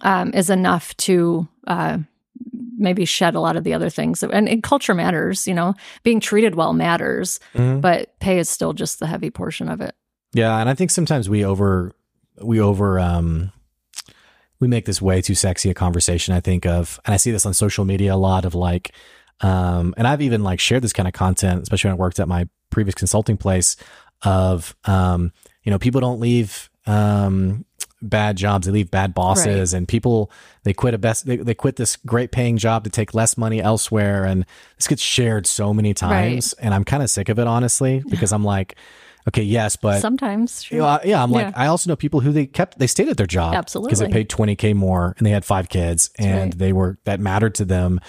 um, 0.03 0.33
is 0.35 0.51
enough 0.51 0.97
to. 0.99 1.49
Uh, 1.67 1.99
maybe 2.77 3.05
shed 3.05 3.37
a 3.37 3.41
lot 3.41 3.57
of 3.57 3.63
the 3.63 3.73
other 3.73 3.89
things 3.89 4.23
and, 4.23 4.49
and, 4.49 4.63
culture 4.63 4.93
matters 4.93 5.47
you 5.47 5.55
know 5.55 5.73
being 6.03 6.19
treated 6.19 6.57
well 6.57 6.73
matters 6.73 7.39
mm-hmm. 7.55 7.79
but 7.79 8.19
pay 8.19 8.39
is 8.39 8.49
still 8.49 8.73
just 8.73 8.99
the 8.99 9.07
heavy 9.07 9.31
portion 9.31 9.69
of 9.69 9.81
it 9.81 9.95
yeah, 10.35 10.59
and 10.59 10.69
I 10.69 10.75
think 10.75 10.91
sometimes 10.91 11.29
we 11.29 11.45
over 11.45 11.93
we 12.43 12.61
over 12.61 13.01
um 13.01 13.53
we 14.61 14.69
make 14.69 14.85
this 14.85 15.01
way 15.01 15.23
too 15.23 15.35
sexy 15.35 15.71
a 15.71 15.75
conversation. 15.75 16.35
I 16.35 16.41
think 16.41 16.67
of, 16.67 17.01
and 17.05 17.15
I 17.15 17.17
see 17.17 17.31
this 17.31 17.47
on 17.47 17.55
social 17.55 17.85
media 17.85 18.15
a 18.15 18.17
lot 18.17 18.45
of 18.45 18.55
like, 18.55 18.93
um, 19.41 19.95
and 19.97 20.07
I've 20.07 20.23
even 20.23 20.43
like 20.43 20.61
shared 20.61 20.83
this 20.83 20.93
kind 20.93 21.09
of 21.09 21.13
content, 21.13 21.63
especially 21.63 21.89
when 21.89 21.97
I 21.97 22.01
worked 22.01 22.21
at 22.21 22.29
my 22.29 22.49
previous 22.71 22.95
consulting 22.95 23.37
place. 23.37 23.77
Of, 24.23 24.75
um, 24.85 25.33
you 25.65 25.71
know, 25.71 25.79
people 25.79 26.01
don't 26.01 26.21
leave 26.21 26.71
um 26.87 27.65
bad 28.01 28.37
jobs, 28.37 28.67
they 28.67 28.73
leave 28.73 28.91
bad 28.91 29.13
bosses, 29.15 29.73
and 29.75 29.87
people 29.89 30.31
they 30.63 30.73
quit 30.73 30.95
a 30.95 30.99
best 30.99 31.27
they, 31.27 31.37
they 31.37 31.55
quit 31.55 31.77
this 31.77 31.97
great 31.97 32.33
paying 32.33 32.57
job 32.57 32.85
to 32.85 32.91
take 32.91 33.13
less 33.13 33.37
money 33.37 33.61
elsewhere, 33.61 34.25
and 34.25 34.47
this 34.77 34.87
gets 34.87 35.03
shared 35.03 35.47
so 35.47 35.75
many 35.75 35.93
times, 35.95 36.55
and 36.55 36.73
I'm 36.73 36.85
kind 36.85 37.03
of 37.03 37.11
sick 37.11 37.29
of 37.29 37.39
it 37.39 37.47
honestly 37.47 38.03
because 38.09 38.33
I'm 38.33 38.45
like, 38.45 38.77
okay, 39.29 39.43
yes, 39.43 39.77
but 39.77 40.01
Sometimes. 40.01 40.71
you 40.71 40.79
know, 40.79 41.01
yeah, 41.05 41.23
I'm 41.23 41.31
Yeah. 41.31 41.47
like 41.47 41.57
I 41.57 41.67
also 41.67 41.91
know 41.91 41.97
people 41.97 42.21
who 42.21 42.33
they 42.33 42.47
kept 42.47 42.79
they 42.79 42.87
stayed 42.87 43.09
at 43.09 43.17
their 43.17 43.27
job 43.27 43.55
absolutely, 43.55 43.89
because 43.91 43.99
they 44.01 44.09
paid 44.09 44.29
20k 44.29 44.75
more 44.75 45.15
and 45.19 45.27
they 45.27 45.31
had 45.31 45.45
five 45.45 45.69
kids 45.69 46.11
and 46.19 46.41
right. 46.41 46.59
they 46.59 46.73
were 46.73 46.99
that 47.05 47.21
mattered 47.21 47.55
to 47.57 47.65
them. 47.65 48.01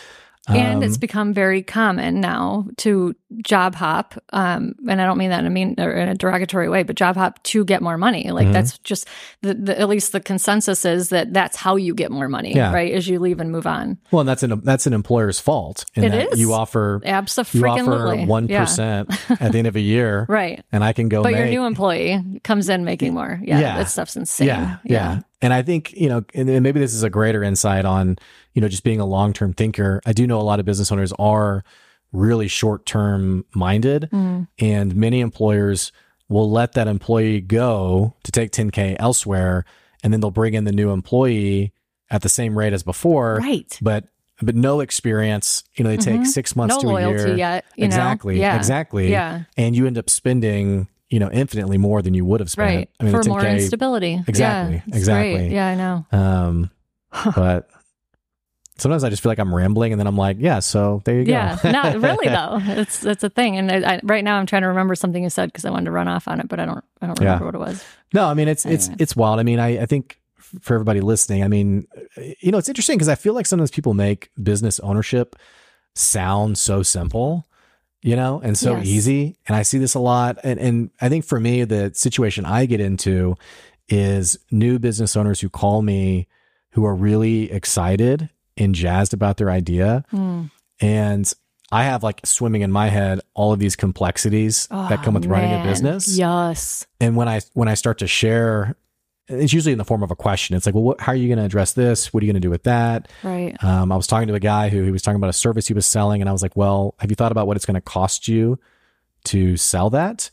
And 0.48 0.78
Um, 0.78 0.84
it's 0.84 0.98
become 0.98 1.34
very 1.34 1.62
common 1.64 2.20
now 2.22 2.68
to 2.78 3.16
job 3.42 3.76
hop 3.76 4.14
um, 4.32 4.76
and 4.88 5.02
i 5.02 5.06
don't 5.06 5.18
mean 5.18 5.30
that 5.32 5.40
in 5.42 5.46
a 5.46 5.50
mean 5.50 5.76
or 5.78 5.92
in 5.92 6.08
a 6.08 6.16
derogatory 6.16 6.70
way 6.70 6.84
but 6.84 6.96
job 6.96 7.16
hop 7.16 7.42
to 7.44 7.66
get 7.66 7.82
more 7.82 7.98
money 7.98 8.32
like 8.32 8.48
Mhm. 8.48 8.54
that's 8.54 8.78
just 8.80 9.08
the, 9.42 9.54
the 9.56 9.80
at 9.80 9.90
least 9.90 10.12
the 10.12 10.20
consensus 10.20 10.86
is 10.86 11.10
that 11.10 11.34
that's 11.34 11.58
how 11.58 11.76
you 11.76 11.94
get 11.94 12.12
more 12.12 12.30
money 12.30 12.54
Yeah. 12.56 12.72
right 12.74 12.94
as 12.94 13.08
you 13.08 13.20
leave 13.20 13.40
and 13.40 13.52
move 13.52 13.68
on 13.68 13.98
well, 14.12 14.22
and 14.22 14.30
that's 14.30 14.44
an 14.44 14.62
that's 14.64 14.86
an 14.88 14.94
employer's 14.94 15.40
fault. 15.40 15.86
In 15.96 16.04
It 16.06 16.10
that 16.12 16.34
is. 16.34 16.40
You 16.40 16.54
offer 16.54 17.02
absolutely 17.06 18.26
one 18.26 18.48
yeah. 18.48 18.64
at 19.30 19.52
the 19.52 19.58
end 19.58 19.68
of 19.68 19.76
a 19.76 19.80
year, 19.82 20.26
right 20.30 20.64
and 20.72 20.84
I 20.84 20.94
can 20.94 21.10
go. 21.10 21.24
but 21.24 21.32
make, 21.32 21.40
your 21.40 21.48
new 21.50 21.66
employee 21.66 22.22
comes 22.44 22.70
in 22.70 22.86
making 22.86 23.14
more 23.14 23.40
yeah, 23.44 23.60
Yeah. 23.60 23.78
that 23.78 23.90
stuff's 23.90 24.16
insane 24.16 24.48
yeah, 24.48 24.78
yeah, 24.84 25.20
And 25.42 25.54
I 25.54 25.62
think 25.62 25.94
you 25.94 26.10
know, 26.10 26.24
and 26.34 26.50
and 26.50 26.64
maybe 26.64 26.80
this 26.80 26.94
is 26.94 27.04
a 27.04 27.10
greater 27.10 27.44
insight 27.44 27.86
on 27.86 28.18
you 28.54 28.62
know 28.62 28.68
just 28.68 28.84
being 28.84 29.00
a 29.00 29.06
long 29.06 29.34
term 29.34 29.54
thinker. 29.54 30.02
I 30.06 30.14
do 30.14 30.26
know 30.28 30.40
a 30.40 30.44
lot 30.44 30.60
of 30.60 30.66
business 30.66 30.92
owners 30.92 31.14
are 31.20 31.64
really 32.12 32.48
short 32.48 32.86
term 32.86 33.46
minded, 33.54 34.10
Mm. 34.14 34.48
and 34.60 34.96
many 34.96 35.20
employers 35.20 35.92
will 36.30 36.50
let 36.50 36.74
that 36.74 36.88
employee 36.88 37.42
go 37.42 38.16
to 38.24 38.32
take 38.32 38.52
10k 38.52 38.96
elsewhere, 39.00 39.66
and 40.04 40.12
then 40.14 40.22
they'll 40.22 40.32
bring 40.32 40.54
in 40.54 40.64
the 40.64 40.72
new 40.72 40.90
employee 40.92 41.72
at 42.10 42.22
the 42.22 42.30
same 42.30 42.58
rate 42.58 42.74
as 42.74 42.84
before, 42.84 43.36
right 43.42 43.78
but 43.82 44.06
but 44.42 44.56
no 44.56 44.80
experience. 44.82 45.64
You 45.76 45.84
know, 45.84 45.90
they 45.92 45.98
take 45.98 46.22
Mhm. 46.22 46.28
six 46.28 46.56
months 46.56 46.76
no 46.76 46.82
to 46.82 46.88
a 46.88 46.92
loyalty 46.92 47.30
year. 47.30 47.38
yet 47.38 47.66
you 47.76 47.86
exactly, 47.86 48.36
know 48.36 48.42
yeah 48.42 48.56
exactly. 48.58 49.10
yeah 49.12 49.44
And 49.58 49.76
you 49.76 49.86
end 49.88 49.98
up 49.98 50.10
spending, 50.10 50.88
you 51.10 51.20
know, 51.20 51.30
infinitely 51.32 51.78
more 51.78 52.02
than 52.02 52.14
you 52.14 52.26
would 52.26 52.40
have 52.40 52.50
spent. 52.50 52.76
right 52.76 52.90
I 53.00 53.04
mean, 53.04 53.14
for 53.14 53.24
more 53.30 53.42
10K 53.42 53.54
instability 53.62 54.24
Exactly, 54.28 54.76
yeah, 54.88 54.96
exactly. 54.98 55.34
great. 55.38 55.52
yeah 55.52 55.68
i 55.68 55.76
know 55.76 56.06
Um, 56.12 56.70
but 57.36 57.70
sometimes 58.78 59.04
I 59.06 59.10
just 59.10 59.24
feel 59.24 59.30
like 59.30 59.40
I'm 59.40 59.54
rambling, 59.56 59.94
and 59.94 60.00
then 60.00 60.08
I'm 60.08 60.18
like, 60.18 60.38
yeah. 60.40 60.60
So 60.60 61.02
there 61.06 61.18
you 61.20 61.24
go. 61.26 61.32
Yeah, 61.32 61.58
not 61.64 62.02
really 62.02 62.28
though. 62.40 62.60
It's 62.62 63.06
it's 63.06 63.24
a 63.24 63.30
thing, 63.30 63.56
and 63.58 63.72
I, 63.72 63.94
I, 63.96 64.00
right 64.04 64.24
now 64.24 64.38
I'm 64.38 64.46
trying 64.46 64.64
to 64.64 64.68
remember 64.68 64.96
something 64.96 65.24
you 65.24 65.30
said 65.30 65.48
because 65.48 65.64
I 65.66 65.70
wanted 65.70 65.86
to 65.86 65.92
run 65.92 66.08
off 66.10 66.28
on 66.28 66.40
it, 66.42 66.48
but 66.50 66.60
I 66.60 66.66
don't 66.66 66.84
I 67.02 67.08
don't 67.08 67.20
Yeah. 67.22 67.36
remember 67.40 67.46
what 67.46 67.56
it 67.56 67.60
was. 67.60 67.84
No, 68.14 68.26
I 68.26 68.34
mean 68.34 68.48
it's 68.48 68.66
it's 68.66 68.88
Anyway. 68.88 68.98
it's 69.00 69.16
wild. 69.16 69.40
I 69.40 69.44
mean, 69.44 69.60
I 69.60 69.82
I 69.84 69.86
think 69.86 70.20
for 70.62 70.74
everybody 70.74 71.00
listening, 71.02 71.44
I 71.44 71.48
mean, 71.48 71.88
you 72.40 72.52
know, 72.52 72.58
it's 72.58 72.68
interesting 72.70 72.98
because 72.98 73.10
I 73.10 73.16
feel 73.16 73.34
like 73.34 73.46
sometimes 73.46 73.72
people 73.72 73.94
make 73.94 74.30
business 74.42 74.80
ownership 74.82 75.36
sound 75.96 76.58
so 76.58 76.84
simple. 76.84 77.48
You 78.06 78.16
know, 78.16 78.40
and 78.44 78.56
so 78.58 78.78
Yes. 78.78 78.86
easy. 78.86 79.36
And 79.48 79.56
I 79.56 79.64
see 79.64 79.80
this 79.80 79.96
a 79.96 80.00
lot. 80.00 80.38
And 80.44 80.60
and 80.60 80.90
I 81.02 81.10
think 81.10 81.26
for 81.26 81.40
me, 81.40 81.64
the 81.66 81.92
situation 81.94 82.46
I 82.46 82.66
get 82.68 82.80
into 82.80 83.36
is 83.90 84.38
new 84.52 84.78
business 84.80 85.16
owners 85.16 85.42
who 85.42 85.50
call 85.50 85.82
me 85.82 86.28
who 86.72 86.86
are 86.86 86.96
really 86.96 87.52
excited 87.52 88.30
and 88.58 88.76
jazzed 88.76 89.14
about 89.14 89.38
their 89.38 89.50
idea. 89.50 90.04
Hmm. 90.12 90.44
And 90.80 91.32
I 91.72 91.84
have 91.86 92.04
like 92.04 92.22
swimming 92.26 92.62
in 92.62 92.72
my 92.72 92.90
head 92.90 93.22
all 93.34 93.52
of 93.54 93.60
these 93.60 93.76
complexities 93.76 94.68
that 94.68 95.02
come 95.04 95.16
Oh, 95.16 95.20
with 95.20 95.26
running 95.28 95.60
a 95.60 95.64
business. 95.64 96.16
Yes. 96.18 96.86
And 97.02 97.16
when 97.16 97.28
I 97.28 97.42
when 97.54 97.68
I 97.68 97.74
start 97.74 97.98
to 98.00 98.08
share, 98.08 98.76
it's 99.28 99.54
usually 99.54 99.72
in 99.72 99.78
the 99.78 99.86
form 99.86 100.04
of 100.04 100.12
a 100.12 100.16
question. 100.16 100.56
It's 100.56 100.66
like, 100.66 100.76
well, 100.76 100.84
what, 100.84 101.02
how 101.02 101.12
are 101.12 101.16
you 101.16 101.28
going 101.28 101.40
to 101.40 101.46
address 101.46 101.74
this? 101.74 102.14
What 102.14 102.22
are 102.22 102.26
you 102.26 102.32
going 102.32 102.42
to 102.42 102.46
do 102.46 102.52
with 102.52 102.64
that? 102.64 103.10
Right. 103.24 103.56
Um, 103.64 103.92
I 103.92 103.96
was 103.96 104.06
talking 104.08 104.28
to 104.28 104.34
a 104.36 104.40
guy 104.40 104.70
who 104.70 104.84
he 104.84 104.92
was 104.92 105.02
talking 105.02 105.16
about 105.18 105.30
a 105.30 105.34
service 105.34 105.68
he 105.68 105.74
was 105.74 105.86
selling, 105.86 106.22
and 106.22 106.30
I 106.30 106.32
was 106.32 106.42
like, 106.44 106.56
well, 106.56 106.94
have 107.00 107.10
you 107.10 107.16
thought 107.16 107.32
about 107.32 107.48
what 107.48 107.58
it's 107.58 107.66
going 107.66 107.76
to 107.76 107.82
cost 107.82 108.28
you 108.28 108.60
to 109.26 109.58
sell 109.58 109.90
that? 109.92 110.30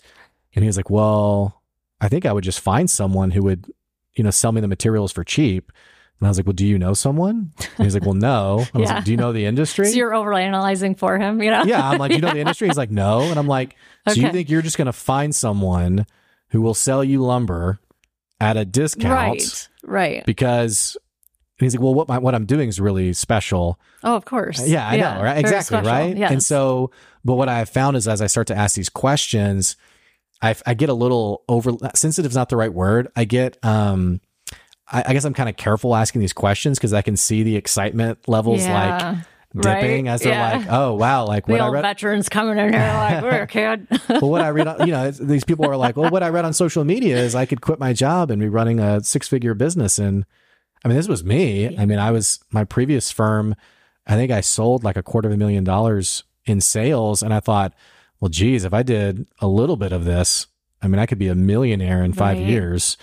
And 0.54 0.62
he 0.62 0.66
was 0.66 0.76
like, 0.76 0.90
well, 0.90 1.62
I 2.00 2.08
think 2.08 2.26
I 2.26 2.32
would 2.32 2.44
just 2.44 2.60
find 2.60 2.90
someone 2.90 3.30
who 3.30 3.42
would, 3.44 3.72
you 4.14 4.24
know, 4.24 4.30
sell 4.30 4.52
me 4.52 4.60
the 4.60 4.68
materials 4.68 5.12
for 5.12 5.24
cheap. 5.24 5.72
And 6.20 6.26
I 6.26 6.30
was 6.30 6.36
like, 6.38 6.46
well, 6.46 6.52
do 6.52 6.66
you 6.66 6.78
know 6.78 6.92
someone? 6.94 7.52
And 7.58 7.68
he 7.78 7.84
was 7.84 7.94
like, 7.94 8.04
well, 8.04 8.14
no. 8.14 8.64
I 8.74 8.78
was 8.78 8.88
Yeah. 8.90 8.94
like, 8.96 9.04
do 9.04 9.10
you 9.10 9.16
know 9.16 9.32
the 9.32 9.44
industry? 9.46 9.86
So 9.86 9.96
you're 9.96 10.10
overanalyzing 10.12 10.98
for 10.98 11.18
him, 11.18 11.42
you 11.42 11.50
know? 11.50 11.64
yeah, 11.64 11.88
I'm 11.88 11.98
like, 11.98 12.12
you 12.12 12.18
know 12.20 12.30
the 12.32 12.38
industry? 12.40 12.68
He's 12.68 12.76
like, 12.76 12.90
no. 12.90 13.22
And 13.22 13.38
I'm 13.38 13.48
like, 13.48 13.74
so 14.08 14.14
you 14.14 14.30
think 14.30 14.50
you're 14.50 14.62
just 14.62 14.76
going 14.76 14.86
to 14.86 14.92
find 14.92 15.34
someone 15.34 16.06
who 16.50 16.60
will 16.60 16.74
sell 16.74 17.02
you 17.02 17.22
lumber 17.22 17.80
at 18.42 18.56
a 18.56 18.64
discount 18.64 19.14
Right. 19.14 19.68
Right. 19.84 20.26
because 20.26 20.96
and 21.58 21.66
he's 21.66 21.74
like, 21.76 21.82
well, 21.82 21.94
what 21.94 22.08
my, 22.08 22.18
what 22.18 22.34
I'm 22.34 22.44
doing 22.44 22.68
is 22.68 22.80
really 22.80 23.12
special. 23.12 23.78
Oh, 24.02 24.16
of 24.16 24.24
course. 24.24 24.66
Yeah, 24.66 24.88
I 24.88 24.96
know, 24.96 25.22
right? 25.22 25.38
Exactly, 25.38 25.78
special. 25.78 25.92
right? 25.92 26.16
Yes. 26.16 26.32
And 26.32 26.42
so, 26.42 26.90
but 27.24 27.34
what 27.34 27.48
I 27.48 27.58
have 27.58 27.68
found 27.68 27.96
is 27.96 28.08
as 28.08 28.20
I 28.20 28.26
start 28.26 28.48
to 28.48 28.56
ask 28.56 28.74
these 28.74 28.88
questions, 28.88 29.76
I, 30.42 30.56
I 30.66 30.74
get 30.74 30.88
a 30.88 30.94
little 30.94 31.44
over 31.48 31.70
sensitive 31.94 32.32
is 32.32 32.36
not 32.36 32.48
the 32.48 32.56
right 32.56 32.72
word. 32.72 33.12
I 33.14 33.24
get, 33.24 33.64
um, 33.64 34.20
I, 34.90 35.04
I 35.06 35.12
guess 35.12 35.24
I'm 35.24 35.34
kind 35.34 35.48
of 35.48 35.56
careful 35.56 35.94
asking 35.94 36.20
these 36.20 36.32
questions 36.32 36.80
because 36.80 36.92
I 36.92 37.02
can 37.02 37.16
see 37.16 37.44
the 37.44 37.54
excitement 37.54 38.26
levels 38.26 38.64
yeah. 38.64 38.96
like 38.98 39.26
dipping 39.60 40.06
right? 40.06 40.12
as 40.14 40.20
they're 40.22 40.32
Yeah. 40.32 40.56
like, 40.58 40.66
oh 40.70 40.94
wow, 40.94 41.26
like 41.26 41.46
the 41.46 41.52
what 41.52 41.60
I 41.60 41.68
read. 41.68 41.82
veterans 41.82 42.28
coming 42.28 42.58
in 42.58 42.72
here 42.72 42.80
like, 42.80 43.22
we're 43.22 43.42
a 43.42 43.46
kid. 43.48 43.86
well, 44.08 44.30
what 44.30 44.40
I 44.42 44.48
read, 44.48 44.66
on, 44.66 44.86
you 44.86 44.92
know, 44.92 45.10
these 45.20 45.44
people 45.44 45.66
are 45.66 45.76
like, 45.76 45.96
well, 45.96 46.10
what 46.10 46.22
I 46.22 46.28
read 46.30 46.44
on 46.44 46.52
social 46.52 46.84
media 46.84 47.16
is 47.18 47.34
I 47.34 47.46
could 47.46 47.60
quit 47.60 47.78
my 47.78 47.92
job 47.92 48.30
and 48.30 48.40
be 48.40 48.48
running 48.48 48.80
a 48.80 49.02
six 49.02 49.28
figure 49.28 49.54
business. 49.54 49.98
And 49.98 50.24
I 50.84 50.88
mean, 50.88 50.96
this 50.96 51.08
was 51.08 51.24
me. 51.24 51.76
I 51.78 51.86
mean, 51.86 51.98
I 51.98 52.10
was 52.10 52.40
my 52.50 52.64
previous 52.64 53.10
firm. 53.12 53.54
I 54.06 54.14
think 54.16 54.32
I 54.32 54.40
sold 54.40 54.82
like 54.84 54.96
a 54.96 55.02
quarter 55.02 55.28
of 55.28 55.34
a 55.34 55.36
million 55.36 55.62
dollars 55.64 56.24
in 56.44 56.60
sales. 56.60 57.22
And 57.22 57.32
I 57.32 57.40
thought, 57.40 57.72
well, 58.20 58.28
geez, 58.28 58.64
if 58.64 58.74
I 58.74 58.82
did 58.82 59.26
a 59.40 59.46
little 59.46 59.76
bit 59.76 59.92
of 59.92 60.04
this, 60.04 60.46
I 60.80 60.88
mean, 60.88 60.98
I 60.98 61.06
could 61.06 61.18
be 61.18 61.28
a 61.28 61.34
millionaire 61.36 62.02
in 62.02 62.12
five 62.12 62.38
Right. 62.38 62.46
years. 62.48 62.96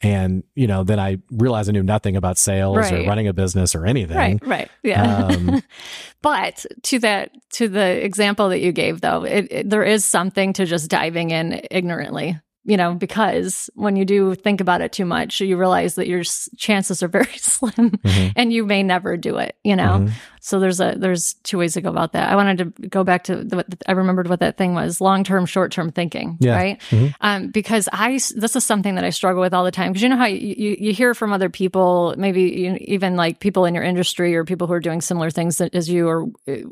And, 0.00 0.44
you 0.54 0.68
know, 0.68 0.84
then 0.84 1.00
I 1.00 1.18
realized 1.30 1.68
I 1.68 1.72
knew 1.72 1.82
nothing 1.82 2.14
about 2.16 2.38
sales 2.38 2.76
or 3.04 3.08
running 3.08 3.26
a 3.26 3.32
business 3.32 3.74
or 3.74 3.84
anything. 3.84 4.16
right. 4.16 4.46
Right. 4.46 4.70
Yeah. 4.84 5.26
Um, 5.26 5.62
But 6.22 6.66
to 6.84 6.98
that, 7.00 7.30
to 7.54 7.68
the 7.68 8.04
example 8.04 8.48
that 8.48 8.60
you 8.60 8.72
gave, 8.72 9.00
though, 9.00 9.24
it, 9.24 9.46
it- 9.50 9.70
there 9.70 9.84
is 9.84 10.04
something 10.04 10.52
to 10.54 10.66
just 10.66 10.90
diving 10.90 11.30
in 11.30 11.60
ignorantly, 11.70 12.38
you 12.68 12.76
know, 12.76 12.94
because 12.94 13.70
when 13.74 13.96
you 13.96 14.04
do 14.04 14.34
think 14.34 14.60
about 14.60 14.80
it 14.82 14.92
too 14.92 15.04
much, 15.06 15.40
you 15.40 15.56
realize 15.56 15.94
that 15.96 16.06
your 16.06 16.22
chances 16.56 17.02
are 17.02 17.08
very 17.18 17.36
slim, 17.38 17.90
Mhm. 17.90 18.32
and 18.36 18.52
you 18.52 18.64
may 18.66 18.82
never 18.82 19.16
do 19.16 19.38
it. 19.38 19.56
You 19.64 19.74
know, 19.74 20.00
Mhm. 20.06 20.10
so 20.40 20.60
there's 20.60 20.78
a 20.80 20.94
there's 20.96 21.34
two 21.44 21.58
ways 21.58 21.72
to 21.74 21.80
go 21.80 21.88
about 21.88 22.12
that. 22.12 22.30
I 22.30 22.36
wanted 22.36 22.58
to 22.58 22.88
go 22.88 23.02
back 23.04 23.24
to 23.24 23.36
the, 23.42 23.64
I 23.86 23.92
remembered 23.92 24.28
what 24.28 24.40
that 24.40 24.56
thing 24.58 24.74
was: 24.74 25.00
long 25.00 25.24
term, 25.24 25.46
short 25.46 25.72
term 25.72 25.90
thinking. 25.90 26.36
Yeah. 26.40 26.54
Right. 26.56 26.80
Mhm. 26.90 27.14
Um, 27.22 27.48
because 27.48 27.88
I, 27.92 28.12
this 28.36 28.54
is 28.54 28.64
something 28.64 28.94
that 28.96 29.04
I 29.04 29.10
struggle 29.10 29.40
with 29.40 29.54
all 29.54 29.64
the 29.64 29.70
time. 29.70 29.92
Because 29.92 30.02
you 30.02 30.08
know 30.10 30.16
how 30.18 30.26
you, 30.26 30.54
you 30.56 30.76
you 30.78 30.92
hear 30.92 31.14
from 31.14 31.32
other 31.32 31.48
people, 31.48 32.14
maybe 32.18 32.42
you, 32.42 32.76
even 32.82 33.16
like 33.16 33.40
people 33.40 33.64
in 33.64 33.74
your 33.74 33.84
industry 33.84 34.36
or 34.36 34.44
people 34.44 34.66
who 34.66 34.74
are 34.74 34.80
doing 34.80 35.00
similar 35.00 35.30
things 35.30 35.60
as 35.60 35.88
you 35.88 36.06
or 36.06 36.26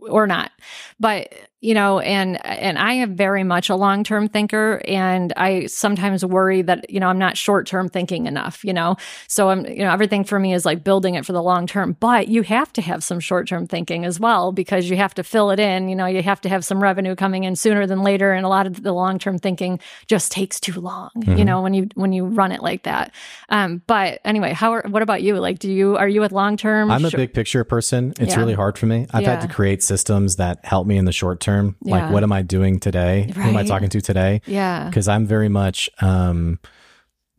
or 0.09 0.27
not, 0.27 0.53
but 1.01 1.33
you 1.67 1.75
know, 1.75 1.99
and 1.99 2.45
and 2.47 2.79
I 2.79 2.93
am 2.93 3.17
very 3.17 3.43
much 3.43 3.69
a 3.71 3.75
long 3.75 4.05
term 4.05 4.29
thinker, 4.29 4.81
and 4.87 5.33
I 5.37 5.67
sometimes 5.67 6.25
worry 6.25 6.63
that 6.63 6.89
you 6.89 7.01
know 7.01 7.09
I'm 7.09 7.19
not 7.19 7.37
short 7.37 7.67
term 7.67 7.89
thinking 7.89 8.27
enough. 8.27 8.65
You 8.65 8.73
know, 8.73 8.97
so 9.27 9.51
I'm 9.51 9.67
you 9.67 9.79
know 9.85 9.91
everything 9.91 10.23
for 10.23 10.39
me 10.39 10.55
is 10.55 10.65
like 10.65 10.85
building 10.85 11.17
it 11.17 11.27
for 11.27 11.33
the 11.33 11.43
long 11.43 11.67
term, 11.67 11.97
but 11.99 12.29
you 12.29 12.43
have 12.43 12.73
to 12.75 12.83
have 12.83 13.03
some 13.03 13.19
short 13.19 13.49
term 13.49 13.67
thinking 13.67 14.05
as 14.05 14.21
well 14.21 14.53
because 14.53 14.89
you 14.89 14.97
have 14.97 15.13
to 15.15 15.25
fill 15.25 15.51
it 15.51 15.59
in. 15.59 15.89
You 15.89 15.97
know, 15.97 16.07
you 16.07 16.23
have 16.23 16.41
to 16.43 16.49
have 16.49 16.65
some 16.65 16.81
revenue 16.81 17.17
coming 17.17 17.43
in 17.43 17.57
sooner 17.57 17.85
than 17.85 18.05
later, 18.05 18.33
and 18.33 18.47
a 18.47 18.49
lot 18.49 18.69
of 18.69 18.85
the 18.85 18.93
long 18.93 19.19
term 19.19 19.37
thinking 19.37 19.81
just 20.07 20.31
takes 20.31 20.61
too 20.61 20.81
long. 20.81 21.11
You 21.17 21.23
Mhm. 21.35 21.47
know, 21.47 21.63
when 21.63 21.75
you 21.75 21.89
when 21.97 22.13
you 22.13 22.27
run 22.27 22.53
it 22.53 22.63
like 22.63 22.85
that. 22.85 23.13
Um, 23.49 23.83
but 23.89 24.21
anyway, 24.25 24.53
how 24.53 24.71
are, 24.73 24.85
what 24.89 25.03
about 25.03 25.21
you? 25.21 25.35
Like, 25.41 25.59
do 25.59 25.69
you 25.69 25.97
are 25.97 26.09
you 26.09 26.21
with 26.21 26.31
long 26.31 26.57
term? 26.57 26.93
I'm 26.93 27.05
a 27.05 27.11
big 27.11 27.33
picture 27.33 27.65
person. 27.65 28.13
It's 28.21 28.35
Yeah. 28.35 28.39
really 28.39 28.55
hard 28.55 28.79
for 28.79 28.87
me. 28.87 29.07
I've 29.13 29.27
had 29.27 29.41
to 29.41 29.49
create 29.49 29.83
systems 29.83 30.37
that 30.37 30.65
help 30.65 30.87
me 30.87 30.97
in 30.97 31.07
the 31.07 31.13
short 31.13 31.41
term. 31.41 31.56
Yeah. 31.83 31.95
Like, 31.95 32.13
what 32.13 32.23
am 32.23 32.33
I 32.33 32.43
doing 32.43 32.79
today? 32.81 33.31
Who 33.35 33.41
am 33.43 33.57
I 33.57 33.65
talking 33.65 33.89
to 33.91 34.01
today? 34.01 34.41
yeah, 34.47 34.89
Because 34.89 35.09
I'm 35.09 35.27
very 35.27 35.49
much 35.49 35.89
um, 36.01 36.59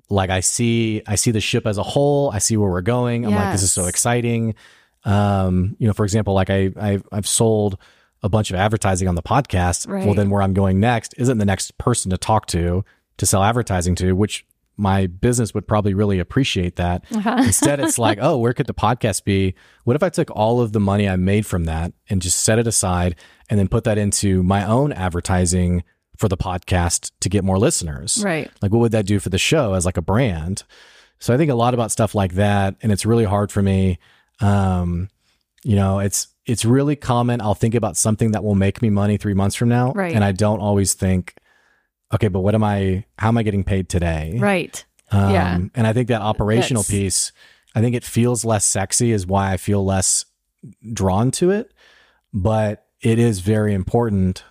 like 0.09 0.29
I 0.29 0.39
see 0.39 1.01
I 1.05 1.15
see 1.15 1.31
the 1.31 1.41
ship 1.41 1.65
as 1.67 1.77
a 1.77 1.83
whole. 1.83 2.31
I 2.31 2.39
see 2.39 2.55
where 2.57 2.69
we're 2.69 2.81
going. 2.81 3.25
I'm 3.25 3.31
like, 3.33 3.51
this 3.53 3.63
is 3.63 3.71
so 3.71 3.85
exciting. 3.85 4.55
Um, 5.03 5.75
you 5.79 5.87
know, 5.87 5.93
for 5.93 6.03
example, 6.03 6.33
like 6.33 6.49
I 6.49 6.71
I've, 6.79 7.03
I've 7.11 7.27
sold 7.27 7.77
a 8.23 8.29
bunch 8.29 8.49
of 8.49 8.55
advertising 8.55 9.07
on 9.07 9.15
the 9.15 9.21
podcast. 9.21 9.87
Well, 10.05 10.15
then 10.15 10.29
where 10.29 10.41
I'm 10.41 10.53
going 10.53 10.79
next 10.79 11.13
isn't 11.17 11.37
the 11.37 11.45
next 11.45 11.77
person 11.77 12.11
to 12.11 12.17
talk 12.17 12.47
to 12.47 12.83
to 13.17 13.25
sell 13.25 13.43
advertising 13.43 13.95
to, 13.95 14.13
which 14.13 14.45
my 14.77 15.07
business 15.07 15.53
would 15.53 15.67
probably 15.67 15.93
really 15.93 16.19
appreciate 16.19 16.75
that. 16.77 17.03
Uh-huh. 17.11 17.35
Instead, 17.43 17.79
it's 17.79 17.97
like, 17.97 18.19
oh, 18.21 18.37
where 18.37 18.53
could 18.53 18.67
the 18.67 18.73
podcast 18.73 19.23
be? 19.23 19.55
What 19.83 19.95
if 19.95 20.03
I 20.03 20.09
took 20.09 20.29
all 20.31 20.61
of 20.61 20.71
the 20.71 20.79
money 20.79 21.09
I 21.09 21.15
made 21.15 21.45
from 21.45 21.65
that 21.65 21.93
and 22.09 22.21
just 22.21 22.39
set 22.41 22.59
it 22.59 22.67
aside 22.67 23.15
and 23.49 23.59
then 23.59 23.67
put 23.67 23.83
that 23.85 23.97
into 23.97 24.43
my 24.43 24.63
own 24.65 24.93
advertising 24.93 25.83
for 26.17 26.27
the 26.27 26.37
podcast 26.37 27.11
to 27.21 27.29
get 27.29 27.43
more 27.43 27.57
listeners? 27.57 28.21
right. 28.23 28.51
Like, 28.61 28.71
what 28.71 28.79
would 28.79 28.91
that 28.91 29.05
do 29.05 29.19
for 29.19 29.29
the 29.29 29.37
show 29.39 29.73
as 29.73 29.85
like 29.85 29.97
a 29.97 30.01
brand? 30.01 30.63
So 31.19 31.33
I 31.33 31.37
think 31.37 31.49
a 31.49 31.55
lot 31.55 31.73
about 31.73 31.91
stuff 31.91 32.13
like 32.13 32.33
that, 32.35 32.75
and 32.83 32.91
it's 32.91 33.05
really 33.05 33.23
hard 33.25 33.51
for 33.51 33.63
me. 33.63 33.97
Um, 34.39 35.09
you 35.63 35.75
know, 35.75 35.99
it's 35.99 36.27
it's 36.45 36.63
really 36.63 36.95
common. 36.95 37.41
I'll 37.41 37.55
think 37.55 37.73
about 37.75 37.97
something 37.97 38.31
that 38.31 38.43
will 38.43 38.55
make 38.55 38.81
me 38.81 38.89
money 38.89 39.17
three 39.17 39.33
months 39.33 39.55
from 39.55 39.67
now, 39.69 39.91
Right. 39.93 40.13
and 40.13 40.23
I 40.23 40.31
don't 40.31 40.59
always 40.59 40.93
think, 40.93 41.33
okay, 42.13 42.27
but 42.27 42.39
what 42.41 42.55
am 42.55 42.63
I? 42.63 43.05
How 43.19 43.27
am 43.29 43.37
I 43.37 43.43
getting 43.43 43.63
paid 43.63 43.89
today? 43.89 44.37
Right. 44.39 44.83
Um, 45.11 45.31
Yeah. 45.31 45.57
And 45.75 45.87
I 45.87 45.93
think 45.93 46.07
that 46.09 46.21
operational 46.21 46.83
That's- 46.83 46.99
piece, 46.99 47.31
I 47.75 47.81
think 47.81 47.95
it 47.95 48.03
feels 48.03 48.43
less 48.45 48.65
sexy, 48.65 49.11
is 49.11 49.25
why 49.27 49.51
I 49.53 49.57
feel 49.57 49.83
less 49.85 50.25
drawn 50.93 51.31
to 51.31 51.51
it. 51.51 51.71
But 52.33 52.85
it 53.01 53.19
is 53.19 53.39
very 53.39 53.73
important 53.73 54.43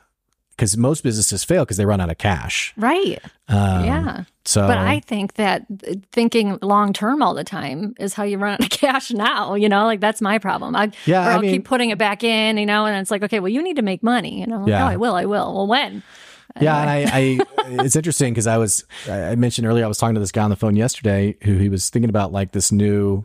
because 0.51 0.77
most 0.77 1.03
businesses 1.03 1.45
fail 1.45 1.65
because 1.65 1.77
they 1.77 1.85
run 1.85 2.01
out 2.01 2.09
of 2.11 2.17
cash. 2.17 2.73
Right. 2.79 3.19
Um, 3.49 3.85
yeah. 3.85 4.25
So, 4.47 4.67
But 4.67 4.79
I 4.79 5.01
think 5.01 5.35
that 5.35 5.67
thinking 6.13 6.59
long 6.63 6.93
term 6.95 7.21
all 7.23 7.35
the 7.35 7.45
time 7.45 7.95
is 7.99 8.15
how 8.15 8.23
you 8.23 8.39
run 8.39 8.55
out 8.55 8.61
of 8.63 8.71
cash 8.71 9.11
now. 9.11 9.55
You 9.55 9.69
know, 9.69 9.85
like 9.85 10.01
that's 10.01 10.23
my 10.23 10.39
problem. 10.39 10.75
I, 10.75 10.93
Yeah, 11.05 11.27
or 11.27 11.31
I 11.31 11.35
I'll 11.35 11.41
mean- 11.41 11.51
keep 11.51 11.65
putting 11.67 11.91
it 11.91 11.99
back 11.99 12.25
in, 12.25 12.57
you 12.57 12.65
know, 12.67 12.87
and 12.87 12.97
it's 12.97 13.11
like, 13.11 13.23
okay, 13.25 13.41
well, 13.41 13.51
you 13.51 13.63
need 13.63 13.77
to 13.77 13.83
make 13.83 14.03
money. 14.03 14.41
You 14.41 14.47
know, 14.47 14.67
Yeah. 14.67 14.79
no, 14.79 14.87
I 14.87 14.97
will, 14.97 15.15
I 15.15 15.27
will. 15.27 15.53
Well, 15.55 15.67
when? 15.67 16.03
Yeah, 16.61 16.81
and 16.81 16.91
I, 16.91 17.07
I 17.13 17.39
it's 17.83 17.97
interesting 17.97 18.33
because 18.33 18.47
I 18.47 18.59
was 18.59 18.85
I 19.09 19.35
mentioned 19.35 19.67
earlier 19.67 19.85
I 19.85 19.89
was 19.89 19.99
talking 19.99 20.15
to 20.15 20.21
this 20.21 20.33
guy 20.33 20.43
on 20.43 20.51
the 20.51 20.57
phone 20.57 20.77
yesterday 20.77 21.37
who 21.43 21.57
he 21.57 21.69
was 21.69 21.91
thinking 21.91 22.11
about 22.11 22.33
like 22.33 22.53
this 22.53 22.73
new 22.73 23.25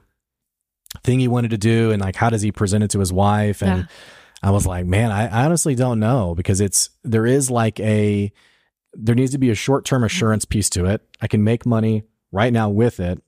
thing 1.03 1.19
he 1.19 1.27
wanted 1.27 1.51
to 1.51 1.57
do 1.57 1.91
and 1.91 2.01
like 2.01 2.15
how 2.15 2.29
does 2.29 2.41
he 2.41 2.51
present 2.51 2.83
it 2.83 2.89
to 2.91 2.99
his 2.99 3.13
wife 3.13 3.61
and 3.61 3.81
Yeah. 3.81 3.87
I 4.43 4.49
was 4.49 4.65
like, 4.65 4.85
man, 4.85 5.11
I, 5.11 5.27
I 5.27 5.45
honestly 5.45 5.75
don't 5.75 5.99
know 5.99 6.33
because 6.33 6.61
it's 6.61 6.89
there 7.03 7.27
is 7.27 7.51
like 7.51 7.79
a 7.79 8.31
there 8.93 9.15
needs 9.15 9.31
to 9.31 9.37
be 9.37 9.51
a 9.51 9.55
short 9.55 9.85
term 9.85 9.99
mm-hmm. 9.99 10.07
assurance 10.07 10.45
piece 10.45 10.69
to 10.71 10.85
it. 10.85 11.01
I 11.21 11.27
can 11.27 11.43
make 11.43 11.65
money 11.65 12.03
right 12.31 12.51
now 12.51 12.69
with 12.69 12.99
it, 12.99 13.21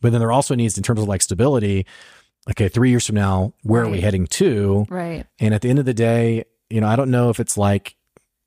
but 0.00 0.10
then 0.12 0.20
there 0.20 0.32
also 0.32 0.54
needs 0.54 0.76
in 0.76 0.82
terms 0.82 1.00
of 1.00 1.08
like 1.08 1.22
stability. 1.22 1.86
Okay, 2.50 2.68
three 2.68 2.90
years 2.90 3.06
from 3.06 3.16
now, 3.16 3.52
where 3.62 3.82
are 3.82 3.88
we 3.90 4.00
heading 4.00 4.26
to? 4.26 4.86
Right. 4.88 5.26
And 5.38 5.52
at 5.52 5.60
the 5.60 5.68
end 5.68 5.78
of 5.78 5.84
the 5.84 5.92
day, 5.92 6.44
you 6.70 6.80
know, 6.80 6.88
I 6.88 6.96
don't 6.96 7.10
know 7.10 7.28
if 7.28 7.40
it's 7.40 7.58
like 7.58 7.94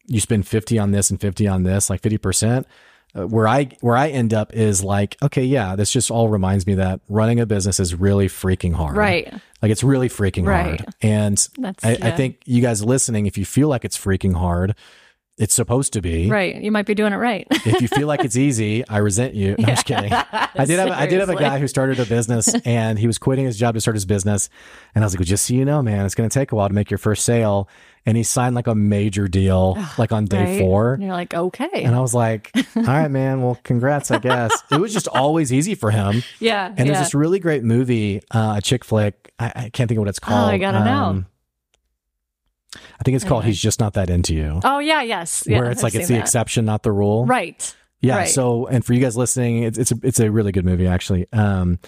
you 0.05 0.19
spend 0.19 0.47
50 0.47 0.77
on 0.79 0.91
this 0.91 1.09
and 1.09 1.19
50 1.19 1.47
on 1.47 1.63
this, 1.63 1.89
like 1.89 2.01
50%. 2.01 2.65
Uh, 3.13 3.27
where 3.27 3.45
I 3.45 3.65
where 3.81 3.97
I 3.97 4.07
end 4.07 4.33
up 4.33 4.53
is 4.53 4.85
like, 4.85 5.17
okay, 5.21 5.43
yeah, 5.43 5.75
this 5.75 5.91
just 5.91 6.09
all 6.09 6.29
reminds 6.29 6.65
me 6.65 6.75
that 6.75 7.01
running 7.09 7.41
a 7.41 7.45
business 7.45 7.77
is 7.77 7.93
really 7.93 8.29
freaking 8.29 8.73
hard. 8.73 8.95
Right. 8.95 9.33
Like 9.61 9.69
it's 9.69 9.83
really 9.83 10.07
freaking 10.07 10.47
Right. 10.47 10.79
hard. 10.79 10.85
And 11.01 11.47
That's, 11.57 11.83
I, 11.83 11.97
I 12.01 12.11
think 12.11 12.37
you 12.45 12.61
guys 12.61 12.81
listening, 12.85 13.25
if 13.25 13.37
you 13.37 13.43
feel 13.43 13.67
like 13.67 13.83
it's 13.83 13.97
freaking 13.97 14.33
hard, 14.33 14.75
it's 15.37 15.55
supposed 15.55 15.93
to 15.93 16.01
be. 16.01 16.29
right. 16.29 16.61
You 16.61 16.71
might 16.71 16.85
be 16.85 16.93
doing 16.93 17.13
it 17.13 17.17
right. 17.17 17.47
If 17.49 17.81
you 17.81 17.87
feel 17.87 18.07
like 18.07 18.19
it's 18.25 18.35
easy, 18.35 18.87
I 18.87 18.97
resent 18.97 19.33
you. 19.33 19.55
No, 19.57 19.63
I'm 19.67 19.75
just 19.75 19.85
kidding. 19.85 20.11
I 20.13 20.65
did 20.65 20.77
have 20.77 20.89
I 20.91 21.07
did 21.07 21.19
have 21.19 21.29
a 21.29 21.35
guy 21.35 21.57
who 21.57 21.67
started 21.67 21.99
a 21.99 22.05
business 22.05 22.53
and 22.65 22.99
he 22.99 23.07
was 23.07 23.17
quitting 23.17 23.45
his 23.45 23.57
job 23.57 23.73
to 23.75 23.81
start 23.81 23.95
his 23.95 24.05
business. 24.05 24.49
And 24.93 25.03
I 25.03 25.05
was 25.05 25.13
like, 25.13 25.19
well, 25.21 25.25
just 25.25 25.45
so 25.47 25.53
you 25.53 25.65
know, 25.65 25.81
man, 25.81 26.05
it's 26.05 26.15
going 26.15 26.29
to 26.29 26.33
take 26.33 26.51
a 26.51 26.55
while 26.55 26.67
to 26.67 26.75
make 26.75 26.91
your 26.91 26.97
first 26.99 27.23
sale. 27.23 27.67
And 28.05 28.17
he 28.17 28.23
signed 28.23 28.55
like 28.55 28.67
a 28.67 28.75
major 28.75 29.27
deal 29.27 29.77
like 29.97 30.11
on 30.11 30.25
day 30.25 30.43
Right? 30.57 30.59
four. 30.59 30.93
And 30.95 31.03
you're 31.03 31.13
like, 31.13 31.33
okay. 31.33 31.69
And 31.83 31.95
I 31.95 32.01
was 32.01 32.13
like, 32.13 32.51
all 32.75 32.83
right, 32.83 33.09
man, 33.09 33.41
well, 33.41 33.57
congrats, 33.63 34.11
I 34.11 34.19
guess. 34.19 34.51
it 34.71 34.79
was 34.79 34.93
just 34.93 35.07
always 35.07 35.51
easy 35.53 35.75
for 35.75 35.91
him. 35.91 36.23
yeah. 36.39 36.67
And 36.67 36.79
yeah. 36.79 36.85
there's 36.85 36.99
this 36.99 37.13
really 37.15 37.39
great 37.39 37.63
movie, 37.63 38.21
uh, 38.31 38.55
a 38.57 38.61
chick 38.61 38.83
flick. 38.83 39.31
I, 39.39 39.51
I 39.55 39.69
can't 39.69 39.87
think 39.87 39.97
of 39.97 39.99
what 40.01 40.09
it's 40.09 40.19
called. 40.19 40.49
Oh, 40.49 40.51
I 40.53 40.57
gotta 40.59 40.83
know. 40.83 41.23
I 42.75 43.03
think 43.03 43.15
it's 43.15 43.25
called 43.25 43.43
Anyway. 43.43 43.51
He's 43.51 43.61
Just 43.61 43.79
Not 43.79 43.93
That 43.93 44.09
Into 44.09 44.33
You. 44.35 44.59
oh, 44.63 44.79
yeah. 44.79 45.01
Yes. 45.01 45.43
Yeah, 45.47 45.59
where 45.59 45.71
it's 45.71 45.79
I've 45.79 45.83
like 45.93 45.95
it's 45.95 46.07
the 46.07 46.13
that. 46.15 46.21
exception, 46.21 46.65
not 46.65 46.83
the 46.83 46.91
rule. 46.91 47.25
Right. 47.25 47.75
Yeah. 47.99 48.17
Right. 48.17 48.27
So, 48.29 48.65
and 48.67 48.83
for 48.85 48.93
you 48.93 48.99
guys 49.01 49.15
listening, 49.17 49.63
it's 49.63 49.77
it's 49.77 49.91
a, 49.91 49.95
it's 50.03 50.19
a 50.19 50.31
really 50.31 50.51
good 50.51 50.65
movie 50.65 50.87
actually. 50.87 51.27
Um, 51.33 51.79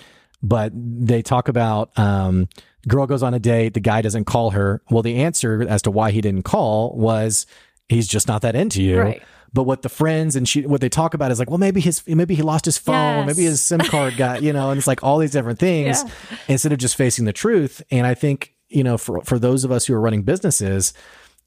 but 0.42 0.72
they 0.76 1.22
talk 1.22 1.48
about 1.48 1.98
um, 1.98 2.50
girl 2.88 3.08
goes 3.08 3.24
on 3.24 3.34
a 3.34 3.40
date, 3.40 3.74
the 3.74 3.80
guy 3.80 4.02
doesn't 4.02 4.26
call 4.26 4.52
her. 4.52 4.82
Well, 4.90 5.02
the 5.04 5.16
answer 5.24 5.66
as 5.68 5.82
to 5.84 5.92
why 5.92 6.12
he 6.12 6.20
didn't 6.22 6.44
call 6.44 6.96
was 6.98 7.46
he's 7.88 8.08
just 8.08 8.28
not 8.28 8.42
that 8.42 8.56
into 8.56 8.84
you. 8.84 9.00
Right. 9.00 9.24
But 9.54 9.64
what 9.64 9.84
the 9.84 9.90
friends 9.90 10.36
and 10.36 10.50
she 10.50 10.66
what 10.66 10.82
they 10.82 10.90
talk 10.90 11.14
about 11.14 11.32
is 11.32 11.38
like, 11.40 11.50
well, 11.50 11.60
maybe 11.60 11.80
his 11.80 12.06
maybe 12.08 12.36
he 12.36 12.42
lost 12.42 12.66
his 12.66 12.78
phone, 12.78 13.26
Yes. 13.26 13.28
maybe 13.28 13.46
his 13.46 13.62
SIM 13.62 13.80
card 13.80 14.18
got 14.18 14.42
you 14.44 14.52
know, 14.52 14.70
and 14.72 14.78
it's 14.80 14.88
like 14.88 15.04
all 15.04 15.18
these 15.20 15.32
different 15.32 15.60
things 15.60 16.04
Yeah. 16.30 16.38
instead 16.48 16.74
of 16.74 16.80
just 16.80 16.96
facing 16.96 17.26
the 17.26 17.34
truth. 17.34 17.82
And 17.92 18.06
I 18.06 18.16
think 18.16 18.53
you 18.74 18.84
know, 18.84 18.98
for 18.98 19.22
for 19.22 19.40
those 19.40 19.64
of 19.64 19.72
us 19.72 19.86
who 19.86 19.94
are 19.94 20.02
running 20.02 20.24
businesses, 20.24 20.94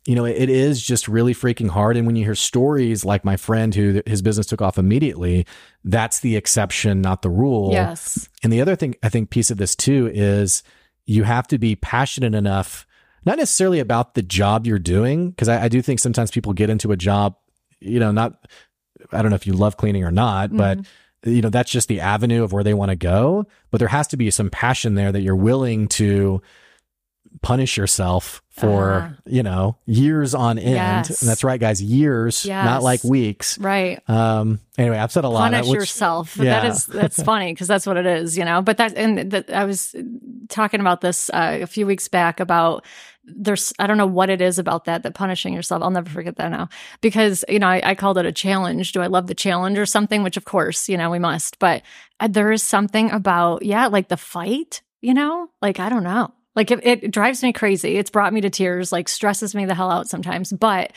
you 0.07 0.15
know, 0.15 0.25
it 0.25 0.49
is 0.49 0.81
just 0.81 1.09
really 1.09 1.35
freaking 1.35 1.69
hard. 1.69 1.97
And 1.97 2.07
when 2.07 2.15
you 2.15 2.25
hear 2.25 2.37
stories 2.37 3.05
like 3.05 3.25
my 3.25 3.37
friend 3.37 3.75
who 3.75 4.03
his 4.07 4.23
business 4.23 4.47
took 4.47 4.63
off 4.63 4.79
immediately, 4.79 5.47
that's 5.83 6.21
the 6.21 6.37
exception, 6.37 7.01
not 7.01 7.23
the 7.23 7.31
rule. 7.31 7.73
Yes. 7.73 8.29
And 8.45 8.53
the 8.53 8.61
other 8.61 8.77
thing, 8.77 8.95
I 9.03 9.09
think, 9.09 9.31
piece 9.31 9.51
of 9.51 9.59
this 9.59 9.75
too 9.75 10.09
is 10.15 10.63
you 11.07 11.25
have 11.25 11.49
to 11.49 11.59
be 11.59 11.75
passionate 11.75 12.37
enough, 12.37 12.87
not 13.25 13.39
necessarily 13.39 13.81
about 13.81 14.15
the 14.15 14.23
job 14.23 14.65
you're 14.65 14.79
doing, 14.79 15.31
because 15.31 15.49
I, 15.49 15.65
I 15.65 15.69
do 15.69 15.83
think 15.83 15.99
sometimes 15.99 16.31
people 16.31 16.53
get 16.53 16.71
into 16.71 16.93
a 16.93 16.97
job, 16.97 17.35
you 17.81 17.99
know, 17.99 18.13
not, 18.13 18.47
I 19.11 19.23
don't 19.23 19.31
know 19.31 19.37
if 19.37 19.47
you 19.47 19.55
love 19.55 19.77
cleaning 19.77 20.05
or 20.05 20.13
not, 20.13 20.57
but 20.57 20.79
mm-hmm. 20.79 21.31
you 21.31 21.43
know, 21.43 21.51
that's 21.51 21.71
just 21.71 21.89
the 21.89 21.99
avenue 21.99 22.45
of 22.45 22.53
where 22.53 22.63
they 22.63 22.75
want 22.75 22.91
to 22.91 22.97
go. 22.97 23.45
But 23.73 23.79
there 23.79 23.89
has 23.89 24.07
to 24.09 24.17
be 24.17 24.31
some 24.31 24.51
passion 24.51 24.95
there 24.95 25.11
that 25.11 25.23
you're 25.23 25.35
willing 25.35 25.89
to 25.89 26.41
punish 27.43 27.77
yourself 27.77 28.43
for, 28.51 29.11
Ah. 29.13 29.21
you 29.27 29.43
know, 29.43 29.77
years 29.87 30.35
on 30.35 30.59
end. 30.59 30.75
Yes. 30.75 31.21
And 31.23 31.29
that's 31.31 31.45
right, 31.45 31.61
guys, 31.61 31.83
years, 31.83 32.47
not 32.47 32.83
like 32.83 33.05
weeks. 33.05 33.59
Right. 33.59 34.01
Um, 34.09 34.61
anyway, 34.79 34.99
I've 34.99 35.13
said 35.13 35.25
a 35.25 35.29
lot. 35.29 35.51
punish 35.53 35.69
which- 35.69 35.77
yourself. 35.81 36.37
yeah. 36.39 36.61
That 36.61 36.65
is 36.73 36.87
that's 36.87 37.23
funny 37.31 37.53
because 37.53 37.69
that's 37.69 37.87
what 37.87 37.97
it 37.97 38.07
is, 38.07 38.37
you 38.39 38.45
know. 38.45 38.63
But 38.63 38.79
that 38.79 38.97
and 38.97 39.31
that 39.33 39.51
I 39.51 39.65
was 39.65 39.95
talking 40.49 40.81
about 40.81 41.01
this 41.03 41.29
uh, 41.31 41.59
a 41.63 41.67
few 41.67 41.87
weeks 41.87 42.09
back 42.09 42.41
about 42.41 42.85
there's 43.29 43.73
I 43.79 43.87
don't 43.89 43.99
know 43.99 44.07
what 44.07 44.31
it 44.31 44.41
is 44.41 44.59
about 44.59 44.85
that 44.87 45.03
that 45.03 45.15
punishing 45.15 45.53
yourself. 45.53 45.83
I'll 45.83 45.91
never 45.91 46.09
forget 46.09 46.37
that 46.37 46.51
now 46.51 46.69
because 47.01 47.45
you 47.49 47.59
know 47.59 47.67
I, 47.69 47.81
I 47.85 47.95
called 47.95 48.19
it 48.19 48.25
a 48.27 48.33
challenge. 48.33 48.93
Do 48.93 49.03
I 49.03 49.09
love 49.09 49.27
the 49.27 49.35
challenge 49.35 49.77
or 49.79 49.85
something? 49.87 50.23
Which 50.23 50.37
of 50.37 50.45
course 50.45 50.89
you 50.89 50.97
know 50.97 51.11
we 51.11 51.19
must, 51.19 51.59
but 51.59 51.83
uh, 52.21 52.29
there 52.29 52.53
is 52.53 52.63
something 52.63 53.11
about 53.11 53.63
yeah 53.65 53.89
like 53.89 54.09
the 54.09 54.17
fight. 54.17 54.81
You 55.03 55.13
know, 55.13 55.51
like 55.61 55.79
I 55.79 55.89
don't 55.89 56.05
know. 56.05 56.33
Like 56.57 56.71
it, 56.71 56.81
it 56.85 57.11
drives 57.11 57.43
me 57.43 57.53
crazy. 57.53 57.97
It's 57.99 58.11
brought 58.11 58.33
me 58.33 58.41
to 58.41 58.51
tears. 58.51 58.91
Like 58.91 59.09
stresses 59.09 59.55
me 59.55 59.67
the 59.67 59.75
hell 59.75 59.91
out 59.91 60.09
sometimes. 60.09 60.53
But 60.53 60.93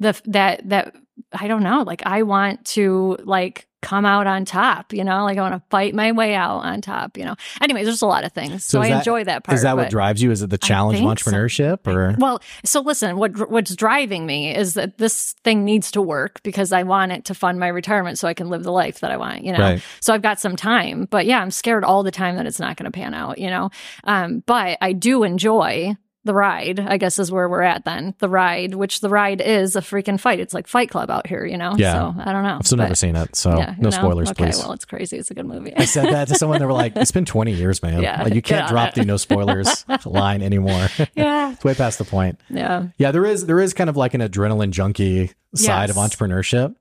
the 0.00 0.20
that 0.26 0.68
that 0.68 0.94
I 1.32 1.48
don't 1.48 1.62
know. 1.62 1.82
Like 1.82 2.02
I 2.04 2.22
want 2.22 2.64
to 2.66 3.16
like 3.22 3.66
come 3.84 4.04
out 4.04 4.26
on 4.26 4.44
top, 4.44 4.92
you 4.92 5.04
know, 5.04 5.24
like 5.24 5.38
I 5.38 5.42
want 5.42 5.54
to 5.54 5.62
fight 5.70 5.94
my 5.94 6.12
way 6.12 6.34
out 6.34 6.58
on 6.64 6.80
top, 6.80 7.16
you 7.16 7.24
know. 7.24 7.36
Anyway, 7.60 7.84
there's 7.84 8.02
a 8.02 8.06
lot 8.06 8.24
of 8.24 8.32
things. 8.32 8.64
So, 8.64 8.80
is 8.80 8.86
I 8.86 8.90
that- 8.90 8.98
enjoy 8.98 9.24
that 9.24 9.44
part. 9.44 9.54
Is 9.54 9.62
that 9.62 9.76
what 9.76 9.90
drives 9.90 10.22
you? 10.22 10.30
Is 10.30 10.42
it 10.42 10.50
the 10.50 10.58
challenge 10.58 10.98
of 10.98 11.06
think 11.06 11.18
so. 11.18 11.30
entrepreneurship 11.30 11.86
or? 11.86 12.16
well, 12.18 12.40
so 12.64 12.80
listen, 12.80 13.16
what 13.16 13.50
what's 13.50 13.74
driving 13.74 14.26
me 14.26 14.54
is 14.54 14.74
that 14.74 14.98
this 14.98 15.34
thing 15.44 15.64
needs 15.64 15.90
to 15.92 16.02
work 16.02 16.42
because 16.42 16.72
I 16.72 16.82
want 16.82 17.12
it 17.12 17.24
to 17.26 17.34
fund 17.34 17.60
my 17.60 17.68
retirement 17.68 18.18
so 18.18 18.28
I 18.28 18.34
can 18.34 18.48
live 18.48 18.62
the 18.62 18.72
life 18.72 19.00
that 19.00 19.10
I 19.10 19.16
want, 19.16 19.44
you 19.44 19.52
know. 19.52 19.58
Right. 19.58 19.82
So 20.00 20.14
I've 20.14 20.22
got 20.22 20.40
some 20.40 20.56
time, 20.56 21.06
but 21.10 21.26
yeah, 21.26 21.40
I'm 21.40 21.50
scared 21.50 21.84
all 21.84 22.02
the 22.02 22.10
time 22.10 22.36
that 22.36 22.46
it's 22.46 22.60
not 22.60 22.76
going 22.76 22.90
to 22.90 22.90
pan 22.90 23.14
out, 23.14 23.38
you 23.38 23.50
know. 23.50 23.70
Um, 24.04 24.42
but 24.46 24.78
I 24.80 24.92
do 24.92 25.22
enjoy 25.24 25.96
the 26.24 26.34
ride. 26.34 26.80
I 26.80 26.96
guess 26.96 27.18
is 27.18 27.30
where 27.30 27.48
we're 27.48 27.62
at 27.62 27.84
then. 27.84 28.14
The 28.18 28.28
ride, 28.28 28.74
which 28.74 29.00
the 29.00 29.08
ride 29.08 29.40
is 29.40 29.76
a 29.76 29.80
freaking 29.80 30.18
fight. 30.18 30.40
It's 30.40 30.54
like 30.54 30.66
Fight 30.66 30.90
Club 30.90 31.10
out 31.10 31.26
here, 31.26 31.44
you 31.44 31.56
know. 31.56 31.74
Yeah. 31.76 31.92
So 31.92 32.20
I 32.20 32.32
don't 32.32 32.42
know. 32.42 32.56
I've 32.58 32.66
still 32.66 32.78
never 32.78 32.94
seen 32.94 33.14
it, 33.14 33.36
so 33.36 33.56
yeah, 33.56 33.74
no 33.78 33.84
know? 33.84 33.90
spoilers, 33.90 34.30
okay, 34.30 34.46
please. 34.46 34.58
well, 34.58 34.72
it's 34.72 34.84
crazy. 34.84 35.18
It's 35.18 35.30
a 35.30 35.34
good 35.34 35.46
movie. 35.46 35.74
I 35.76 35.84
said 35.84 36.06
that 36.12 36.28
to 36.28 36.34
someone. 36.34 36.58
They 36.58 36.66
were 36.66 36.72
like, 36.72 36.96
"It's 36.96 37.12
been 37.12 37.24
20 37.24 37.52
years, 37.52 37.82
man. 37.82 38.02
Yeah, 38.02 38.22
like 38.22 38.34
you 38.34 38.42
can't 38.42 38.68
drop 38.68 38.88
it." 38.88 38.94
the 38.94 39.04
no 39.04 39.16
spoilers 39.16 39.84
line 40.04 40.42
anymore. 40.42 40.88
yeah, 41.14 41.52
it's 41.52 41.64
way 41.64 41.74
past 41.74 41.98
the 41.98 42.04
point." 42.04 42.40
yeah, 42.48 42.88
Yeah, 42.98 43.10
there 43.10 43.26
is 43.26 43.46
there 43.46 43.60
is 43.60 43.74
kind 43.74 43.90
of 43.90 43.96
like 43.96 44.14
an 44.14 44.20
adrenaline 44.20 44.70
junkie 44.70 45.32
side 45.54 45.90
of 45.90 45.96
entrepreneurship, 45.96 46.74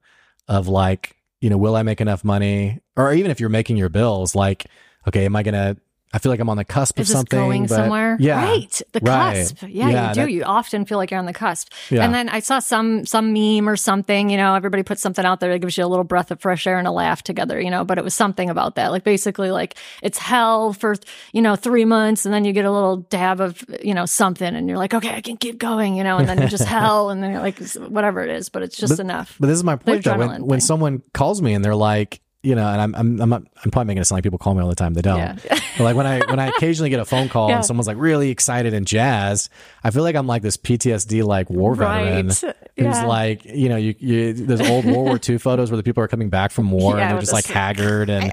of 0.47 0.67
like, 0.67 1.17
you 1.41 1.49
know, 1.49 1.57
will 1.57 1.75
I 1.75 1.83
make 1.83 2.01
enough 2.01 2.23
money, 2.23 2.79
or 2.95 3.13
even 3.13 3.29
if 3.29 3.39
you're 3.39 3.49
making 3.49 3.77
your 3.77 3.89
bills, 3.89 4.35
like, 4.35 4.65
okay, 5.07 5.25
am 5.25 5.35
I 5.35 5.43
gonna? 5.43 5.77
I 6.13 6.19
feel 6.19 6.31
like 6.31 6.39
I'm 6.39 6.49
on 6.49 6.57
the 6.57 6.63
cusp 6.63 6.99
is 6.99 7.09
of 7.09 7.13
this 7.13 7.17
something. 7.17 7.39
going 7.39 7.61
but- 7.63 7.75
somewhere? 7.75 8.17
Yeah, 8.19 8.43
right. 8.45 8.81
The 8.91 8.99
Right. 9.01 9.35
cusp. 9.37 9.63
Yeah, 9.63 9.89
Yeah, 9.89 10.07
you 10.09 10.13
do. 10.13 10.21
that- 10.21 10.31
you 10.31 10.43
often 10.43 10.85
feel 10.85 10.99
like 10.99 11.09
you're 11.09 11.19
on 11.19 11.25
the 11.25 11.33
cusp. 11.33 11.69
Yeah. 11.89 12.05
And 12.05 12.13
then 12.13 12.29
I 12.29 12.39
saw 12.39 12.59
some 12.59 13.05
some 13.05 13.33
meme 13.33 13.67
or 13.67 13.75
something. 13.75 14.29
You 14.29 14.37
know, 14.37 14.53
everybody 14.53 14.83
puts 14.83 15.01
something 15.01 15.25
out 15.25 15.39
there 15.39 15.51
that 15.51 15.59
gives 15.59 15.75
you 15.77 15.83
a 15.83 15.87
little 15.87 16.03
breath 16.03 16.29
of 16.29 16.39
fresh 16.39 16.67
air 16.67 16.77
and 16.77 16.87
a 16.87 16.91
laugh 16.91 17.23
together. 17.23 17.59
You 17.59 17.71
know, 17.71 17.83
but 17.83 17.97
it 17.97 18.03
was 18.03 18.13
something 18.13 18.49
about 18.49 18.75
that. 18.75 18.91
Like 18.91 19.03
basically, 19.03 19.49
like 19.49 19.75
it's 20.03 20.19
hell 20.19 20.71
for 20.73 20.95
you 21.33 21.41
know 21.41 21.55
three 21.55 21.85
months, 21.85 22.25
and 22.25 22.33
then 22.33 22.45
you 22.45 22.53
get 22.53 22.65
a 22.65 22.71
little 22.71 22.97
dab 22.97 23.41
of 23.41 23.63
you 23.83 23.95
know 23.95 24.05
something, 24.05 24.55
and 24.55 24.69
you're 24.69 24.77
like, 24.77 24.93
okay, 24.93 25.15
I 25.15 25.21
can 25.21 25.37
keep 25.37 25.57
going. 25.57 25.95
You 25.95 26.03
know, 26.03 26.17
and 26.17 26.29
then 26.29 26.37
you're 26.37 26.47
just 26.47 26.65
hell, 26.77 27.09
and 27.09 27.23
then 27.23 27.31
you're 27.31 27.41
like 27.41 27.59
whatever 27.89 28.21
it 28.21 28.29
is, 28.29 28.49
but 28.49 28.61
it's 28.61 28.77
just 28.77 28.99
enough. 28.99 29.35
But 29.39 29.47
this 29.47 29.57
is 29.57 29.63
my 29.63 29.77
point 29.77 30.03
though. 30.03 30.17
When, 30.17 30.45
when 30.45 30.61
someone 30.61 31.01
calls 31.13 31.41
me 31.41 31.53
and 31.55 31.65
they're 31.65 31.73
like, 31.75 32.21
you 32.43 32.55
know, 32.55 32.67
and 32.67 32.81
I'm 32.81 32.93
I'm 32.95 33.21
I'm, 33.21 33.29
not, 33.29 33.43
I'm 33.63 33.71
probably 33.71 33.87
making 33.87 34.01
it 34.01 34.05
sound 34.05 34.17
like 34.17 34.23
people 34.23 34.37
call 34.37 34.53
me 34.53 34.61
all 34.61 34.67
the 34.67 34.75
time. 34.75 34.93
They 34.93 35.01
don't. 35.01 35.17
Yeah. 35.17 35.35
but 35.77 35.79
like 35.85 35.95
when 35.95 36.05
I 36.05 36.19
when 36.29 36.39
I 36.39 36.47
occasionally 36.47 36.89
get 36.89 36.99
a 36.99 37.05
phone 37.05 37.29
call 37.29 37.47
Yeah. 37.49 37.55
and 37.57 37.65
someone's 37.65 37.87
like 37.87 37.97
really 37.97 38.29
excited 38.31 38.73
and 38.73 38.85
jazzed, 38.85 39.49
I 39.83 39.91
feel 39.91 40.03
like 40.03 40.15
I'm 40.17 40.27
like 40.27 40.41
this 40.41 40.57
PTSD 40.57 41.23
like 41.23 41.49
war 41.49 41.73
veteran 41.73 42.27
Right. 42.27 42.33
who's 42.33 42.43
Yeah. 42.75 43.05
like, 43.05 43.45
you 43.45 43.69
know, 43.69 43.77
you, 43.77 43.95
you 43.97 44.33
there's 44.33 44.59
old 44.69 44.83
World 44.83 44.97
War 45.05 45.19
II 45.27 45.37
photos 45.37 45.71
where 45.71 45.77
the 45.77 45.83
people 45.83 46.03
are 46.03 46.07
coming 46.09 46.29
back 46.29 46.51
from 46.51 46.69
war 46.69 46.99
and 46.99 47.11
they're 47.11 47.19
just 47.21 47.31
like 47.33 47.45
haggard 47.45 48.09
and 48.09 48.31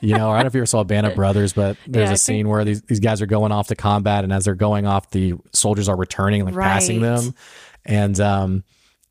you 0.00 0.16
know, 0.16 0.30
I 0.30 0.34
don't 0.36 0.44
know 0.44 0.46
if 0.46 0.54
you 0.54 0.60
ever 0.60 0.66
saw 0.66 0.84
Band 0.84 1.06
of 1.08 1.16
Brothers, 1.16 1.52
but 1.52 1.76
there's 1.88 2.10
a 2.10 2.16
scene 2.16 2.48
where 2.48 2.64
these 2.64 2.82
these 2.82 3.00
guys 3.00 3.20
are 3.20 3.26
going 3.26 3.50
off 3.50 3.66
to 3.68 3.74
combat 3.74 4.22
and 4.22 4.32
as 4.32 4.44
they're 4.44 4.54
going 4.54 4.86
off, 4.86 5.10
the 5.10 5.34
soldiers 5.52 5.88
are 5.88 5.96
returning, 5.96 6.44
like 6.44 6.54
passing 6.54 7.00
them, 7.00 7.34
and 7.84 8.20
um, 8.20 8.62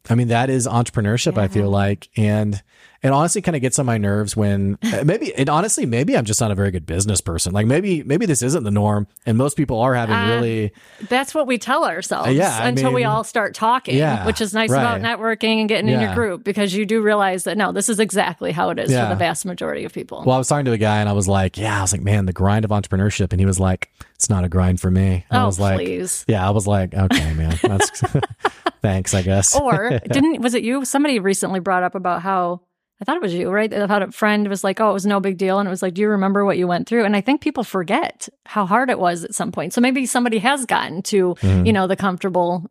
I 0.09 0.15
mean 0.15 0.29
that 0.29 0.49
is 0.49 0.67
entrepreneurship. 0.67 1.37
I 1.37 1.49
feel 1.49 1.69
like 1.69 2.07
and. 2.15 2.63
It 3.03 3.09
honestly 3.09 3.41
kind 3.41 3.55
of 3.55 3.61
gets 3.61 3.77
on 3.79 3.85
my 3.85 3.97
nerves 3.97 4.35
when 4.35 4.77
uh, 4.83 5.03
maybe 5.05 5.27
it 5.35 5.49
honestly 5.49 5.85
maybe 5.85 6.17
I'm 6.17 6.25
just 6.25 6.41
not 6.41 6.51
a 6.51 6.55
very 6.55 6.71
good 6.71 6.85
business 6.85 7.21
person. 7.21 7.53
Like 7.53 7.67
maybe 7.67 8.03
maybe 8.03 8.25
this 8.25 8.41
isn't 8.41 8.63
the 8.63 8.71
norm, 8.71 9.07
and 9.25 9.37
most 9.37 9.55
people 9.57 9.79
are 9.79 9.93
having 9.93 10.15
Uh, 10.15 10.27
really 10.35 10.71
That's 11.09 11.35
what 11.35 11.45
we 11.47 11.57
tell 11.57 11.85
ourselves 11.85 12.29
Uh, 12.29 12.31
yeah, 12.31 12.57
I 12.59 12.67
until 12.69 12.91
we 12.91 13.03
all 13.03 13.23
start 13.23 13.53
talking, 13.53 13.95
Yeah, 13.97 14.25
which 14.25 14.41
is 14.41 14.53
nice 14.53 14.71
about 14.71 15.01
networking 15.01 15.59
and 15.59 15.69
getting 15.69 15.89
in 15.89 16.01
your 16.01 16.13
group 16.15 16.43
because 16.43 16.73
you 16.73 16.85
do 16.85 17.01
realize 17.01 17.43
that 17.43 17.57
no, 17.57 17.71
this 17.71 17.89
is 17.89 17.99
exactly 17.99 18.51
how 18.51 18.69
it 18.71 18.79
is 18.79 18.91
Yeah. 18.91 19.05
for 19.07 19.15
the 19.15 19.19
vast 19.19 19.45
majority 19.45 19.83
of 19.85 19.93
people. 19.93 20.23
Well, 20.25 20.35
I 20.35 20.39
was 20.39 20.47
talking 20.47 20.65
to 20.65 20.71
a 20.71 20.77
guy 20.77 20.99
and 20.99 21.07
I 21.07 21.13
was 21.13 21.27
like, 21.27 21.57
yeah, 21.57 21.77
I 21.79 21.81
was 21.81 21.91
like, 21.91 22.01
man, 22.01 22.25
the 22.25 22.33
grind 22.33 22.65
of 22.65 22.71
entrepreneurship. 22.71 23.31
And 23.31 23.39
he 23.39 23.45
was 23.45 23.59
like, 23.59 23.89
it's 24.15 24.29
not 24.29 24.43
a 24.43 24.49
grind 24.49 24.81
for 24.81 24.89
me. 24.89 25.25
And 25.29 25.39
I 25.39 25.43
oh, 25.43 25.45
was 25.45 25.59
like, 25.59 25.77
please. 25.77 26.25
yeah, 26.27 26.45
I 26.47 26.49
was 26.51 26.65
like, 26.67 26.93
okay, 26.95 27.33
man, 27.33 27.57
that's 27.61 28.01
thanks, 28.81 29.13
I 29.13 29.21
guess. 29.21 29.55
Or 29.55 29.99
didn't 30.11 30.41
was 30.41 30.53
it 30.55 30.63
you? 30.63 30.85
Somebody 30.85 31.19
recently 31.19 31.59
brought 31.59 31.83
up 31.83 31.93
about 31.95 32.21
how 32.23 32.61
I 32.99 33.05
thought 33.05 33.15
it 33.17 33.21
was 33.21 33.33
you, 33.33 33.49
right? 33.51 33.71
About 33.71 34.01
a 34.01 34.11
friend 34.11 34.47
was 34.47 34.63
like, 34.63 34.79
"Oh, 34.81 34.89
it 34.89 34.93
was 34.93 35.05
no 35.05 35.19
big 35.19 35.37
deal," 35.37 35.59
and 35.59 35.67
it 35.67 35.69
was 35.69 35.81
like, 35.83 35.93
"Do 35.93 36.01
you 36.01 36.09
remember 36.09 36.43
what 36.45 36.57
you 36.57 36.67
went 36.67 36.87
through?" 36.87 37.05
And 37.05 37.15
I 37.15 37.21
think 37.21 37.41
people 37.41 37.63
forget 37.63 38.27
how 38.45 38.65
hard 38.65 38.89
it 38.89 38.97
was 38.99 39.23
at 39.23 39.35
some 39.35 39.51
point. 39.51 39.73
So 39.73 39.81
maybe 39.81 40.05
somebody 40.05 40.39
has 40.39 40.65
gotten 40.65 41.01
to, 41.03 41.35
you 41.43 41.73
know, 41.73 41.85
the 41.87 41.95
comfortable 41.95 42.69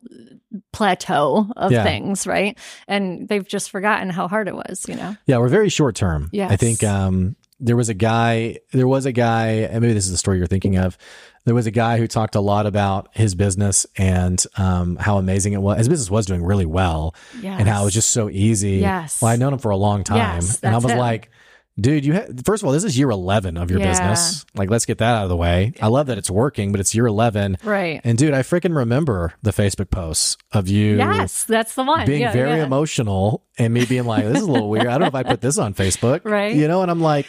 plateau 0.73 1.47
of 1.57 1.73
Yeah. 1.73 1.83
things, 1.83 2.27
right? 2.27 2.59
And 2.89 3.29
they've 3.29 3.47
just 3.47 3.71
forgotten 3.71 4.11
how 4.11 4.29
hard 4.29 4.49
it 4.49 4.55
was. 4.55 4.85
You 4.89 4.97
know? 4.97 5.17
yeah, 5.27 5.39
we're 5.39 5.49
very 5.49 5.69
short 5.69 5.95
term. 5.95 6.29
Yeah. 6.33 6.49
I 6.49 6.57
think 6.57 6.83
um, 6.83 7.37
there 7.61 7.77
was 7.77 7.89
a 7.89 7.95
guy, 7.95 8.59
there 8.73 8.89
was 8.89 9.07
a 9.07 9.13
guy, 9.13 9.49
and 9.71 9.81
maybe 9.81 9.95
this 9.95 10.07
is 10.07 10.11
the 10.13 10.19
story 10.19 10.39
you're 10.39 10.47
thinking 10.47 10.77
of. 10.77 10.97
There 11.47 11.55
was 11.55 11.67
a 11.67 11.71
guy 11.71 11.97
who 11.97 12.07
talked 12.07 12.35
a 12.35 12.41
lot 12.41 12.67
about 12.67 13.09
his 13.13 13.35
business 13.35 13.87
and 13.97 14.45
um, 14.59 14.97
how 14.97 15.17
amazing 15.17 15.55
it 15.55 15.63
was. 15.63 15.79
His 15.79 15.89
business 15.89 16.11
was 16.11 16.27
doing 16.27 16.45
really 16.45 16.67
well, 16.67 17.15
and 17.43 17.67
how 17.67 17.81
it 17.83 17.85
was 17.87 17.95
just 17.95 18.11
so 18.11 18.29
easy. 18.29 18.73
Yes. 18.79 19.23
Well, 19.23 19.31
I 19.31 19.37
known 19.37 19.55
him 19.55 19.59
for 19.61 19.71
a 19.71 19.77
long 19.77 20.05
time, 20.05 20.19
Yes, 20.19 20.61
and 20.63 20.75
I 20.75 20.79
was 20.79 20.91
him. 20.91 20.99
like, 20.99 21.31
dude, 21.81 22.05
you 22.05 22.15
ha- 22.15 22.27
first 22.45 22.63
of 22.63 22.67
all, 22.67 22.73
this 22.73 22.83
is 22.85 22.99
year 22.99 23.11
eleven 23.11 23.57
of 23.57 23.71
your 23.71 23.79
Yeah. 23.81 23.91
business. 23.91 24.45
Like, 24.55 24.71
let's 24.71 24.87
get 24.87 24.99
that 24.99 25.15
out 25.15 25.23
of 25.23 25.29
the 25.29 25.37
way. 25.37 25.73
I 25.81 25.87
love 25.87 26.09
that 26.09 26.19
it's 26.19 26.31
working, 26.31 26.73
but 26.73 26.81
it's 26.81 26.95
year 26.95 27.07
eleven, 27.07 27.59
right. 27.63 28.01
And 28.03 28.19
dude, 28.19 28.35
I 28.35 28.41
freaking 28.43 28.75
remember 28.77 29.35
the 29.43 29.53
Facebook 29.53 29.91
posts 29.91 30.37
of 30.53 30.67
you. 30.69 30.97
Yes, 30.97 31.45
that's 31.45 31.75
the 31.77 31.85
one. 31.85 32.07
Being 32.07 32.23
Yeah, 32.23 32.33
very 32.33 32.57
yeah. 32.59 32.65
emotional 32.65 33.45
and 33.57 33.73
me 33.73 33.85
being 33.85 34.05
like, 34.05 34.25
this 34.25 34.39
is 34.39 34.43
a 34.49 34.51
little 34.51 34.69
weird. 34.69 34.87
I 34.89 34.93
don't 34.99 35.03
know 35.03 35.07
if 35.07 35.15
I 35.15 35.23
put 35.23 35.41
this 35.43 35.59
on 35.59 35.75
Facebook. 35.75 36.23
Right. 36.25 36.55
You 36.57 36.67
know, 36.67 36.83
and 36.83 36.91
I'm 36.91 37.01
like, 37.01 37.27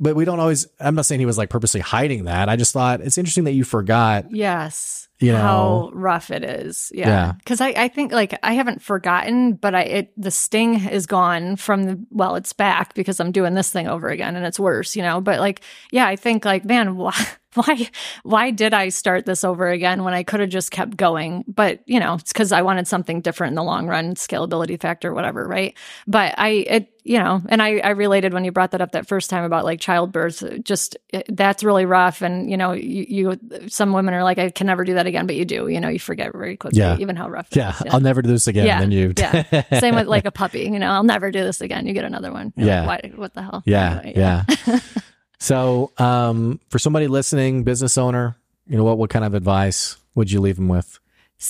but 0.00 0.14
we 0.14 0.24
don't 0.24 0.40
always, 0.40 0.66
I'm 0.78 0.94
not 0.94 1.06
saying 1.06 1.20
he 1.20 1.26
was 1.26 1.38
like 1.38 1.50
purposely 1.50 1.80
hiding 1.80 2.24
that. 2.24 2.48
I 2.48 2.56
just 2.56 2.72
thought 2.72 3.00
it's 3.00 3.18
interesting 3.18 3.44
that 3.44 3.52
you 3.52 3.64
forgot. 3.64 4.26
Yes. 4.30 5.08
You 5.18 5.32
know? 5.32 5.38
how 5.38 5.90
rough 5.92 6.30
it 6.30 6.44
is. 6.44 6.92
Yeah. 6.94 7.08
Yeah. 7.08 7.32
Cause 7.44 7.60
I, 7.60 7.70
I 7.70 7.88
think 7.88 8.12
like 8.12 8.38
I 8.44 8.52
haven't 8.52 8.82
forgotten, 8.82 9.54
but 9.54 9.74
I, 9.74 9.82
it, 9.82 10.12
the 10.16 10.30
sting 10.30 10.88
is 10.88 11.06
gone 11.06 11.56
from 11.56 11.84
the, 11.84 12.06
well, 12.10 12.36
it's 12.36 12.52
back 12.52 12.94
because 12.94 13.18
I'm 13.18 13.32
doing 13.32 13.54
this 13.54 13.70
thing 13.70 13.88
over 13.88 14.08
again 14.08 14.36
and 14.36 14.46
it's 14.46 14.60
worse, 14.60 14.94
you 14.94 15.02
know? 15.02 15.20
But 15.20 15.40
like, 15.40 15.62
yeah, 15.90 16.06
I 16.06 16.14
think 16.14 16.44
like, 16.44 16.64
man, 16.64 16.96
why, 16.96 17.14
why, 17.58 17.88
why 18.22 18.50
did 18.50 18.74
I 18.74 18.88
start 18.88 19.26
this 19.26 19.44
over 19.44 19.68
again 19.68 20.04
when 20.04 20.14
I 20.14 20.22
could 20.22 20.40
have 20.40 20.48
just 20.50 20.70
kept 20.70 20.96
going? 20.96 21.44
But, 21.46 21.80
you 21.86 22.00
know, 22.00 22.14
it's 22.14 22.32
cause 22.32 22.52
I 22.52 22.62
wanted 22.62 22.86
something 22.88 23.20
different 23.20 23.52
in 23.52 23.54
the 23.56 23.62
long 23.64 23.86
run, 23.86 24.14
scalability 24.14 24.80
factor, 24.80 25.12
whatever. 25.14 25.46
Right. 25.46 25.76
But 26.06 26.34
I, 26.38 26.48
it, 26.48 26.92
you 27.04 27.18
know, 27.18 27.40
and 27.48 27.62
I, 27.62 27.78
I 27.78 27.90
related 27.90 28.34
when 28.34 28.44
you 28.44 28.52
brought 28.52 28.72
that 28.72 28.82
up 28.82 28.92
that 28.92 29.06
first 29.08 29.30
time 29.30 29.44
about 29.44 29.64
like 29.64 29.80
childbirth, 29.80 30.62
just 30.62 30.96
it, 31.08 31.24
that's 31.34 31.64
really 31.64 31.86
rough. 31.86 32.20
And, 32.20 32.50
you 32.50 32.56
know, 32.58 32.72
you, 32.72 33.06
you, 33.08 33.68
some 33.68 33.92
women 33.94 34.12
are 34.12 34.22
like, 34.24 34.36
I 34.38 34.50
can 34.50 34.66
never 34.66 34.84
do 34.84 34.94
that 34.94 35.06
again, 35.06 35.26
but 35.26 35.34
you 35.36 35.46
do, 35.46 35.68
you 35.68 35.80
know, 35.80 35.88
you 35.88 35.98
forget 35.98 36.32
very 36.32 36.56
quickly, 36.58 36.80
Yeah. 36.80 36.96
even 36.98 37.16
how 37.16 37.30
rough 37.30 37.48
it 37.52 37.56
Yeah. 37.56 37.74
I'll 37.90 38.00
never 38.00 38.20
do 38.20 38.28
this 38.28 38.46
again. 38.46 38.66
Yeah. 38.66 38.82
And 38.82 38.92
then 38.92 38.92
you, 38.92 39.12
yeah. 39.16 39.78
Same 39.80 39.94
with 39.94 40.06
like 40.06 40.26
a 40.26 40.30
puppy, 40.30 40.64
you 40.64 40.78
know, 40.78 40.90
I'll 40.90 41.02
never 41.02 41.30
do 41.30 41.42
this 41.42 41.60
again. 41.62 41.86
You 41.86 41.94
get 41.94 42.04
another 42.04 42.30
one. 42.32 42.52
You're 42.56 42.66
Yeah. 42.66 42.86
Like, 42.86 43.14
what 43.14 43.32
the 43.32 43.42
hell? 43.42 43.62
yeah. 43.64 44.00
Anyway, 44.04 44.12
Yeah. 44.16 44.44
so, 45.38 45.92
um, 45.98 46.60
for 46.68 46.78
somebody 46.78 47.06
listening, 47.06 47.64
business 47.64 47.96
owner, 47.98 48.36
you 48.66 48.76
know, 48.76 48.84
what, 48.84 48.98
what 48.98 49.10
kind 49.10 49.24
of 49.24 49.34
advice 49.34 49.96
would 50.14 50.30
you 50.30 50.40
leave 50.40 50.56
them 50.56 50.68
with? 50.68 50.98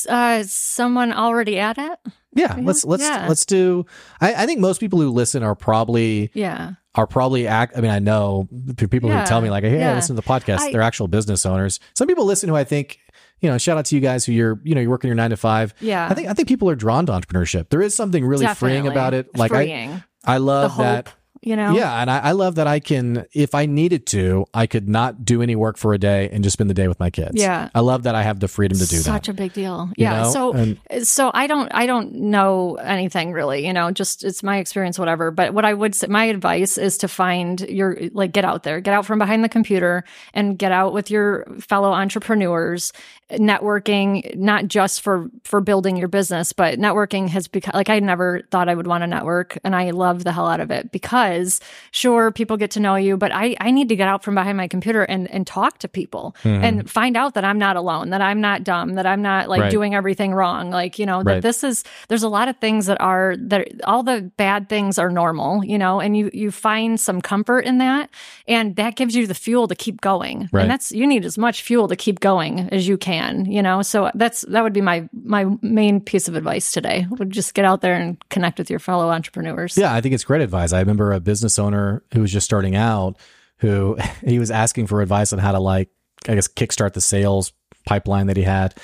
Uh, 0.08 0.42
someone 0.44 1.12
already 1.12 1.58
at 1.58 1.78
it? 1.78 1.98
Yeah, 2.34 2.56
let's 2.60 2.84
let's 2.84 3.02
Yeah. 3.02 3.24
let's 3.26 3.46
do. 3.46 3.86
I, 4.20 4.34
I 4.42 4.46
think 4.46 4.60
most 4.60 4.80
people 4.80 5.00
who 5.00 5.08
listen 5.10 5.42
are 5.42 5.54
probably 5.54 6.30
Yeah. 6.34 6.72
are 6.94 7.06
probably 7.06 7.46
act. 7.46 7.76
I 7.76 7.80
mean, 7.80 7.90
I 7.90 7.98
know 7.98 8.46
people 8.76 9.08
Yeah, 9.08 9.20
who 9.22 9.26
tell 9.26 9.40
me 9.40 9.48
like, 9.48 9.64
"Hey, 9.64 9.82
I 9.82 9.94
listen 9.94 10.14
to 10.14 10.20
the 10.22 10.28
podcast." 10.28 10.58
I- 10.60 10.72
they're 10.72 10.82
actual 10.82 11.08
business 11.08 11.46
owners. 11.46 11.80
Some 11.94 12.06
people 12.06 12.26
listen 12.26 12.50
who 12.50 12.54
I 12.54 12.64
think, 12.64 12.98
you 13.40 13.48
know, 13.50 13.56
shout 13.56 13.78
out 13.78 13.86
to 13.86 13.94
you 13.94 14.02
guys 14.02 14.26
who 14.26 14.32
you're, 14.32 14.60
you 14.62 14.74
know, 14.74 14.80
you're 14.82 14.90
working 14.90 15.08
your 15.08 15.14
nine 15.16 15.30
to 15.30 15.38
five. 15.38 15.72
Yeah. 15.80 16.06
I 16.08 16.12
think 16.14 16.28
I 16.28 16.34
think 16.34 16.48
people 16.48 16.68
are 16.68 16.76
drawn 16.76 17.06
to 17.06 17.12
entrepreneurship. 17.12 17.70
There 17.70 17.80
is 17.80 17.94
something 17.94 18.24
really 18.26 18.46
freeing 18.48 18.86
about 18.86 19.14
it. 19.14 19.36
Like 19.38 19.50
I, 19.52 19.64
Freeing. 19.64 20.02
I 20.24 20.34
the 20.34 20.44
love 20.44 20.76
that. 20.76 21.14
You 21.40 21.56
know? 21.56 21.74
Yeah, 21.74 22.00
and 22.00 22.10
I, 22.10 22.18
I 22.18 22.32
love 22.32 22.56
that 22.56 22.66
I 22.66 22.80
can, 22.80 23.26
if 23.32 23.54
I 23.54 23.66
needed 23.66 24.06
to, 24.08 24.46
I 24.54 24.66
could 24.66 24.88
not 24.88 25.24
do 25.24 25.42
any 25.42 25.56
work 25.56 25.76
for 25.76 25.94
a 25.94 25.98
day 25.98 26.28
and 26.30 26.42
just 26.44 26.54
spend 26.54 26.68
the 26.70 26.74
day 26.74 26.88
with 26.88 26.98
my 27.00 27.10
kids. 27.10 27.32
Yeah. 27.34 27.68
I 27.74 27.80
love 27.80 28.04
that 28.04 28.14
I 28.14 28.22
have 28.22 28.40
the 28.40 28.48
freedom 28.48 28.78
to 28.78 28.86
do 28.86 28.96
Such 28.96 29.04
that. 29.04 29.24
Such 29.26 29.28
a 29.28 29.32
big 29.34 29.52
deal. 29.52 29.90
You 29.96 30.04
yeah. 30.04 30.22
know? 30.22 30.30
So 30.30 30.52
And- 30.52 30.78
so 31.06 31.30
I 31.34 31.46
don't 31.46 31.68
I 31.74 31.86
don't 31.86 32.14
know 32.14 32.76
anything 32.76 33.32
really, 33.32 33.66
you 33.66 33.72
know, 33.72 33.90
just 33.90 34.24
it's 34.24 34.42
my 34.42 34.58
experience 34.58 34.98
whatever, 34.98 35.30
but 35.30 35.54
what 35.54 35.64
I 35.64 35.74
would 35.74 35.94
say 35.94 36.06
my 36.08 36.24
advice 36.24 36.78
is 36.78 36.98
to 36.98 37.08
find 37.08 37.60
your 37.60 37.98
like 38.12 38.32
get 38.32 38.44
out 38.44 38.62
there, 38.62 38.80
get 38.80 38.94
out 38.94 39.06
from 39.06 39.18
behind 39.18 39.44
the 39.44 39.48
computer 39.48 40.04
and 40.34 40.58
get 40.58 40.72
out 40.72 40.92
with 40.92 41.10
your 41.10 41.46
fellow 41.60 41.92
entrepreneurs, 41.92 42.92
networking 43.32 44.34
not 44.36 44.68
just 44.68 45.02
for 45.02 45.30
for 45.44 45.60
building 45.60 45.96
your 45.96 46.08
business, 46.08 46.52
but 46.52 46.78
networking 46.78 47.28
has 47.28 47.46
become 47.46 47.72
like 47.74 47.90
I 47.90 47.98
never 48.00 48.42
thought 48.50 48.68
I 48.68 48.74
would 48.74 48.86
want 48.86 49.02
to 49.02 49.06
network 49.06 49.58
and 49.64 49.76
I 49.76 49.90
love 49.90 50.24
the 50.24 50.32
hell 50.32 50.46
out 50.46 50.60
of 50.60 50.70
it 50.70 50.90
because 50.92 51.60
sure 51.90 52.30
people 52.30 52.56
get 52.56 52.70
to 52.72 52.80
know 52.80 52.96
you, 52.96 53.16
but 53.16 53.32
I 53.32 53.56
I 53.60 53.70
need 53.70 53.88
to 53.90 53.96
get 53.96 54.08
out 54.08 54.22
from 54.24 54.34
behind 54.34 54.56
my 54.56 54.68
computer 54.68 55.02
and 55.02 55.30
and 55.30 55.46
talk 55.46 55.78
to 55.78 55.88
people 55.88 56.34
hmm. 56.42 56.48
and 56.48 56.90
find 56.90 57.16
out 57.16 57.34
that 57.34 57.44
I'm 57.44 57.58
not 57.58 57.76
alone, 57.76 58.10
that 58.10 58.22
I'm 58.22 58.40
not 58.40 58.64
dumb, 58.64 58.94
that 58.94 59.06
I'm 59.06 59.22
not 59.22 59.48
like 59.48 59.58
Right. 59.58 59.70
doing 59.70 59.94
everything 59.94 60.32
wrong. 60.32 60.70
Like, 60.70 60.98
you 60.98 61.04
know, 61.04 61.18
Right. 61.18 61.34
that 61.34 61.42
this 61.42 61.64
is 61.64 61.84
there's 62.08 62.22
a 62.22 62.28
lot 62.28 62.48
of 62.48 62.56
things 62.58 62.86
that 62.86 63.00
are 63.00 63.34
that 63.38 63.68
all 63.84 64.02
the 64.02 64.30
bad 64.36 64.68
things 64.68 64.98
are 64.98 65.10
normal, 65.10 65.64
you 65.64 65.76
know, 65.76 66.00
and 66.00 66.16
you 66.16 66.30
you 66.32 66.50
find 66.50 66.98
some 66.98 67.20
comfort 67.20 67.66
in 67.66 67.78
that 67.78 68.08
and 68.46 68.76
that 68.76 68.96
gives 68.96 69.14
you 69.14 69.26
the 69.26 69.34
fuel 69.34 69.68
to 69.68 69.74
keep 69.74 70.00
going. 70.00 70.48
Right. 70.52 70.62
And 70.62 70.70
that's 70.70 70.92
you 70.92 71.06
need 71.06 71.24
as 71.24 71.36
much 71.36 71.62
fuel 71.62 71.88
to 71.88 71.96
keep 71.96 72.20
going 72.20 72.68
as 72.70 72.88
you 72.88 72.96
can, 72.96 73.17
you 73.46 73.62
know. 73.62 73.82
So 73.82 74.10
that's 74.14 74.42
that 74.42 74.62
would 74.62 74.72
be 74.72 74.80
my 74.80 75.08
my 75.12 75.46
main 75.62 76.00
piece 76.00 76.28
of 76.28 76.36
advice 76.36 76.72
today. 76.72 77.06
Would 77.10 77.30
just 77.30 77.54
get 77.54 77.64
out 77.64 77.80
there 77.80 77.94
and 77.94 78.16
connect 78.28 78.58
with 78.58 78.70
your 78.70 78.78
fellow 78.78 79.10
entrepreneurs. 79.10 79.76
Yeah, 79.76 79.92
I 79.92 80.00
think 80.00 80.14
it's 80.14 80.24
great 80.24 80.42
advice. 80.42 80.72
I 80.72 80.80
remember 80.80 81.12
a 81.12 81.20
business 81.20 81.58
owner 81.58 82.02
who 82.12 82.20
was 82.20 82.32
just 82.32 82.44
starting 82.44 82.76
out 82.76 83.16
who 83.58 83.96
he 84.24 84.38
was 84.38 84.50
asking 84.50 84.86
for 84.86 85.02
advice 85.02 85.32
on 85.32 85.38
how 85.38 85.52
to 85.52 85.58
like 85.58 85.90
I 86.28 86.34
guess 86.34 86.48
kickstart 86.48 86.94
the 86.94 87.00
sales 87.00 87.52
pipeline 87.86 88.26
that 88.26 88.36
he 88.36 88.42
had. 88.42 88.74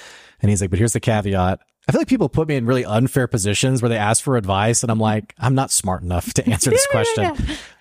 And 0.41 0.51
he's 0.51 0.61
like, 0.61 0.71
"But 0.71 0.79
here's 0.79 0.93
the 0.93 1.01
caveat. 1.01 1.61
I 1.87 1.93
feel 1.93 2.01
like 2.01 2.09
people 2.09 2.29
put 2.29 2.49
me 2.49 2.57
in 2.57 2.67
really 2.67 2.85
unfair 2.85 3.27
positions 3.27 3.83
where 3.83 3.89
they 3.89 3.97
ask 3.97 4.23
for 4.23 4.37
advice 4.37 4.83
and 4.83 4.91
I'm 4.91 5.01
like, 5.01 5.35
I'm 5.39 5.55
not 5.55 5.71
smart 5.71 6.03
enough 6.03 6.33
to 6.35 6.47
answer 6.51 6.71
this 6.71 6.87
question." 6.91 7.35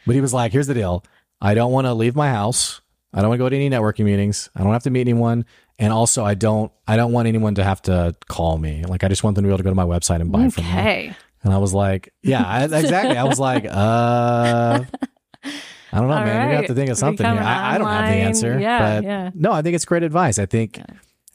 But 0.05 0.15
he 0.15 0.21
was 0.21 0.33
like, 0.33 0.51
"Here's 0.51 0.67
the 0.67 0.73
deal. 0.73 1.03
I 1.41 1.53
don't 1.53 1.71
want 1.71 1.87
to 1.87 1.93
leave 1.93 2.15
my 2.15 2.29
house. 2.29 2.81
I 3.13 3.21
don't 3.21 3.29
want 3.29 3.39
to 3.39 3.43
go 3.45 3.49
to 3.49 3.55
any 3.55 3.69
networking 3.69 4.05
meetings. 4.05 4.49
I 4.55 4.63
don't 4.63 4.73
have 4.73 4.83
to 4.83 4.89
meet 4.89 5.01
anyone." 5.01 5.45
And 5.79 5.91
also, 5.91 6.23
I 6.23 6.35
don't, 6.35 6.71
I 6.87 6.95
don't 6.95 7.11
want 7.11 7.27
anyone 7.27 7.55
to 7.55 7.63
have 7.63 7.81
to 7.83 8.15
call 8.27 8.57
me. 8.57 8.85
Like, 8.85 9.03
I 9.03 9.07
just 9.07 9.23
want 9.23 9.35
them 9.35 9.43
to 9.43 9.47
be 9.47 9.51
able 9.51 9.57
to 9.57 9.63
go 9.63 9.71
to 9.71 9.75
my 9.75 9.85
website 9.85 10.21
and 10.21 10.31
buy 10.31 10.49
from 10.49 10.63
me. 10.63 10.69
Okay. 10.69 11.15
And 11.41 11.51
I 11.51 11.57
was 11.57 11.73
like, 11.73 12.13
yeah, 12.21 12.43
I, 12.45 12.63
exactly. 12.63 13.17
I 13.17 13.23
was 13.23 13.39
like, 13.39 13.65
uh, 13.65 13.69
I 14.83 15.99
don't 15.99 16.07
know, 16.07 16.15
All 16.15 16.25
man. 16.25 16.51
You 16.51 16.55
have 16.55 16.67
to 16.67 16.73
think 16.73 16.89
of 16.89 16.97
something 16.97 17.25
here. 17.25 17.41
I, 17.41 17.75
I 17.75 17.77
don't 17.77 17.87
have 17.87 18.05
the 18.05 18.15
answer. 18.15 18.59
Yeah, 18.59 18.79
but 18.79 19.03
yeah. 19.03 19.31
no, 19.33 19.51
I 19.51 19.61
think 19.61 19.75
it's 19.75 19.83
great 19.83 20.03
advice. 20.03 20.39
I 20.39 20.45
think, 20.45 20.79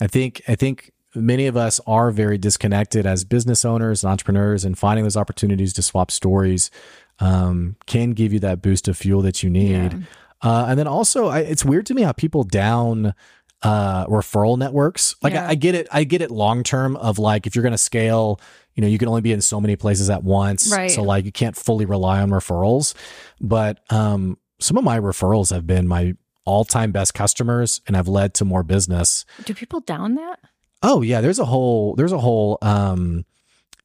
I 0.01 0.07
think, 0.07 0.41
I 0.49 0.55
think 0.55 0.93
many 1.15 1.47
of 1.47 1.57
us 1.57 1.81
are 1.87 2.11
very 2.11 2.39
disconnected 2.39 3.07
as 3.07 3.25
business 3.25 3.65
owners 3.65 4.05
and 4.05 4.11
entrepreneurs, 4.11 4.65
and 4.65 4.79
finding 4.79 5.05
those 5.05 5.17
opportunities 5.17 5.73
to 5.75 5.83
swap 5.83 6.11
stories 6.11 6.71
um, 7.19 7.77
can 7.87 8.13
give 8.13 8.33
you 8.33 8.39
that 8.39 8.63
boost 8.63 8.89
of 8.89 8.97
fuel 8.97 9.21
that 9.23 9.43
you 9.43 9.51
need. 9.51 9.93
Yeah. 9.93 9.99
Uh, 10.41 10.67
and 10.69 10.79
then 10.79 10.87
also, 10.87 11.27
I, 11.27 11.41
it's 11.41 11.65
weird 11.65 11.85
to 11.87 11.95
me 11.95 12.03
how 12.03 12.13
people 12.13 12.45
down 12.45 13.15
uh, 13.63 14.07
referral 14.07 14.57
networks. 14.59 15.17
Like 15.23 15.33
Yeah. 15.33 15.47
I, 15.47 15.51
I 15.51 15.55
get 15.55 15.75
it. 15.75 15.89
I 15.91 16.05
get 16.05 16.23
it 16.23 16.31
long 16.31 16.63
term 16.63 16.97
of 16.97 17.19
like 17.19 17.47
if 17.47 17.55
you're 17.55 17.63
going 17.63 17.73
to 17.73 17.79
scale, 17.79 18.41
you 18.75 18.83
know, 18.83 18.89
you 18.89 18.99
can 18.99 19.09
only 19.09 19.21
be 19.21 19.33
in 19.33 19.41
so 19.41 19.61
many 19.61 19.77
places 19.77 20.11
at 20.11 20.23
once. 20.23 20.71
Right. 20.71 20.91
So 20.91 21.03
like 21.03 21.25
you 21.25 21.33
can't 21.33 21.57
fully 21.57 21.85
rely 21.85 22.21
on 22.21 22.31
referrals. 22.31 22.95
But 23.41 23.81
um, 23.91 24.39
some 24.61 24.77
of 24.77 24.85
my 24.85 24.99
referrals 25.01 25.53
have 25.53 25.67
been 25.67 25.89
my 25.89 26.15
all 26.45 26.65
time 26.65 26.93
best 26.93 27.15
customers 27.15 27.81
and 27.87 27.97
have 27.97 28.09
led 28.09 28.35
to 28.35 28.45
more 28.45 28.63
business. 28.63 29.25
Do 29.45 29.55
people 29.55 29.81
down 29.81 30.15
that? 30.15 30.41
Oh 30.83 31.03
yeah, 31.03 31.21
there's 31.21 31.39
a 31.39 31.45
whole 31.45 31.95
there's 31.97 32.13
a 32.13 32.19
whole 32.19 32.59
um 32.63 33.25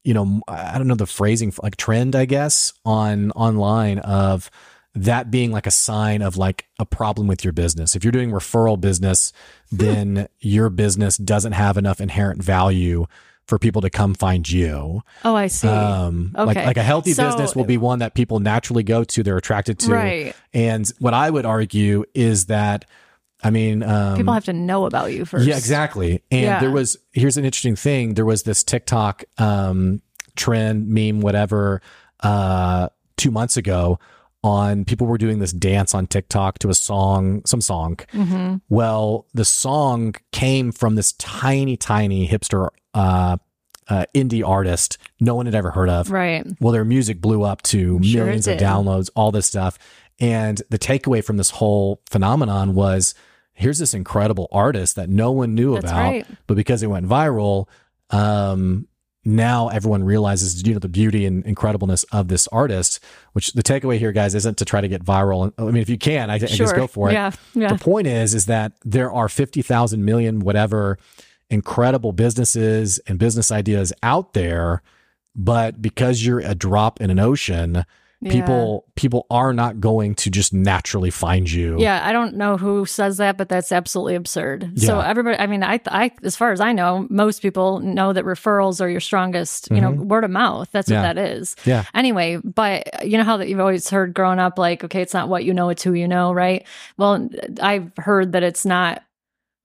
you 0.04 0.14
know 0.14 0.40
I 0.48 0.78
don't 0.78 0.86
know 0.86 0.94
the 0.94 1.06
phrasing 1.06 1.52
like 1.62 1.76
trend 1.76 2.14
I 2.14 2.24
guess 2.24 2.72
on 2.84 3.32
online 3.32 3.98
of 3.98 4.50
that 4.94 5.30
being 5.30 5.50
like 5.50 5.66
a 5.66 5.72
sign 5.72 6.22
of 6.22 6.36
like 6.36 6.68
a 6.78 6.86
problem 6.86 7.26
with 7.26 7.42
your 7.42 7.52
business. 7.52 7.96
If 7.96 8.04
you're 8.04 8.12
doing 8.12 8.30
referral 8.30 8.80
business, 8.80 9.32
then 9.78 10.28
your 10.40 10.70
business 10.70 11.16
doesn't 11.16 11.52
have 11.52 11.76
enough 11.76 12.00
inherent 12.00 12.42
value 12.42 13.06
for 13.46 13.58
people 13.58 13.82
to 13.82 13.90
come 13.90 14.14
find 14.14 14.48
you. 14.50 15.02
Oh, 15.24 15.34
I 15.36 15.48
see. 15.48 15.68
Um, 15.68 16.32
like 16.34 16.56
like 16.56 16.76
a 16.78 16.82
healthy 16.82 17.12
So- 17.12 17.26
business 17.26 17.54
will 17.54 17.64
be 17.66 17.76
one 17.76 17.98
that 17.98 18.14
people 18.14 18.40
naturally 18.40 18.82
go 18.82 19.04
to, 19.04 19.22
they're 19.22 19.36
attracted 19.36 19.78
to. 19.80 19.92
right. 19.92 20.36
And 20.54 20.90
what 20.98 21.12
I 21.14 21.28
would 21.28 21.44
argue 21.44 22.04
is 22.14 22.46
that 22.46 22.86
I 23.42 23.50
mean, 23.50 23.82
um, 23.82 24.16
People 24.16 24.32
have 24.32 24.46
to 24.46 24.54
know 24.54 24.86
about 24.86 25.12
you 25.12 25.26
first. 25.26 25.46
yeah, 25.46 25.58
exactly. 25.58 26.22
And 26.30 26.40
Yeah. 26.42 26.60
there 26.60 26.70
was 26.70 26.96
here's 27.12 27.36
an 27.36 27.44
interesting 27.44 27.76
thing. 27.76 28.14
There 28.14 28.24
was 28.24 28.44
this 28.44 28.64
TikTok 28.64 29.24
um, 29.36 30.00
trend, 30.34 30.88
meme, 30.88 31.20
whatever, 31.20 31.82
uh, 32.20 32.88
two 33.18 33.30
months 33.30 33.58
ago 33.58 33.98
on 34.44 34.84
people 34.84 35.06
were 35.06 35.16
doing 35.18 35.38
this 35.38 35.52
dance 35.52 35.94
on 35.94 36.06
TikTok 36.06 36.58
to 36.60 36.68
a 36.68 36.74
song, 36.74 37.42
some 37.46 37.60
song. 37.62 37.98
hmm 38.12 38.56
Well, 38.68 39.26
the 39.32 39.44
song 39.44 40.14
came 40.32 40.70
from 40.70 40.94
this 40.96 41.12
tiny, 41.14 41.76
tiny 41.78 42.28
hipster 42.28 42.68
uh, 42.92 43.38
uh, 43.88 44.04
indie 44.14 44.46
artist 44.46 44.98
no 45.18 45.34
one 45.34 45.46
had 45.46 45.54
ever 45.54 45.70
heard 45.70 45.88
of. 45.88 46.10
Right. 46.10 46.46
Well, 46.60 46.72
their 46.72 46.84
music 46.84 47.20
blew 47.20 47.42
up 47.42 47.62
to 47.62 48.02
Sure 48.02 48.24
millions 48.24 48.46
of 48.46 48.58
downloads, 48.58 49.10
all 49.16 49.32
this 49.32 49.46
stuff. 49.46 49.78
And 50.20 50.60
the 50.70 50.78
takeaway 50.78 51.24
from 51.24 51.38
this 51.38 51.50
whole 51.50 52.00
phenomenon 52.10 52.74
was 52.74 53.14
here's 53.54 53.78
this 53.78 53.94
incredible 53.94 54.48
artist 54.52 54.96
that 54.96 55.08
no 55.08 55.32
one 55.32 55.54
knew 55.54 55.74
That's 55.74 55.86
about, 55.86 56.02
right. 56.10 56.26
but 56.46 56.56
because 56.56 56.82
it 56.82 56.88
went 56.88 57.06
viral, 57.08 57.66
um, 58.10 58.88
now 59.24 59.68
everyone 59.68 60.04
realizes 60.04 60.66
you 60.66 60.72
know 60.74 60.78
the 60.78 60.88
beauty 60.88 61.24
and 61.26 61.44
incredibleness 61.44 62.04
of 62.12 62.28
this 62.28 62.46
artist. 62.48 63.00
Which 63.32 63.52
the 63.54 63.62
takeaway 63.62 63.98
here, 63.98 64.12
guys, 64.12 64.34
isn't 64.34 64.58
to 64.58 64.64
try 64.64 64.80
to 64.80 64.88
get 64.88 65.04
viral. 65.04 65.52
I 65.58 65.62
mean, 65.64 65.78
if 65.82 65.88
you 65.88 65.98
can, 65.98 66.30
I, 66.30 66.34
I 66.34 66.38
Sure. 66.38 66.48
just 66.66 66.76
go 66.76 66.86
for 66.86 67.10
it. 67.10 67.14
Yeah. 67.14 67.30
Yeah. 67.54 67.68
The 67.72 67.78
point 67.78 68.06
is, 68.06 68.34
is 68.34 68.46
that 68.46 68.72
there 68.84 69.10
are 69.12 69.28
50,000 69.28 70.04
million, 70.04 70.40
whatever, 70.40 70.98
incredible 71.50 72.12
businesses 72.12 72.98
and 73.06 73.18
business 73.18 73.50
ideas 73.50 73.92
out 74.02 74.32
there. 74.34 74.82
But 75.36 75.82
because 75.82 76.24
you're 76.24 76.40
a 76.40 76.54
drop 76.54 77.00
in 77.00 77.10
an 77.10 77.18
ocean, 77.18 77.84
Yeah. 78.24 78.30
people 78.32 78.84
people 78.94 79.26
are 79.30 79.52
not 79.52 79.80
going 79.80 80.14
to 80.16 80.30
just 80.30 80.54
naturally 80.54 81.10
find 81.10 81.50
you. 81.50 81.76
Yeah, 81.78 82.00
I 82.02 82.12
don't 82.12 82.36
know 82.36 82.56
who 82.56 82.86
says 82.86 83.18
that, 83.18 83.36
but 83.36 83.48
that's 83.50 83.70
absolutely 83.70 84.14
absurd. 84.14 84.80
So 84.80 85.00
everybody, 85.00 85.36
I 85.38 85.46
mean, 85.46 85.62
I, 85.62 85.78
I, 85.88 86.10
as 86.22 86.34
far 86.36 86.50
as 86.52 86.60
I 86.60 86.72
know, 86.72 87.06
most 87.10 87.42
people 87.42 87.80
know 87.80 88.12
that 88.14 88.24
referrals 88.24 88.80
are 88.80 88.88
your 88.88 89.00
strongest. 89.00 89.68
You 89.70 89.80
know, 89.80 89.90
word 89.90 90.24
of 90.24 90.30
mouth. 90.30 90.68
That's 90.72 90.88
Mm-hmm. 90.88 90.94
Yeah. 90.94 91.08
what 91.08 91.14
that 91.16 91.18
is. 91.18 91.56
Yeah. 91.66 91.84
Anyway, 91.92 92.38
but 92.42 93.04
you 93.06 93.18
know 93.18 93.24
how 93.24 93.36
that 93.36 93.48
you've 93.48 93.60
always 93.60 93.88
heard 93.90 94.14
growing 94.14 94.38
up, 94.38 94.58
like, 94.58 94.84
okay, 94.84 95.02
it's 95.02 95.14
not 95.14 95.28
what 95.28 95.44
you 95.44 95.52
know, 95.52 95.68
it's 95.68 95.82
who 95.82 95.92
you 95.92 96.08
know, 96.08 96.32
right? 96.32 96.66
Well, 96.96 97.28
I've 97.60 97.90
heard 97.98 98.32
that 98.32 98.42
it's 98.42 98.64
not 98.64 99.02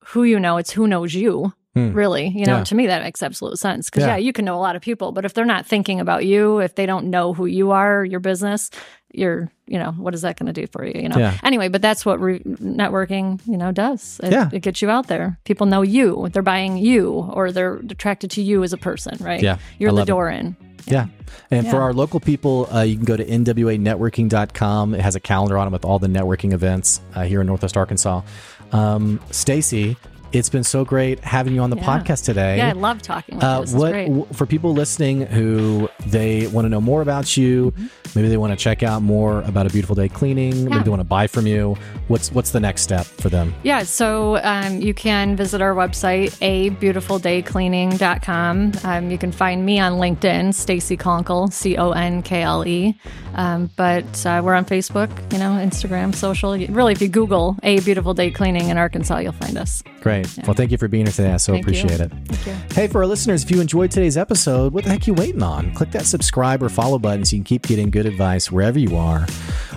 who 0.06 0.24
you 0.24 0.40
know, 0.40 0.56
it's 0.58 0.70
who 0.72 0.86
knows 0.86 1.14
you. 1.14 1.52
Hmm. 1.74 1.92
Really, 1.92 2.26
you 2.26 2.46
know, 2.46 2.58
Yeah. 2.58 2.64
to 2.64 2.74
me 2.74 2.88
that 2.88 3.02
makes 3.04 3.22
absolute 3.22 3.56
sense 3.58 3.88
because 3.90 4.02
Yeah. 4.02 4.16
yeah, 4.16 4.16
you 4.16 4.32
can 4.32 4.44
know 4.44 4.56
a 4.56 4.60
lot 4.60 4.74
of 4.74 4.82
people, 4.82 5.12
but 5.12 5.24
if 5.24 5.34
they're 5.34 5.44
not 5.44 5.66
thinking 5.66 6.00
about 6.00 6.24
you, 6.26 6.58
if 6.58 6.74
they 6.74 6.84
don't 6.84 7.06
know 7.10 7.32
who 7.32 7.46
you 7.46 7.70
are, 7.70 8.04
your 8.04 8.18
business, 8.18 8.70
you're, 9.12 9.48
you 9.68 9.78
know, 9.78 9.92
what 9.92 10.12
is 10.14 10.22
that 10.22 10.36
going 10.36 10.52
to 10.52 10.60
do 10.60 10.66
for 10.72 10.84
you? 10.84 11.00
You 11.00 11.08
know. 11.08 11.16
Yeah. 11.18 11.34
Anyway, 11.44 11.68
but 11.68 11.80
that's 11.80 12.04
what 12.04 12.20
re- 12.20 12.40
networking, 12.40 13.40
you 13.46 13.56
know, 13.56 13.70
does. 13.70 14.20
It, 14.22 14.32
Yeah. 14.32 14.48
it 14.52 14.62
gets 14.62 14.82
you 14.82 14.90
out 14.90 15.06
there. 15.06 15.38
People 15.44 15.66
know 15.66 15.82
you. 15.82 16.28
They're 16.32 16.42
buying 16.42 16.76
you, 16.76 17.10
or 17.32 17.52
they're 17.52 17.74
attracted 17.88 18.32
to 18.32 18.42
you 18.42 18.64
as 18.64 18.72
a 18.72 18.76
person, 18.76 19.16
right? 19.20 19.40
Yeah, 19.40 19.58
You're 19.78 19.90
the 19.90 19.96
love 19.96 20.08
it. 20.08 20.10
door 20.10 20.28
in. 20.28 20.56
Yeah. 20.86 21.06
And 21.52 21.68
for 21.68 21.80
our 21.82 21.92
local 21.92 22.18
people, 22.18 22.68
uh, 22.74 22.80
you 22.80 22.96
can 22.96 23.04
go 23.04 23.16
to 23.16 23.24
nwanetworking.com. 23.24 24.94
It 24.94 25.00
has 25.00 25.14
a 25.14 25.20
calendar 25.20 25.58
on 25.58 25.68
it 25.68 25.70
with 25.70 25.84
all 25.84 25.98
the 25.98 26.08
networking 26.08 26.52
events 26.52 27.00
uh, 27.14 27.22
here 27.24 27.40
in 27.40 27.46
Northwest 27.46 27.76
Arkansas. 27.76 28.22
Um, 28.72 29.20
Stacey, 29.30 29.96
it's 30.32 30.48
been 30.48 30.64
so 30.64 30.84
great 30.84 31.20
having 31.20 31.54
you 31.54 31.60
on 31.60 31.70
the 31.70 31.76
Yeah. 31.76 31.84
podcast 31.98 32.24
today. 32.24 32.56
Yeah, 32.58 32.70
I 32.70 32.72
love 32.72 33.02
talking 33.02 33.36
with 33.36 33.44
Uh, 33.44 33.54
you. 33.56 33.60
This 33.62 33.70
is 33.70 33.76
what 33.76 33.92
w- 33.92 34.26
for 34.32 34.46
people 34.46 34.72
listening 34.74 35.22
who 35.26 35.88
they 36.06 36.46
want 36.48 36.64
to 36.66 36.68
know 36.68 36.80
more 36.80 37.02
about 37.02 37.36
you, 37.36 37.72
maybe 38.14 38.28
they 38.28 38.36
want 38.36 38.52
to 38.52 38.56
check 38.56 38.82
out 38.82 39.02
more 39.02 39.42
about 39.42 39.66
a 39.66 39.70
beautiful 39.70 39.94
day 39.94 40.08
cleaning, 40.08 40.64
maybe 40.64 40.70
Mm-hmm. 40.76 40.84
They 40.84 40.90
want 40.90 41.00
to 41.00 41.04
buy 41.04 41.26
from 41.26 41.46
you. 41.46 41.76
What's 42.08 42.32
what's 42.32 42.50
the 42.50 42.60
next 42.60 42.82
step 42.82 43.04
for 43.06 43.28
them? 43.28 43.54
Yeah, 43.62 43.82
so 43.82 44.40
um, 44.42 44.80
you 44.80 44.94
can 44.94 45.36
visit 45.36 45.60
our 45.60 45.74
website, 45.74 46.30
abeautifuldaycleaning.com. 46.40 48.72
Um, 48.84 49.10
you 49.10 49.18
can 49.18 49.32
find 49.32 49.64
me 49.64 49.78
on 49.80 49.92
LinkedIn, 49.94 50.54
Stacey 50.54 50.96
Conkle, 50.96 51.52
C 51.52 51.76
O 51.76 51.90
N 51.92 52.22
K 52.22 52.42
L 52.42 52.66
E. 52.66 52.98
Um, 53.34 53.70
but 53.76 54.26
uh, 54.26 54.40
we're 54.44 54.54
on 54.54 54.64
Facebook, 54.64 55.10
you 55.32 55.38
know, 55.38 55.50
Instagram, 55.52 56.14
social. 56.14 56.56
Really, 56.56 56.92
if 56.92 57.00
you 57.02 57.08
Google 57.08 57.56
A 57.62 57.80
Beautiful 57.80 58.14
Day 58.14 58.30
Cleaning 58.30 58.68
in 58.68 58.78
Arkansas, 58.78 59.18
you'll 59.18 59.32
find 59.32 59.56
us. 59.56 59.82
Great. 60.00 60.19
Well, 60.44 60.54
thank 60.54 60.70
you 60.70 60.78
for 60.78 60.88
being 60.88 61.06
here 61.06 61.12
today. 61.12 61.32
I 61.32 61.36
so 61.36 61.52
Thank 61.52 61.66
you. 61.66 61.72
appreciate 61.72 62.00
it. 62.00 62.10
Thank 62.26 62.46
you. 62.46 62.74
Hey, 62.74 62.86
for 62.86 62.98
our 62.98 63.06
listeners, 63.06 63.42
if 63.44 63.50
you 63.50 63.60
enjoyed 63.60 63.90
today's 63.90 64.16
episode, 64.16 64.72
what 64.72 64.84
the 64.84 64.90
heck 64.90 65.06
you 65.06 65.14
waiting 65.14 65.42
on? 65.42 65.72
Click 65.74 65.90
that 65.92 66.06
subscribe 66.06 66.62
or 66.62 66.68
follow 66.68 66.98
button 66.98 67.24
so 67.24 67.36
you 67.36 67.40
can 67.40 67.44
keep 67.44 67.62
getting 67.66 67.90
good 67.90 68.06
advice 68.06 68.50
wherever 68.50 68.78
you 68.78 68.96
are. 68.96 69.26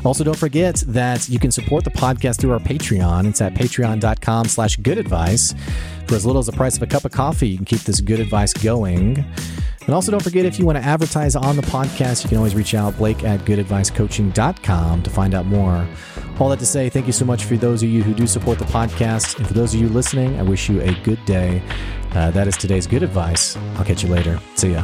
Also, 0.05 0.23
don't 0.23 0.37
forget 0.37 0.83
that 0.87 1.29
you 1.29 1.39
can 1.39 1.51
support 1.51 1.83
the 1.83 1.91
podcast 1.91 2.39
through 2.39 2.51
our 2.51 2.59
Patreon. 2.59 3.27
It's 3.27 3.41
at 3.41 3.53
patreon.com 3.53 4.45
slash 4.45 4.75
good 4.77 4.97
advice. 4.97 5.53
For 6.07 6.15
as 6.15 6.25
little 6.25 6.39
as 6.39 6.47
the 6.47 6.51
price 6.51 6.75
of 6.75 6.83
a 6.83 6.87
cup 6.87 7.05
of 7.05 7.11
coffee, 7.11 7.47
you 7.47 7.55
can 7.57 7.65
keep 7.65 7.79
this 7.81 8.01
good 8.01 8.19
advice 8.19 8.53
going. 8.53 9.25
And 9.85 9.93
also, 9.93 10.11
don't 10.11 10.23
forget 10.23 10.45
if 10.45 10.59
you 10.59 10.65
want 10.65 10.77
to 10.77 10.83
advertise 10.83 11.35
on 11.35 11.55
the 11.55 11.61
podcast, 11.61 12.23
you 12.23 12.29
can 12.29 12.37
always 12.37 12.55
reach 12.55 12.73
out, 12.73 12.95
Blake 12.97 13.23
at 13.23 13.41
goodadvicecoaching.com 13.41 15.03
to 15.03 15.09
find 15.09 15.33
out 15.33 15.45
more. 15.45 15.87
All 16.43 16.49
that 16.49 16.59
to 16.59 16.65
say, 16.65 16.89
thank 16.89 17.07
you 17.07 17.13
so 17.13 17.23
much 17.23 17.45
for 17.45 17.55
those 17.55 17.83
of 17.83 17.87
you 17.87 18.03
who 18.03 18.13
do 18.13 18.27
support 18.27 18.59
the 18.59 18.65
podcast. 18.65 19.37
And 19.37 19.47
for 19.47 19.53
those 19.53 19.73
of 19.73 19.79
you 19.79 19.87
listening, 19.87 20.37
I 20.37 20.43
wish 20.43 20.67
you 20.67 20.81
a 20.81 20.93
good 20.95 21.23
day. 21.23 21.61
Uh, 22.11 22.31
that 22.31 22.49
is 22.49 22.57
today's 22.57 22.85
good 22.85 23.01
advice. 23.01 23.55
I'll 23.77 23.85
catch 23.85 24.03
you 24.03 24.09
later. 24.09 24.41
See 24.55 24.73
ya. 24.73 24.83